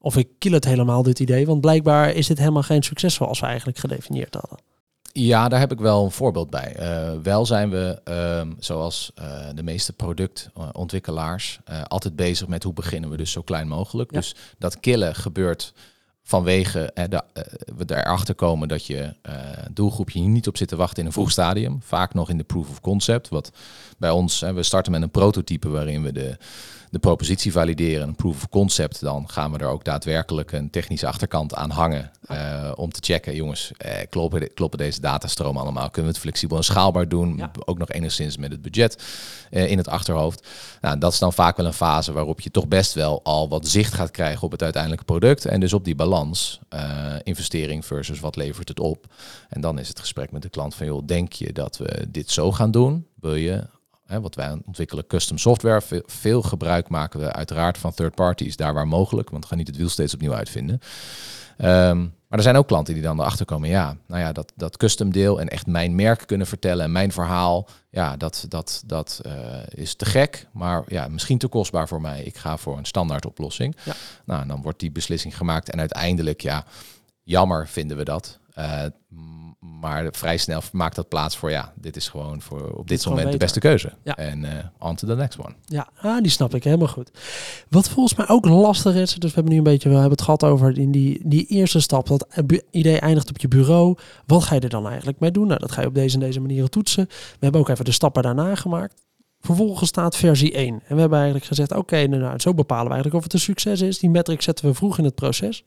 of 0.00 0.16
ik 0.16 0.28
kill 0.38 0.52
het 0.52 0.64
helemaal, 0.64 1.02
dit 1.02 1.20
idee. 1.20 1.46
Want 1.46 1.60
blijkbaar 1.60 2.12
is 2.12 2.26
dit 2.26 2.38
helemaal 2.38 2.62
geen 2.62 2.82
succes 2.82 3.14
zoals 3.14 3.40
we 3.40 3.46
eigenlijk 3.46 3.78
gedefinieerd 3.78 4.34
hadden. 4.34 4.58
Ja, 5.18 5.48
daar 5.48 5.60
heb 5.60 5.72
ik 5.72 5.78
wel 5.78 6.04
een 6.04 6.10
voorbeeld 6.10 6.50
bij. 6.50 6.76
Uh, 6.80 7.22
wel 7.22 7.46
zijn 7.46 7.70
we, 7.70 8.00
uh, 8.08 8.54
zoals 8.58 9.12
uh, 9.20 9.24
de 9.54 9.62
meeste 9.62 9.92
productontwikkelaars, 9.92 11.58
uh, 11.70 11.82
altijd 11.82 12.16
bezig 12.16 12.48
met 12.48 12.62
hoe 12.62 12.72
beginnen 12.72 13.10
we 13.10 13.16
dus 13.16 13.32
zo 13.32 13.42
klein 13.42 13.68
mogelijk. 13.68 14.10
Ja. 14.10 14.18
Dus 14.18 14.34
dat 14.58 14.80
killen 14.80 15.14
gebeurt 15.14 15.72
vanwege 16.22 16.90
de, 17.08 17.22
we 17.76 17.84
erachter 17.86 18.34
komen 18.34 18.68
dat 18.68 18.86
je 18.86 19.14
doelgroepje 19.70 20.18
hier 20.18 20.28
niet 20.28 20.48
op 20.48 20.56
zit 20.56 20.68
te 20.68 20.76
wachten 20.76 20.98
in 20.98 21.06
een 21.06 21.12
vroeg 21.12 21.30
stadium. 21.30 21.78
Vaak 21.82 22.14
nog 22.14 22.30
in 22.30 22.38
de 22.38 22.44
proof 22.44 22.68
of 22.68 22.80
concept. 22.80 23.28
Wat 23.28 23.52
bij 23.98 24.10
ons, 24.10 24.40
we 24.40 24.62
starten 24.62 24.92
met 24.92 25.02
een 25.02 25.10
prototype 25.10 25.68
waarin 25.68 26.02
we 26.02 26.12
de 26.12 26.36
de 26.90 26.98
propositie 26.98 27.52
valideren, 27.52 28.08
een 28.08 28.14
proof 28.14 28.36
of 28.36 28.48
concept, 28.48 29.00
dan 29.00 29.28
gaan 29.28 29.52
we 29.52 29.58
er 29.58 29.66
ook 29.66 29.84
daadwerkelijk 29.84 30.52
een 30.52 30.70
technische 30.70 31.06
achterkant 31.06 31.54
aan 31.54 31.70
hangen. 31.70 32.10
Uh, 32.30 32.72
om 32.74 32.92
te 32.92 33.00
checken, 33.02 33.34
jongens, 33.34 33.72
eh, 33.76 33.92
kloppen, 34.10 34.54
kloppen 34.54 34.78
deze 34.78 35.00
datastromen 35.00 35.62
allemaal? 35.62 35.90
Kunnen 35.90 36.10
we 36.10 36.16
het 36.16 36.26
flexibel 36.26 36.56
en 36.56 36.64
schaalbaar 36.64 37.08
doen? 37.08 37.36
Ja. 37.36 37.50
Ook 37.64 37.78
nog 37.78 37.90
enigszins 37.90 38.36
met 38.36 38.50
het 38.50 38.62
budget 38.62 39.04
uh, 39.50 39.70
in 39.70 39.78
het 39.78 39.88
achterhoofd. 39.88 40.46
Nou, 40.80 40.98
dat 40.98 41.12
is 41.12 41.18
dan 41.18 41.32
vaak 41.32 41.56
wel 41.56 41.66
een 41.66 41.72
fase 41.72 42.12
waarop 42.12 42.40
je 42.40 42.50
toch 42.50 42.68
best 42.68 42.94
wel 42.94 43.20
al 43.22 43.48
wat 43.48 43.68
zicht 43.68 43.92
gaat 43.94 44.10
krijgen 44.10 44.42
op 44.42 44.50
het 44.50 44.62
uiteindelijke 44.62 45.04
product. 45.04 45.44
En 45.44 45.60
dus 45.60 45.72
op 45.72 45.84
die 45.84 45.94
balans, 45.94 46.60
investering 47.22 47.84
versus 47.86 48.20
wat 48.20 48.36
levert 48.36 48.68
het 48.68 48.80
op. 48.80 49.06
En 49.48 49.60
dan 49.60 49.78
is 49.78 49.88
het 49.88 50.00
gesprek 50.00 50.30
met 50.32 50.42
de 50.42 50.48
klant 50.48 50.74
van, 50.74 50.86
joh, 50.86 51.06
denk 51.06 51.32
je 51.32 51.52
dat 51.52 51.76
we 51.76 52.06
dit 52.08 52.30
zo 52.30 52.52
gaan 52.52 52.70
doen? 52.70 53.06
Wil 53.20 53.34
je 53.34 53.64
Hè, 54.08 54.20
wat 54.20 54.34
wij 54.34 54.58
ontwikkelen, 54.66 55.06
custom 55.06 55.38
software. 55.38 55.80
Veel, 55.80 56.02
veel, 56.06 56.42
gebruik 56.42 56.88
maken 56.88 57.20
we 57.20 57.32
uiteraard 57.32 57.78
van 57.78 57.94
third 57.94 58.14
parties, 58.14 58.56
daar 58.56 58.74
waar 58.74 58.88
mogelijk, 58.88 59.30
want 59.30 59.42
we 59.42 59.48
gaan 59.48 59.58
niet 59.58 59.66
het 59.66 59.76
wiel 59.76 59.88
steeds 59.88 60.14
opnieuw 60.14 60.34
uitvinden. 60.34 60.80
Um, 61.58 62.16
maar 62.28 62.38
er 62.38 62.44
zijn 62.44 62.56
ook 62.56 62.66
klanten 62.66 62.94
die 62.94 63.02
dan 63.02 63.20
erachter 63.20 63.46
komen, 63.46 63.68
ja, 63.68 63.96
nou 64.06 64.20
ja, 64.20 64.32
dat, 64.32 64.52
dat 64.56 64.76
custom 64.76 65.12
deel 65.12 65.40
en 65.40 65.48
echt 65.48 65.66
mijn 65.66 65.94
merk 65.94 66.26
kunnen 66.26 66.46
vertellen 66.46 66.84
en 66.84 66.92
mijn 66.92 67.12
verhaal, 67.12 67.68
ja, 67.90 68.16
dat, 68.16 68.44
dat, 68.48 68.82
dat 68.86 69.20
uh, 69.26 69.32
is 69.68 69.94
te 69.94 70.04
gek, 70.04 70.46
maar 70.52 70.82
ja, 70.86 71.08
misschien 71.08 71.38
te 71.38 71.48
kostbaar 71.48 71.88
voor 71.88 72.00
mij. 72.00 72.22
Ik 72.22 72.36
ga 72.36 72.56
voor 72.56 72.78
een 72.78 72.84
standaard 72.84 73.26
oplossing. 73.26 73.76
Ja. 73.84 73.92
Nou, 74.24 74.46
dan 74.46 74.62
wordt 74.62 74.80
die 74.80 74.90
beslissing 74.90 75.36
gemaakt 75.36 75.70
en 75.70 75.78
uiteindelijk, 75.78 76.40
ja, 76.40 76.64
jammer 77.22 77.68
vinden 77.68 77.96
we 77.96 78.04
dat. 78.04 78.37
Uh, 78.58 78.84
maar 79.80 80.08
vrij 80.10 80.36
snel 80.36 80.62
maakt 80.72 80.96
dat 80.96 81.08
plaats 81.08 81.36
voor 81.36 81.50
ja, 81.50 81.72
dit 81.74 81.96
is 81.96 82.08
gewoon 82.08 82.40
voor 82.40 82.70
op 82.70 82.88
dit, 82.88 83.06
moment 83.06 83.32
de 83.32 83.38
beste 83.38 83.60
keuze. 83.60 83.92
Ja. 84.04 84.16
En 84.16 84.44
uh, 84.44 84.50
on 84.78 84.94
to 84.94 85.06
the 85.06 85.14
next 85.14 85.38
one. 85.38 85.54
Ja, 85.64 85.88
ah, 86.00 86.22
die 86.22 86.30
snap 86.30 86.54
ik 86.54 86.64
helemaal 86.64 86.88
goed. 86.88 87.10
Wat 87.68 87.88
volgens 87.88 88.14
mij 88.14 88.28
ook 88.28 88.44
lastig 88.44 88.94
is, 88.94 89.14
dus 89.14 89.28
we 89.28 89.34
hebben 89.34 89.52
nu 89.52 89.58
een 89.58 89.64
beetje, 89.64 89.88
we 89.88 89.94
hebben 89.94 90.12
het 90.12 90.22
gehad 90.22 90.44
over 90.44 90.78
in 90.78 90.92
die, 90.92 91.20
die 91.24 91.46
eerste 91.46 91.80
stap, 91.80 92.06
dat 92.06 92.26
idee 92.70 93.00
eindigt 93.00 93.28
op 93.28 93.38
je 93.38 93.48
bureau. 93.48 93.96
Wat 94.26 94.44
ga 94.44 94.54
je 94.54 94.60
er 94.60 94.68
dan 94.68 94.88
eigenlijk 94.88 95.20
mee 95.20 95.30
doen? 95.30 95.46
Nou, 95.46 95.60
dat 95.60 95.72
ga 95.72 95.80
je 95.80 95.86
op 95.86 95.94
deze 95.94 96.14
en 96.14 96.20
deze 96.20 96.40
manieren 96.40 96.70
toetsen. 96.70 97.06
We 97.08 97.36
hebben 97.40 97.60
ook 97.60 97.68
even 97.68 97.84
de 97.84 97.92
stappen 97.92 98.22
daarna 98.22 98.54
gemaakt. 98.54 98.94
Vervolgens 99.40 99.88
staat 99.88 100.16
versie 100.16 100.52
1. 100.52 100.74
En 100.74 100.94
we 100.94 101.00
hebben 101.00 101.18
eigenlijk 101.18 101.46
gezegd, 101.46 101.70
oké, 101.70 101.80
okay, 101.80 102.04
nou, 102.04 102.22
nou, 102.22 102.38
zo 102.40 102.54
bepalen 102.54 102.86
we 102.86 102.92
eigenlijk 102.92 103.16
of 103.16 103.22
het 103.22 103.32
een 103.32 103.46
succes 103.54 103.80
is. 103.80 103.98
Die 103.98 104.10
metric 104.10 104.42
zetten 104.42 104.66
we 104.66 104.74
vroeg 104.74 104.98
in 104.98 105.04
het 105.04 105.14
proces. 105.14 105.64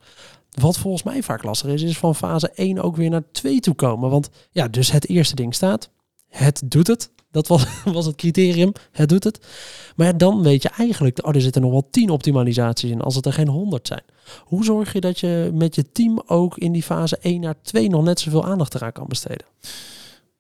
Wat 0.60 0.78
volgens 0.78 1.04
mij 1.04 1.24
vaak 1.24 1.44
lastig 1.44 1.72
is, 1.72 1.82
is 1.82 1.98
van 1.98 2.16
fase 2.16 2.52
1 2.52 2.80
ook 2.80 2.96
weer 2.96 3.10
naar 3.10 3.32
2 3.32 3.60
toe 3.60 3.76
komen. 3.76 4.10
Want 4.10 4.30
ja, 4.52 4.68
dus 4.68 4.92
het 4.92 5.08
eerste 5.08 5.36
ding 5.36 5.56
staat. 5.56 5.90
Het 6.28 6.62
doet 6.66 6.88
het. 6.88 7.12
Dat 7.32 7.48
was, 7.48 7.66
was 7.84 8.06
het 8.06 8.16
criterium. 8.16 8.72
Het 8.92 9.10
doet 9.10 9.24
het. 9.24 9.48
Maar 9.96 10.18
dan 10.18 10.44
weet 10.44 10.62
je 10.62 10.70
eigenlijk, 10.70 11.26
oh, 11.26 11.36
er 11.36 11.42
zitten 11.42 11.62
nog 11.62 11.72
wel 11.72 11.88
10 11.92 12.10
optimalisaties 12.10 12.92
in 12.92 13.02
als 13.02 13.16
het 13.16 13.26
er 13.26 13.34
geen 13.34 13.48
100 13.48 13.88
zijn. 13.88 14.04
Hoe 14.40 14.64
zorg 14.64 14.94
je 14.94 15.02
dat 15.02 15.20
je 15.20 15.52
met 15.54 15.76
je 15.76 15.92
team 15.92 16.22
ook 16.26 16.58
in 16.58 16.72
die 16.72 16.84
fase 16.84 17.18
1 17.22 17.42
naar 17.42 17.62
2 17.62 17.90
nog 17.90 18.04
net 18.04 18.20
zoveel 18.20 18.46
aandacht 18.46 18.76
eraan 18.76 18.92
kan 18.92 19.08
besteden? 19.08 19.46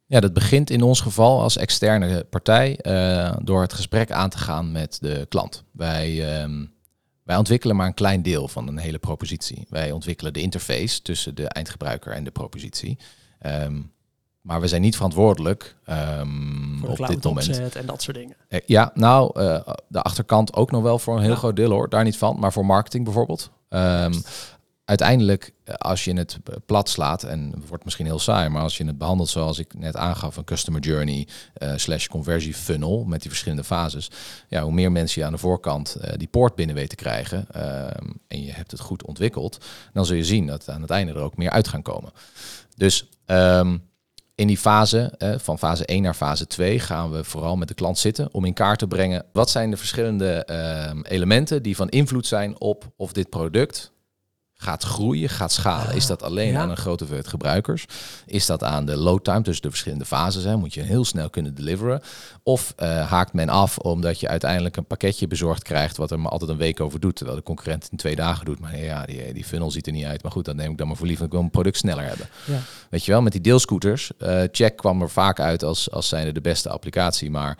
Ja, 0.05 0.19
dat 0.19 0.33
begint 0.33 0.69
in 0.69 0.81
ons 0.81 1.01
geval 1.01 1.41
als 1.41 1.57
externe 1.57 2.25
partij 2.29 2.79
uh, 2.81 3.35
door 3.43 3.61
het 3.61 3.73
gesprek 3.73 4.11
aan 4.11 4.29
te 4.29 4.37
gaan 4.37 4.71
met 4.71 4.97
de 5.01 5.25
klant. 5.29 5.63
Wij, 5.71 6.41
um, 6.43 6.73
wij 7.31 7.39
ontwikkelen 7.39 7.75
maar 7.75 7.87
een 7.87 7.93
klein 7.93 8.21
deel 8.21 8.47
van 8.47 8.67
een 8.67 8.77
hele 8.77 8.99
propositie. 8.99 9.65
Wij 9.69 9.91
ontwikkelen 9.91 10.33
de 10.33 10.41
interface 10.41 11.01
tussen 11.01 11.35
de 11.35 11.47
eindgebruiker 11.47 12.13
en 12.13 12.23
de 12.23 12.31
propositie. 12.31 12.97
Um, 13.45 13.91
maar 14.41 14.61
we 14.61 14.67
zijn 14.67 14.81
niet 14.81 14.95
verantwoordelijk 14.95 15.75
um, 16.19 16.83
op 16.83 17.07
dit 17.07 17.23
moment. 17.23 17.75
En 17.75 17.85
dat 17.85 18.01
soort 18.01 18.17
dingen. 18.17 18.35
Uh, 18.49 18.59
ja, 18.65 18.91
nou, 18.93 19.41
uh, 19.41 19.59
de 19.87 20.01
achterkant 20.01 20.53
ook 20.53 20.71
nog 20.71 20.83
wel 20.83 20.99
voor 20.99 21.15
een 21.15 21.21
heel 21.21 21.31
ja. 21.31 21.37
groot 21.37 21.55
deel 21.55 21.69
hoor, 21.69 21.89
daar 21.89 22.03
niet 22.03 22.17
van. 22.17 22.39
Maar 22.39 22.53
voor 22.53 22.65
marketing 22.65 23.03
bijvoorbeeld. 23.03 23.51
Um, 23.69 24.13
uiteindelijk, 24.91 25.53
eh, 25.63 25.75
als 25.75 26.03
je 26.03 26.13
het 26.13 26.37
plat 26.65 26.89
slaat, 26.89 27.23
en 27.23 27.51
het 27.55 27.67
wordt 27.67 27.83
misschien 27.83 28.05
heel 28.05 28.19
saai, 28.19 28.49
maar 28.49 28.61
als 28.61 28.77
je 28.77 28.85
het 28.85 28.97
behandelt 28.97 29.29
zoals 29.29 29.59
ik 29.59 29.73
net 29.73 29.95
aangaf, 29.95 30.37
een 30.37 30.43
customer 30.43 30.81
journey 30.81 31.27
uh, 31.57 31.73
slash 31.75 32.07
conversie 32.07 32.53
funnel 32.53 33.03
met 33.03 33.21
die 33.21 33.29
verschillende 33.29 33.63
fases, 33.63 34.11
ja, 34.47 34.61
hoe 34.61 34.71
meer 34.71 34.91
mensen 34.91 35.21
je 35.21 35.27
aan 35.27 35.33
de 35.33 35.39
voorkant 35.39 35.97
die 36.15 36.27
poort 36.27 36.55
binnen 36.55 36.75
weten 36.75 36.97
te 36.97 37.03
krijgen 37.03 37.47
uh, 37.55 37.83
en 38.27 38.43
je 38.43 38.51
hebt 38.51 38.71
het 38.71 38.79
goed 38.79 39.05
ontwikkeld, 39.05 39.65
dan 39.93 40.05
zul 40.05 40.15
je 40.15 40.23
zien 40.23 40.47
dat 40.47 40.69
aan 40.69 40.81
het 40.81 40.89
einde 40.89 41.13
er 41.13 41.19
ook 41.19 41.37
meer 41.37 41.49
uit 41.49 41.67
gaan 41.67 41.81
komen. 41.81 42.11
Dus 42.75 43.09
um, 43.25 43.89
in 44.35 44.47
die 44.47 44.57
fase, 44.57 45.13
van 45.37 45.57
fase 45.57 45.85
1 45.85 46.01
naar 46.01 46.13
fase 46.13 46.47
2, 46.47 46.79
gaan 46.79 47.11
we 47.11 47.23
vooral 47.23 47.55
met 47.55 47.67
de 47.67 47.73
klant 47.73 47.97
zitten 47.97 48.29
om 48.31 48.45
in 48.45 48.53
kaart 48.53 48.79
te 48.79 48.87
brengen 48.87 49.25
wat 49.33 49.49
zijn 49.49 49.69
de 49.71 49.77
verschillende 49.77 50.47
uh, 50.49 51.01
elementen 51.03 51.63
die 51.63 51.75
van 51.75 51.89
invloed 51.89 52.27
zijn 52.27 52.59
op 52.59 52.91
of 52.95 53.13
dit 53.13 53.29
product 53.29 53.91
gaat 54.61 54.83
groeien, 54.83 55.29
gaat 55.29 55.51
schalen. 55.51 55.95
Is 55.95 56.05
dat 56.05 56.23
alleen 56.23 56.57
aan 56.57 56.69
een 56.69 56.77
grote 56.77 56.97
hoeveelheid 56.97 57.27
gebruikers? 57.27 57.85
Is 58.25 58.45
dat 58.45 58.63
aan 58.63 58.85
de 58.85 58.97
load 58.97 59.23
time, 59.23 59.41
dus 59.41 59.61
de 59.61 59.69
verschillende 59.69 60.05
fases? 60.05 60.43
Hè? 60.43 60.55
Moet 60.55 60.73
je 60.73 60.81
heel 60.81 61.05
snel 61.05 61.29
kunnen 61.29 61.55
deliveren? 61.55 62.01
Of 62.43 62.73
uh, 62.79 63.09
haakt 63.09 63.33
men 63.33 63.49
af 63.49 63.77
omdat 63.77 64.19
je 64.19 64.27
uiteindelijk 64.27 64.77
een 64.77 64.85
pakketje 64.85 65.27
bezorgd 65.27 65.63
krijgt 65.63 65.97
wat 65.97 66.11
er 66.11 66.19
maar 66.19 66.31
altijd 66.31 66.51
een 66.51 66.57
week 66.57 66.79
over 66.79 66.99
doet, 66.99 67.15
terwijl 67.15 67.37
de 67.37 67.43
concurrent 67.43 67.87
in 67.91 67.97
twee 67.97 68.15
dagen 68.15 68.45
doet. 68.45 68.59
Maar 68.59 68.77
ja, 68.77 69.05
die, 69.05 69.33
die 69.33 69.45
funnel 69.45 69.71
ziet 69.71 69.87
er 69.87 69.93
niet 69.93 70.05
uit. 70.05 70.23
Maar 70.23 70.31
goed, 70.31 70.45
dan 70.45 70.55
neem 70.55 70.71
ik 70.71 70.77
dan 70.77 70.87
maar 70.87 70.97
voor 70.97 71.07
lief. 71.07 71.21
Ik 71.21 71.31
wil 71.31 71.39
een 71.39 71.49
product 71.49 71.77
sneller 71.77 72.05
hebben. 72.05 72.27
Ja. 72.45 72.59
Weet 72.89 73.05
je 73.05 73.11
wel, 73.11 73.21
met 73.21 73.31
die 73.31 73.41
deelscooters, 73.41 74.11
uh, 74.19 74.41
check 74.51 74.77
kwam 74.77 75.01
er 75.01 75.09
vaak 75.09 75.39
uit 75.39 75.63
als, 75.63 75.91
als 75.91 76.07
zijnde 76.07 76.31
de 76.31 76.41
beste 76.41 76.69
applicatie, 76.69 77.31
maar 77.31 77.57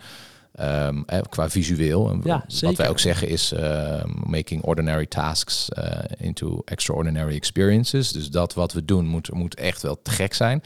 Um, 0.60 1.02
eh, 1.06 1.20
qua 1.28 1.50
visueel. 1.50 2.20
Ja, 2.24 2.44
wat 2.60 2.76
wij 2.76 2.88
ook 2.88 2.98
zeggen 2.98 3.28
is 3.28 3.52
uh, 3.52 4.04
making 4.04 4.62
ordinary 4.62 5.06
tasks 5.06 5.68
uh, 5.78 5.84
into 6.18 6.62
extraordinary 6.64 7.34
experiences. 7.34 8.12
Dus 8.12 8.30
dat 8.30 8.54
wat 8.54 8.72
we 8.72 8.84
doen 8.84 9.06
moet, 9.06 9.32
moet 9.32 9.54
echt 9.54 9.82
wel 9.82 10.02
te 10.02 10.10
gek 10.10 10.34
zijn. 10.34 10.62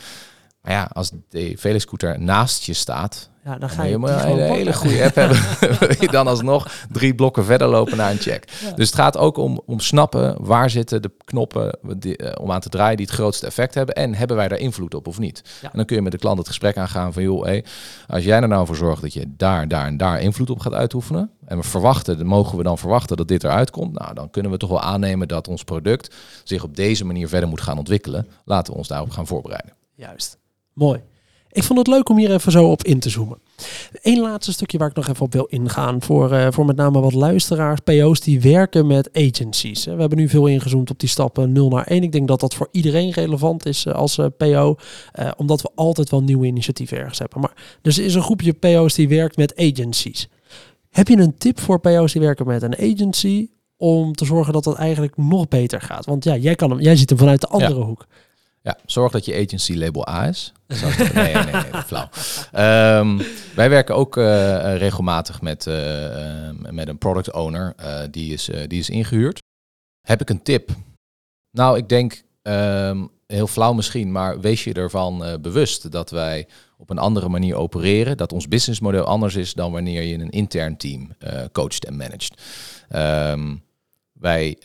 Maar 0.67 0.75
ja, 0.75 0.91
als 0.93 1.11
de 1.29 1.53
Velescooter 1.57 2.21
naast 2.21 2.65
je 2.65 2.73
staat, 2.73 3.31
ja, 3.45 3.59
dan 3.59 3.71
ga 3.71 3.83
je, 3.83 3.99
je 3.99 4.07
een 4.07 4.39
hele, 4.39 4.73
goede 4.73 5.05
app 5.05 5.15
hebben. 5.23 5.39
wil 5.79 5.95
je 6.01 6.09
dan 6.09 6.27
alsnog 6.27 6.71
drie 6.93 7.15
blokken 7.15 7.45
verder 7.45 7.69
lopen 7.69 7.97
naar 7.97 8.11
een 8.11 8.19
check. 8.19 8.45
Dus 8.77 8.87
het 8.87 8.95
gaat 8.95 9.17
ook 9.17 9.37
om, 9.37 9.61
om 9.67 9.81
snappen 9.81 10.37
waar 10.39 10.71
zitten 10.71 11.03
de 11.03 11.11
knoppen 11.25 11.79
die, 11.97 12.23
uh, 12.23 12.33
om 12.41 12.53
aan 12.53 12.61
te 12.61 12.69
draaien 12.69 12.97
die 12.97 13.07
het 13.07 13.15
grootste 13.15 13.47
effect 13.47 13.75
hebben. 13.75 13.95
En 13.95 14.15
hebben 14.15 14.37
wij 14.37 14.49
daar 14.49 14.59
invloed 14.59 14.95
op 14.95 15.07
of 15.07 15.19
niet? 15.19 15.43
Ja. 15.63 15.71
En 15.71 15.77
dan 15.77 15.85
kun 15.85 15.97
je 15.97 16.03
met 16.03 16.13
de 16.13 16.19
klant 16.19 16.39
het 16.39 16.47
gesprek 16.47 16.77
aangaan 16.77 17.13
van 17.13 17.23
joh, 17.23 17.45
hey, 17.45 17.65
als 18.07 18.25
jij 18.25 18.41
er 18.41 18.49
nou 18.49 18.67
voor 18.67 18.77
zorgt 18.77 19.03
dat 19.03 19.13
je 19.13 19.35
daar, 19.37 19.69
daar 19.69 19.87
en 19.87 19.97
daar 19.97 20.21
invloed 20.21 20.51
op 20.51 20.59
gaat 20.59 20.75
uitoefenen. 20.75 21.31
En 21.45 21.57
we 21.57 21.65
verwachten, 21.65 22.27
mogen 22.27 22.57
we 22.57 22.63
dan 22.63 22.79
verwachten 22.79 23.17
dat 23.17 23.29
dit 23.29 23.45
eruit 23.45 23.71
komt. 23.71 23.99
Nou, 23.99 24.15
dan 24.15 24.31
kunnen 24.31 24.51
we 24.51 24.59
toch 24.59 24.71
wel 24.71 24.83
aannemen 24.83 25.29
dat 25.29 25.49
ons 25.49 25.65
product 25.65 26.15
zich 26.45 26.65
op 26.65 26.77
deze 26.77 27.05
manier 27.05 27.29
verder 27.29 27.49
moet 27.49 27.61
gaan 27.61 27.79
ontwikkelen. 27.79 28.29
Laten 28.45 28.73
we 28.73 28.79
ons 28.79 28.89
daarop 28.89 29.11
gaan 29.11 29.27
voorbereiden. 29.27 29.73
Juist. 29.95 30.39
Mooi. 30.77 31.01
Ik 31.51 31.63
vond 31.63 31.79
het 31.79 31.89
leuk 31.89 32.09
om 32.09 32.19
hier 32.19 32.33
even 32.33 32.53
zo 32.53 32.71
op 32.71 32.85
in 32.85 32.99
te 32.99 33.09
zoomen. 33.09 33.39
Eén 34.03 34.21
laatste 34.21 34.53
stukje 34.53 34.79
waar 34.79 34.89
ik 34.89 34.95
nog 34.95 35.09
even 35.09 35.25
op 35.25 35.33
wil 35.33 35.45
ingaan. 35.45 36.03
Voor, 36.03 36.33
uh, 36.33 36.47
voor 36.51 36.65
met 36.65 36.77
name 36.77 37.01
wat 37.01 37.13
luisteraars, 37.13 37.81
PO's 37.81 38.21
die 38.21 38.41
werken 38.41 38.87
met 38.87 39.11
agencies. 39.13 39.85
We 39.85 39.91
hebben 39.91 40.19
nu 40.19 40.29
veel 40.29 40.47
ingezoomd 40.47 40.91
op 40.91 40.99
die 40.99 41.09
stappen 41.09 41.53
0 41.53 41.69
naar 41.69 41.87
1. 41.87 42.03
Ik 42.03 42.13
denk 42.13 42.29
dat 42.29 42.41
dat 42.41 42.55
voor 42.55 42.69
iedereen 42.71 43.11
relevant 43.11 43.67
is 43.67 43.85
uh, 43.85 43.95
als 43.95 44.19
uh, 44.19 44.27
PO. 44.37 44.77
omdat 45.37 45.63
we 45.63 45.71
altijd 45.75 46.11
wel 46.11 46.23
nieuwe 46.23 46.47
initiatieven 46.47 46.99
ergens 46.99 47.19
hebben. 47.19 47.41
Maar 47.41 47.79
dus 47.83 47.99
er 47.99 48.05
is 48.05 48.15
een 48.15 48.23
groepje 48.23 48.53
PO's 48.53 48.95
die 48.95 49.09
werkt 49.09 49.37
met 49.37 49.57
agencies. 49.57 50.29
Heb 50.91 51.09
je 51.09 51.17
een 51.17 51.39
tip 51.39 51.61
voor 51.61 51.81
PO's 51.81 52.13
die 52.13 52.23
werken 52.23 52.47
met 52.47 52.63
een 52.63 52.77
agency? 52.77 53.49
Om 53.77 54.13
te 54.13 54.25
zorgen 54.25 54.53
dat 54.53 54.65
het 54.65 54.77
eigenlijk 54.77 55.17
nog 55.17 55.49
beter 55.49 55.81
gaat. 55.81 56.07
Want 56.07 56.25
ja, 56.25 56.37
jij, 56.37 56.55
kan 56.55 56.71
hem, 56.71 56.81
jij 56.81 56.97
ziet 56.97 57.09
hem 57.09 57.19
vanuit 57.19 57.41
de 57.41 57.47
andere 57.47 57.79
ja. 57.79 57.87
hoek. 57.87 58.07
Ja, 58.67 58.79
zorg 58.87 59.13
dat 59.13 59.25
je 59.25 59.45
agency 59.45 59.75
label 59.75 60.09
A 60.09 60.29
is. 60.29 60.53
nee, 61.15 61.35
nee, 61.35 61.45
nee, 61.45 61.83
flauw. 61.87 62.09
Um, 63.01 63.21
wij 63.55 63.71
werken 63.71 63.95
ook 63.95 64.17
uh, 64.17 64.77
regelmatig 64.77 65.41
met, 65.41 65.67
uh, 65.67 66.51
met 66.71 66.89
een 66.89 66.99
product 66.99 67.33
owner. 67.33 67.75
Die, 68.11 68.33
is, 68.33 68.51
die 68.67 68.79
is 68.79 68.91
ingehuurd. 68.91 69.43
Heb 70.01 70.21
ik 70.21 70.31
een 70.31 70.43
tip? 70.43 70.71
Nou, 71.51 71.77
ik 71.77 71.89
denk 71.89 72.23
um, 72.43 73.11
heel 73.27 73.47
flauw 73.47 73.73
misschien, 73.73 74.13
maar 74.13 74.41
wees 74.41 74.65
je 74.65 74.73
ervan 74.73 75.39
bewust 75.41 75.91
dat 75.91 76.11
wij 76.11 76.49
op 76.77 76.91
een 76.91 76.99
andere 76.99 77.29
manier 77.29 77.57
opereren. 77.57 78.17
Dat 78.17 78.33
ons 78.33 78.49
businessmodel 78.49 79.05
anders 79.05 79.35
is 79.35 79.55
dan 79.55 79.73
wanneer 79.73 80.03
je 80.03 80.15
een 80.15 80.31
intern 80.31 80.77
team 80.77 81.17
coacht 81.53 81.85
en 81.85 81.97
managt. 81.97 82.43
Um, 82.91 83.63
wij 84.13 84.59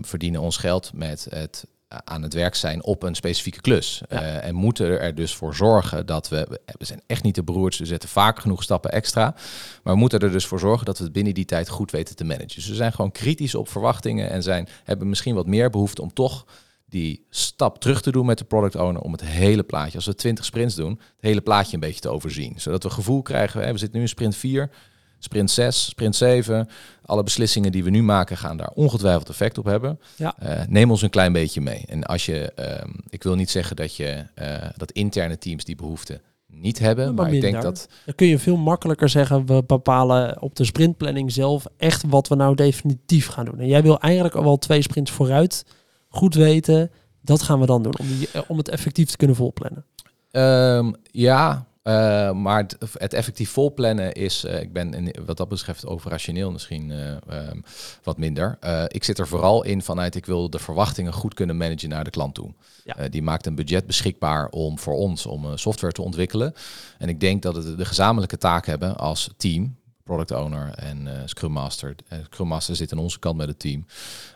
verdienen 0.00 0.40
ons 0.40 0.56
geld 0.56 0.90
met 0.94 1.26
het 1.30 1.64
aan 1.88 2.22
het 2.22 2.34
werk 2.34 2.54
zijn 2.54 2.84
op 2.84 3.02
een 3.02 3.14
specifieke 3.14 3.60
klus. 3.60 4.02
Ja. 4.08 4.22
Uh, 4.22 4.44
en 4.44 4.54
moeten 4.54 5.00
er 5.00 5.14
dus 5.14 5.34
voor 5.34 5.54
zorgen 5.54 6.06
dat 6.06 6.28
we, 6.28 6.60
we 6.78 6.84
zijn 6.84 7.02
echt 7.06 7.22
niet 7.22 7.34
de 7.34 7.44
broers, 7.44 7.78
we 7.78 7.86
zetten 7.86 8.08
vaak 8.08 8.38
genoeg 8.38 8.62
stappen 8.62 8.90
extra, 8.90 9.34
maar 9.82 9.92
we 9.92 9.98
moeten 9.98 10.20
er 10.20 10.32
dus 10.32 10.46
voor 10.46 10.58
zorgen 10.58 10.86
dat 10.86 10.98
we 10.98 11.04
het 11.04 11.12
binnen 11.12 11.34
die 11.34 11.44
tijd 11.44 11.68
goed 11.68 11.90
weten 11.90 12.16
te 12.16 12.24
managen. 12.24 12.54
Dus 12.54 12.68
we 12.68 12.74
zijn 12.74 12.92
gewoon 12.92 13.12
kritisch 13.12 13.54
op 13.54 13.68
verwachtingen 13.68 14.30
en 14.30 14.42
zijn, 14.42 14.68
hebben 14.84 15.08
misschien 15.08 15.34
wat 15.34 15.46
meer 15.46 15.70
behoefte 15.70 16.02
om 16.02 16.12
toch 16.12 16.46
die 16.86 17.26
stap 17.30 17.80
terug 17.80 18.02
te 18.02 18.12
doen 18.12 18.26
met 18.26 18.38
de 18.38 18.44
product 18.44 18.76
owner 18.76 19.02
om 19.02 19.12
het 19.12 19.24
hele 19.24 19.62
plaatje, 19.62 19.96
als 19.96 20.06
we 20.06 20.14
20 20.14 20.44
sprints 20.44 20.74
doen, 20.74 20.90
het 20.90 21.00
hele 21.20 21.40
plaatje 21.40 21.74
een 21.74 21.80
beetje 21.80 22.00
te 22.00 22.08
overzien. 22.08 22.60
Zodat 22.60 22.82
we 22.82 22.90
gevoel 22.90 23.22
krijgen, 23.22 23.60
hè, 23.60 23.72
we 23.72 23.78
zitten 23.78 23.96
nu 23.96 24.02
in 24.02 24.08
sprint 24.08 24.36
4, 24.36 24.70
sprint 25.18 25.50
6, 25.50 25.84
sprint 25.84 26.16
7. 26.16 26.68
Alle 27.04 27.22
beslissingen 27.22 27.72
die 27.72 27.84
we 27.84 27.90
nu 27.90 28.02
maken 28.02 28.36
gaan 28.36 28.56
daar 28.56 28.70
ongetwijfeld 28.74 29.28
effect 29.28 29.58
op 29.58 29.64
hebben. 29.64 30.00
Ja. 30.16 30.34
Uh, 30.42 30.60
neem 30.68 30.90
ons 30.90 31.02
een 31.02 31.10
klein 31.10 31.32
beetje 31.32 31.60
mee. 31.60 31.84
En 31.86 32.04
als 32.04 32.26
je, 32.26 32.52
uh, 32.58 32.92
ik 33.08 33.22
wil 33.22 33.34
niet 33.34 33.50
zeggen 33.50 33.76
dat 33.76 33.96
je 33.96 34.24
uh, 34.42 34.54
dat 34.76 34.90
interne 34.90 35.38
teams 35.38 35.64
die 35.64 35.76
behoefte 35.76 36.20
niet 36.46 36.78
hebben, 36.78 37.14
maar, 37.14 37.24
maar 37.24 37.34
ik 37.34 37.40
denk 37.40 37.62
dat 37.62 37.88
dan 38.04 38.14
kun 38.14 38.26
je 38.26 38.38
veel 38.38 38.56
makkelijker 38.56 39.08
zeggen 39.08 39.46
we 39.46 39.62
bepalen 39.66 40.42
op 40.42 40.56
de 40.56 40.64
sprintplanning 40.64 41.32
zelf 41.32 41.66
echt 41.76 42.04
wat 42.06 42.28
we 42.28 42.34
nou 42.34 42.54
definitief 42.54 43.26
gaan 43.26 43.44
doen. 43.44 43.58
En 43.58 43.66
jij 43.66 43.82
wil 43.82 44.00
eigenlijk 44.00 44.34
al 44.34 44.44
wel 44.44 44.58
twee 44.58 44.82
sprints 44.82 45.10
vooruit 45.10 45.64
goed 46.08 46.34
weten. 46.34 46.90
Dat 47.22 47.42
gaan 47.42 47.60
we 47.60 47.66
dan 47.66 47.82
doen 47.82 47.98
om, 47.98 48.06
die, 48.06 48.28
om 48.48 48.58
het 48.58 48.68
effectief 48.68 49.10
te 49.10 49.16
kunnen 49.16 49.36
volplannen. 49.36 49.84
Um, 50.30 50.94
ja, 51.02 51.66
uh, 51.88 52.32
maar 52.32 52.58
het, 52.58 52.76
het, 52.92 53.12
effectief 53.12 53.50
volplannen 53.50 54.12
is, 54.12 54.44
uh, 54.44 54.60
ik 54.60 54.72
ben 54.72 54.94
in, 54.94 55.14
wat 55.26 55.36
dat 55.36 55.48
betreft 55.48 55.86
operationeel 55.86 56.50
misschien 56.50 56.90
uh, 56.90 57.10
um, 57.10 57.64
wat 58.02 58.18
minder. 58.18 58.58
ik 58.88 59.04
zit 59.04 59.18
er 59.18 59.28
vooral 59.28 59.64
in 59.64 59.82
vanuit, 59.82 60.14
ik 60.14 60.26
wil 60.26 60.50
de 60.50 60.58
verwachtingen 60.58 61.12
goed 61.12 61.34
kunnen 61.34 61.56
managen 61.56 61.88
naar 61.88 62.04
de 62.04 62.10
klant 62.10 62.34
toe. 62.34 62.54
Ja. 62.84 63.08
die 63.08 63.22
maakt 63.22 63.46
een 63.46 63.54
budget 63.54 63.86
beschikbaar 63.86 64.48
om 64.48 64.78
voor 64.78 64.94
ons 64.94 65.26
om 65.26 65.56
software 65.56 65.92
te 65.92 66.02
ontwikkelen. 66.02 66.54
En 66.98 67.08
ik 67.08 67.20
denk 67.20 67.42
dat 67.42 67.54
we 67.54 67.74
de 67.74 67.84
gezamenlijke 67.84 68.38
taak 68.38 68.66
hebben 68.66 68.96
als 68.96 69.30
team, 69.36 69.76
product 70.04 70.30
owner 70.30 70.70
en 70.74 71.08
Scrum 71.24 71.52
Master. 71.52 71.94
Scrum 72.30 72.48
Master 72.48 72.76
zit 72.76 72.92
aan 72.92 72.98
onze 72.98 73.18
kant 73.18 73.36
met 73.36 73.48
het 73.48 73.58
team. 73.58 73.86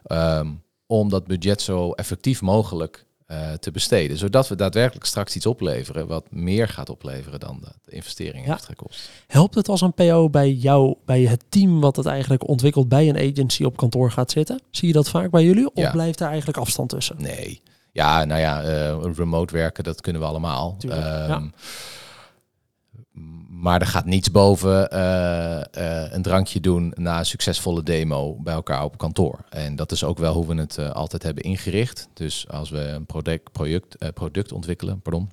Um, 0.06 0.62
om 0.86 1.08
dat 1.08 1.26
budget 1.26 1.62
zo 1.62 1.92
effectief 1.92 2.42
mogelijk 2.42 3.06
uh, 3.32 3.52
te 3.52 3.70
besteden. 3.70 4.16
Zodat 4.16 4.48
we 4.48 4.56
daadwerkelijk 4.56 5.06
straks 5.06 5.36
iets 5.36 5.46
opleveren 5.46 6.06
wat 6.06 6.26
meer 6.30 6.68
gaat 6.68 6.90
opleveren 6.90 7.40
dan 7.40 7.58
de 7.84 7.90
investering 7.90 8.46
ja. 8.46 8.52
extra 8.52 8.74
kost. 8.74 9.10
Helpt 9.26 9.54
het 9.54 9.68
als 9.68 9.80
een 9.80 9.94
PO 9.94 10.30
bij 10.30 10.52
jou, 10.52 10.94
bij 11.04 11.22
het 11.22 11.44
team 11.48 11.80
wat 11.80 11.96
het 11.96 12.06
eigenlijk 12.06 12.48
ontwikkelt 12.48 12.88
bij 12.88 13.08
een 13.08 13.30
agency 13.32 13.64
op 13.64 13.76
kantoor 13.76 14.10
gaat 14.10 14.30
zitten? 14.30 14.60
Zie 14.70 14.88
je 14.88 14.94
dat 14.94 15.08
vaak 15.08 15.30
bij 15.30 15.44
jullie? 15.44 15.66
Of 15.74 15.82
ja. 15.82 15.90
blijft 15.90 16.18
daar 16.18 16.28
eigenlijk 16.28 16.58
afstand 16.58 16.88
tussen? 16.88 17.16
Nee. 17.18 17.62
Ja, 17.92 18.24
nou 18.24 18.40
ja, 18.40 18.64
uh, 18.64 19.14
remote 19.14 19.52
werken, 19.52 19.84
dat 19.84 20.00
kunnen 20.00 20.22
we 20.22 20.28
allemaal. 20.28 20.76
Um, 20.84 20.90
ja. 20.90 21.42
Maar 23.62 23.80
er 23.80 23.86
gaat 23.86 24.04
niets 24.04 24.30
boven 24.30 24.88
uh, 24.94 25.60
uh, 25.78 26.12
een 26.12 26.22
drankje 26.22 26.60
doen 26.60 26.92
na 26.96 27.18
een 27.18 27.26
succesvolle 27.26 27.82
demo 27.82 28.36
bij 28.40 28.54
elkaar 28.54 28.84
op 28.84 28.98
kantoor. 28.98 29.44
En 29.48 29.76
dat 29.76 29.92
is 29.92 30.04
ook 30.04 30.18
wel 30.18 30.34
hoe 30.34 30.46
we 30.46 30.54
het 30.54 30.76
uh, 30.78 30.90
altijd 30.90 31.22
hebben 31.22 31.44
ingericht. 31.44 32.08
Dus 32.14 32.48
als 32.48 32.70
we 32.70 32.78
een 32.78 33.06
product, 33.06 33.52
product, 33.52 34.12
product 34.14 34.52
ontwikkelen, 34.52 35.00
pardon, 35.00 35.30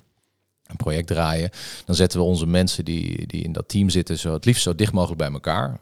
een 0.66 0.76
project 0.76 1.06
draaien, 1.06 1.50
dan 1.84 1.94
zetten 1.94 2.18
we 2.18 2.24
onze 2.24 2.46
mensen 2.46 2.84
die, 2.84 3.26
die 3.26 3.42
in 3.42 3.52
dat 3.52 3.68
team 3.68 3.88
zitten 3.88 4.18
zo 4.18 4.32
het 4.32 4.44
liefst 4.44 4.62
zo 4.62 4.74
dicht 4.74 4.92
mogelijk 4.92 5.18
bij 5.18 5.30
elkaar. 5.32 5.78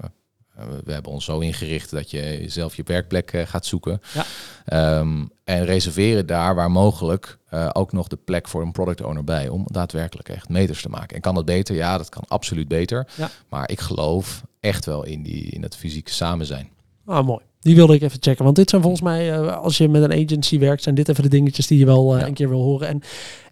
Uh, 0.58 0.64
we 0.84 0.92
hebben 0.92 1.12
ons 1.12 1.24
zo 1.24 1.38
ingericht 1.38 1.90
dat 1.90 2.10
je 2.10 2.44
zelf 2.46 2.74
je 2.74 2.82
werkplek 2.86 3.32
uh, 3.32 3.46
gaat 3.46 3.66
zoeken. 3.66 4.00
Ja. 4.14 4.98
Um, 4.98 5.30
en 5.44 5.64
reserveren 5.64 6.26
daar 6.26 6.54
waar 6.54 6.70
mogelijk 6.70 7.38
uh, 7.54 7.70
ook 7.72 7.92
nog 7.92 8.08
de 8.08 8.16
plek 8.16 8.48
voor 8.48 8.62
een 8.62 8.72
product 8.72 9.02
owner 9.02 9.24
bij 9.24 9.48
om 9.48 9.64
daadwerkelijk 9.66 10.28
echt 10.28 10.48
meters 10.48 10.82
te 10.82 10.88
maken. 10.88 11.16
En 11.16 11.22
kan 11.22 11.34
dat 11.34 11.44
beter? 11.44 11.74
Ja, 11.74 11.98
dat 11.98 12.08
kan 12.08 12.22
absoluut 12.28 12.68
beter. 12.68 13.06
Ja. 13.14 13.30
Maar 13.48 13.70
ik 13.70 13.80
geloof 13.80 14.42
echt 14.60 14.84
wel 14.84 15.04
in, 15.04 15.22
die, 15.22 15.44
in 15.44 15.62
het 15.62 15.76
fysieke 15.76 16.12
samen 16.12 16.46
zijn. 16.46 16.68
Ah, 17.04 17.26
mooi. 17.26 17.47
Die 17.60 17.74
wilde 17.74 17.94
ik 17.94 18.02
even 18.02 18.18
checken. 18.22 18.44
Want 18.44 18.56
dit 18.56 18.70
zijn 18.70 18.82
volgens 18.82 19.02
mij, 19.02 19.40
uh, 19.40 19.56
als 19.56 19.78
je 19.78 19.88
met 19.88 20.02
een 20.02 20.24
agency 20.24 20.58
werkt, 20.58 20.82
zijn 20.82 20.94
dit 20.94 21.08
even 21.08 21.22
de 21.22 21.28
dingetjes 21.28 21.66
die 21.66 21.78
je 21.78 21.84
wel 21.84 22.14
uh, 22.14 22.20
Ja. 22.20 22.26
een 22.26 22.34
keer 22.34 22.48
wil 22.48 22.62
horen. 22.62 22.88
En 22.88 23.00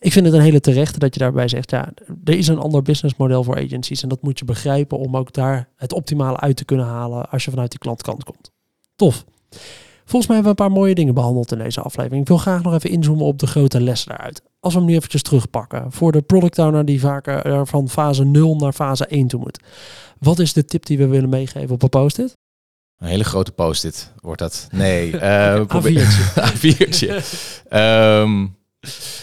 ik 0.00 0.12
vind 0.12 0.26
het 0.26 0.34
een 0.34 0.40
hele 0.40 0.60
terechte 0.60 0.98
dat 0.98 1.14
je 1.14 1.20
daarbij 1.20 1.48
zegt, 1.48 1.70
ja, 1.70 1.92
er 2.24 2.34
is 2.38 2.48
een 2.48 2.58
ander 2.58 2.82
businessmodel 2.82 3.44
voor 3.44 3.56
agencies. 3.56 4.02
En 4.02 4.08
dat 4.08 4.22
moet 4.22 4.38
je 4.38 4.44
begrijpen 4.44 4.98
om 4.98 5.16
ook 5.16 5.32
daar 5.32 5.68
het 5.76 5.92
optimale 5.92 6.40
uit 6.40 6.56
te 6.56 6.64
kunnen 6.64 6.86
halen 6.86 7.30
als 7.30 7.44
je 7.44 7.50
vanuit 7.50 7.70
die 7.70 7.78
klantkant 7.78 8.24
komt. 8.24 8.50
Tof. 8.96 9.24
Volgens 10.04 10.26
mij 10.26 10.36
hebben 10.36 10.56
we 10.56 10.62
een 10.62 10.68
paar 10.68 10.78
mooie 10.78 10.94
dingen 10.94 11.14
behandeld 11.14 11.52
in 11.52 11.58
deze 11.58 11.80
aflevering. 11.80 12.22
Ik 12.22 12.28
wil 12.28 12.36
graag 12.38 12.62
nog 12.62 12.74
even 12.74 12.90
inzoomen 12.90 13.24
op 13.26 13.38
de 13.38 13.46
grote 13.46 13.80
lessen 13.80 14.08
daaruit. 14.08 14.42
Als 14.60 14.72
we 14.74 14.78
hem 14.80 14.88
nu 14.88 14.94
eventjes 14.96 15.22
terugpakken. 15.22 15.92
Voor 15.92 16.12
de 16.12 16.22
product 16.22 16.58
owner 16.58 16.84
die 16.84 17.00
vaker 17.00 17.44
er 17.46 17.66
van 17.66 17.88
fase 17.88 18.24
0 18.24 18.56
naar 18.56 18.72
fase 18.72 19.06
1 19.06 19.26
toe 19.26 19.40
moet. 19.40 19.60
Wat 20.18 20.38
is 20.38 20.52
de 20.52 20.64
tip 20.64 20.86
die 20.86 20.98
we 20.98 21.06
willen 21.06 21.28
meegeven 21.28 21.74
op 21.74 21.82
een 21.82 21.88
post-it? 21.88 22.36
Een 22.98 23.08
hele 23.08 23.24
grote 23.24 23.52
post-it 23.52 24.12
wordt 24.20 24.40
dat. 24.40 24.68
Nee, 24.70 25.12
uh, 25.12 25.60
A4'tje. 25.60 26.22
A4'tje. 26.52 27.22
um, 28.22 28.56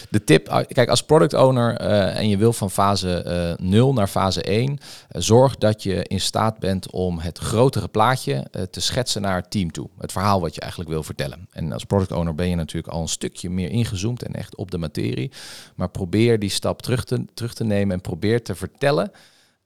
de 0.09 0.23
tip, 0.23 0.47
ah, 0.47 0.65
kijk, 0.67 0.89
als 0.89 1.03
product 1.03 1.33
owner 1.33 1.81
uh, 1.81 2.17
en 2.17 2.29
je 2.29 2.37
wil 2.37 2.53
van 2.53 2.71
fase 2.71 3.55
uh, 3.59 3.67
0 3.67 3.93
naar 3.93 4.07
fase 4.07 4.41
1, 4.41 4.69
uh, 4.71 4.77
zorg 5.11 5.57
dat 5.57 5.83
je 5.83 6.03
in 6.03 6.21
staat 6.21 6.59
bent 6.59 6.91
om 6.91 7.19
het 7.19 7.37
grotere 7.37 7.87
plaatje 7.87 8.47
te 8.71 8.81
schetsen 8.81 9.21
naar 9.21 9.35
het 9.35 9.51
team 9.51 9.71
toe. 9.71 9.89
Het 9.97 10.11
verhaal 10.11 10.41
wat 10.41 10.55
je 10.55 10.61
eigenlijk 10.61 10.91
wil 10.91 11.03
vertellen. 11.03 11.47
En 11.51 11.71
als 11.71 11.83
product 11.83 12.11
owner 12.11 12.35
ben 12.35 12.49
je 12.49 12.55
natuurlijk 12.55 12.93
al 12.93 13.01
een 13.01 13.07
stukje 13.07 13.49
meer 13.49 13.69
ingezoomd 13.69 14.23
en 14.23 14.33
echt 14.33 14.55
op 14.55 14.71
de 14.71 14.77
materie. 14.77 15.31
Maar 15.75 15.89
probeer 15.89 16.39
die 16.39 16.49
stap 16.49 16.81
terug 16.81 17.03
te, 17.03 17.25
terug 17.33 17.53
te 17.53 17.63
nemen 17.63 17.95
en 17.95 18.01
probeer 18.01 18.43
te 18.43 18.55
vertellen 18.55 19.11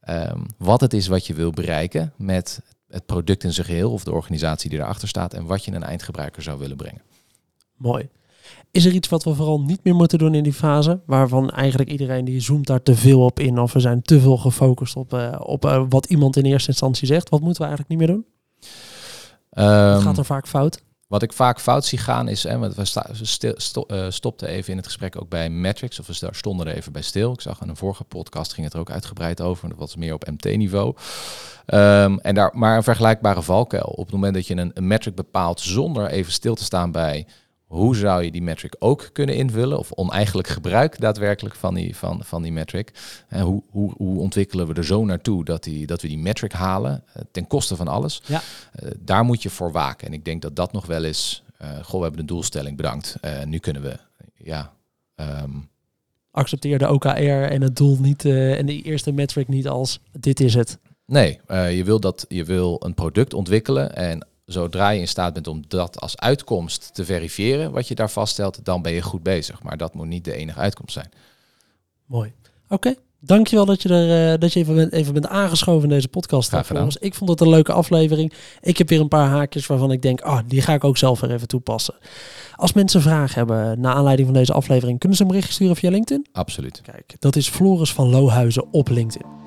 um, 0.09 0.45
wat 0.57 0.81
het 0.81 0.93
is 0.93 1.07
wat 1.07 1.27
je 1.27 1.33
wil 1.33 1.51
bereiken 1.51 2.13
met 2.17 2.61
het 2.87 3.05
product 3.05 3.43
in 3.43 3.53
zijn 3.53 3.65
geheel 3.65 3.91
of 3.91 4.03
de 4.03 4.11
organisatie 4.11 4.69
die 4.69 4.79
erachter 4.79 5.07
staat 5.07 5.33
en 5.33 5.45
wat 5.45 5.65
je 5.65 5.71
een 5.71 5.83
eindgebruiker 5.83 6.41
zou 6.41 6.59
willen 6.59 6.77
brengen. 6.77 7.01
Mooi. 7.75 8.09
Is 8.71 8.85
er 8.85 8.91
iets 8.91 9.09
wat 9.09 9.23
we 9.23 9.33
vooral 9.33 9.61
niet 9.61 9.83
meer 9.83 9.95
moeten 9.95 10.17
doen 10.17 10.33
in 10.33 10.43
die 10.43 10.53
fase? 10.53 10.99
Waarvan 11.05 11.49
eigenlijk 11.49 11.89
iedereen 11.89 12.25
die 12.25 12.39
zoomt 12.39 12.67
daar 12.67 12.83
te 12.83 12.95
veel 12.95 13.21
op 13.21 13.39
in. 13.39 13.59
Of 13.59 13.73
we 13.73 13.79
zijn 13.79 14.01
te 14.01 14.19
veel 14.19 14.37
gefocust 14.37 14.95
op, 14.95 15.13
uh, 15.13 15.35
op 15.39 15.65
uh, 15.65 15.83
wat 15.89 16.05
iemand 16.05 16.37
in 16.37 16.45
eerste 16.45 16.69
instantie 16.69 17.07
zegt. 17.07 17.29
Wat 17.29 17.41
moeten 17.41 17.61
we 17.61 17.67
eigenlijk 17.67 17.89
niet 17.89 18.07
meer 18.07 18.15
doen? 18.15 18.25
Um, 19.65 20.01
gaat 20.01 20.17
er 20.17 20.25
vaak 20.25 20.47
fout? 20.47 20.81
Wat 21.07 21.21
ik 21.21 21.33
vaak 21.33 21.59
fout 21.59 21.85
zie 21.85 21.97
gaan 21.97 22.27
is, 22.27 22.43
hè, 22.43 22.59
we, 22.59 22.71
uh, 23.87 24.05
stopten 24.09 24.47
even 24.47 24.71
in 24.71 24.77
het 24.77 24.85
gesprek 24.85 25.21
ook 25.21 25.29
bij 25.29 25.49
metrics, 25.49 25.99
of 25.99 26.07
we 26.07 26.29
stonden 26.31 26.67
er 26.67 26.75
even 26.75 26.91
bij 26.91 27.01
stil. 27.01 27.33
Ik 27.33 27.41
zag 27.41 27.61
in 27.61 27.69
een 27.69 27.75
vorige 27.75 28.03
podcast 28.03 28.53
ging 28.53 28.65
het 28.65 28.75
er 28.75 28.79
ook 28.79 28.91
uitgebreid 28.91 29.41
over, 29.41 29.69
dat 29.69 29.77
was 29.77 29.95
meer 29.95 30.13
op 30.13 30.29
MT-niveau. 30.29 30.95
Um, 31.65 32.19
en 32.19 32.35
daar, 32.35 32.51
maar 32.53 32.77
een 32.77 32.83
vergelijkbare 32.83 33.41
valkuil. 33.41 33.83
Op 33.83 34.05
het 34.05 34.13
moment 34.13 34.33
dat 34.33 34.47
je 34.47 34.55
een, 34.55 34.71
een 34.73 34.87
metric 34.87 35.15
bepaalt 35.15 35.59
zonder 35.59 36.07
even 36.07 36.31
stil 36.31 36.55
te 36.55 36.63
staan 36.63 36.91
bij 36.91 37.27
hoe 37.67 37.95
zou 37.95 38.23
je 38.23 38.31
die 38.31 38.41
metric 38.41 38.75
ook 38.79 39.09
kunnen 39.13 39.35
invullen? 39.35 39.79
Of 39.79 39.91
oneigenlijk 39.91 40.47
gebruik 40.47 40.99
daadwerkelijk 40.99 41.55
van 41.55 41.73
die, 41.73 41.95
van, 41.95 42.23
van 42.23 42.41
die 42.41 42.51
metric. 42.51 42.91
En 43.27 43.41
hoe, 43.41 43.63
hoe, 43.69 43.93
hoe 43.97 44.19
ontwikkelen 44.19 44.67
we 44.67 44.73
er 44.73 44.85
zo 44.85 45.05
naartoe 45.05 45.45
dat, 45.45 45.63
die, 45.63 45.85
dat 45.85 46.01
we 46.01 46.07
die 46.07 46.17
metric 46.17 46.51
halen 46.51 47.03
uh, 47.07 47.23
ten 47.31 47.47
koste 47.47 47.75
van 47.75 47.87
alles? 47.87 48.21
Ja. 48.25 48.41
Uh, 48.83 48.91
daar 48.99 49.23
moet 49.23 49.41
je 49.41 49.49
voor 49.49 49.71
waken. 49.71 50.07
En 50.07 50.13
ik 50.13 50.25
denk 50.25 50.41
dat 50.41 50.55
dat 50.55 50.71
nog 50.71 50.85
wel 50.85 51.03
is. 51.03 51.43
Uh, 51.61 51.69
goh, 51.83 51.95
we 51.95 52.01
hebben 52.01 52.19
de 52.19 52.33
doelstelling 52.33 52.77
bedankt. 52.77 53.15
Uh, 53.21 53.43
nu 53.43 53.57
kunnen 53.57 53.81
we, 53.81 53.97
ja. 54.35 54.73
Um, 55.15 55.69
Accepteer 56.31 56.79
de 56.79 56.89
OKR 56.89 57.07
en 57.09 57.61
het 57.61 57.75
doel 57.75 57.97
niet 57.99 58.25
en 58.25 58.65
de 58.65 58.81
eerste 58.81 59.11
metric 59.11 59.47
niet 59.47 59.67
als 59.67 59.99
dit 60.11 60.39
is 60.39 60.53
het. 60.53 60.77
Nee, 61.05 61.39
je, 61.49 61.81
wil 61.83 61.99
dat, 61.99 62.25
je 62.27 62.43
wil 62.43 62.81
een 62.83 62.93
product 62.93 63.33
ontwikkelen 63.33 63.95
en 63.95 64.27
zodra 64.47 64.89
je 64.89 64.99
in 64.99 65.07
staat 65.07 65.33
bent 65.33 65.47
om 65.47 65.63
dat 65.67 65.99
als 65.99 66.17
uitkomst 66.17 66.93
te 66.93 67.05
verifiëren, 67.05 67.71
wat 67.71 67.87
je 67.87 67.95
daar 67.95 68.09
vaststelt, 68.09 68.65
dan 68.65 68.81
ben 68.81 68.91
je 68.91 69.01
goed 69.01 69.23
bezig. 69.23 69.63
Maar 69.63 69.77
dat 69.77 69.93
moet 69.93 70.07
niet 70.07 70.25
de 70.25 70.33
enige 70.33 70.59
uitkomst 70.59 70.93
zijn. 70.93 71.09
Mooi. 72.05 72.33
Oké. 72.63 72.73
Okay. 72.73 72.97
Dankjewel 73.19 73.65
dat 73.65 73.81
je 73.81 73.89
er 73.89 74.33
uh, 74.33 74.39
dat 74.39 74.53
je 74.53 74.59
even 74.59 74.75
bent, 74.75 74.91
even 74.93 75.13
bent 75.13 75.27
aangeschoven 75.27 75.83
in 75.83 75.95
deze 75.95 76.07
podcast. 76.07 76.49
Graag 76.49 76.67
gedaan. 76.67 76.89
Ik 76.99 77.13
vond 77.13 77.29
het 77.29 77.41
een 77.41 77.49
leuke 77.49 77.71
aflevering. 77.71 78.33
Ik 78.61 78.77
heb 78.77 78.89
weer 78.89 78.99
een 78.99 79.07
paar 79.07 79.27
haakjes 79.27 79.67
waarvan 79.67 79.91
ik 79.91 80.01
denk, 80.01 80.21
ah, 80.21 80.39
die 80.47 80.61
ga 80.61 80.73
ik 80.73 80.83
ook 80.83 80.97
zelf 80.97 81.19
weer 81.19 81.31
even 81.31 81.47
toepassen. 81.47 81.95
Als 82.55 82.73
mensen 82.73 83.01
vragen 83.01 83.35
hebben 83.35 83.79
naar 83.79 83.93
aanleiding 83.93 84.27
van 84.27 84.37
deze 84.37 84.53
aflevering, 84.53 84.99
kunnen 84.99 85.17
ze 85.17 85.23
een 85.23 85.29
berichtje 85.29 85.53
sturen 85.53 85.75
via 85.75 85.89
LinkedIn? 85.89 86.27
Absoluut. 86.31 86.81
Kijk, 86.81 87.15
dat 87.19 87.35
is 87.35 87.49
Floris 87.49 87.93
van 87.93 88.09
Lohuizen 88.09 88.65
op 88.71 88.89
LinkedIn. 88.89 89.46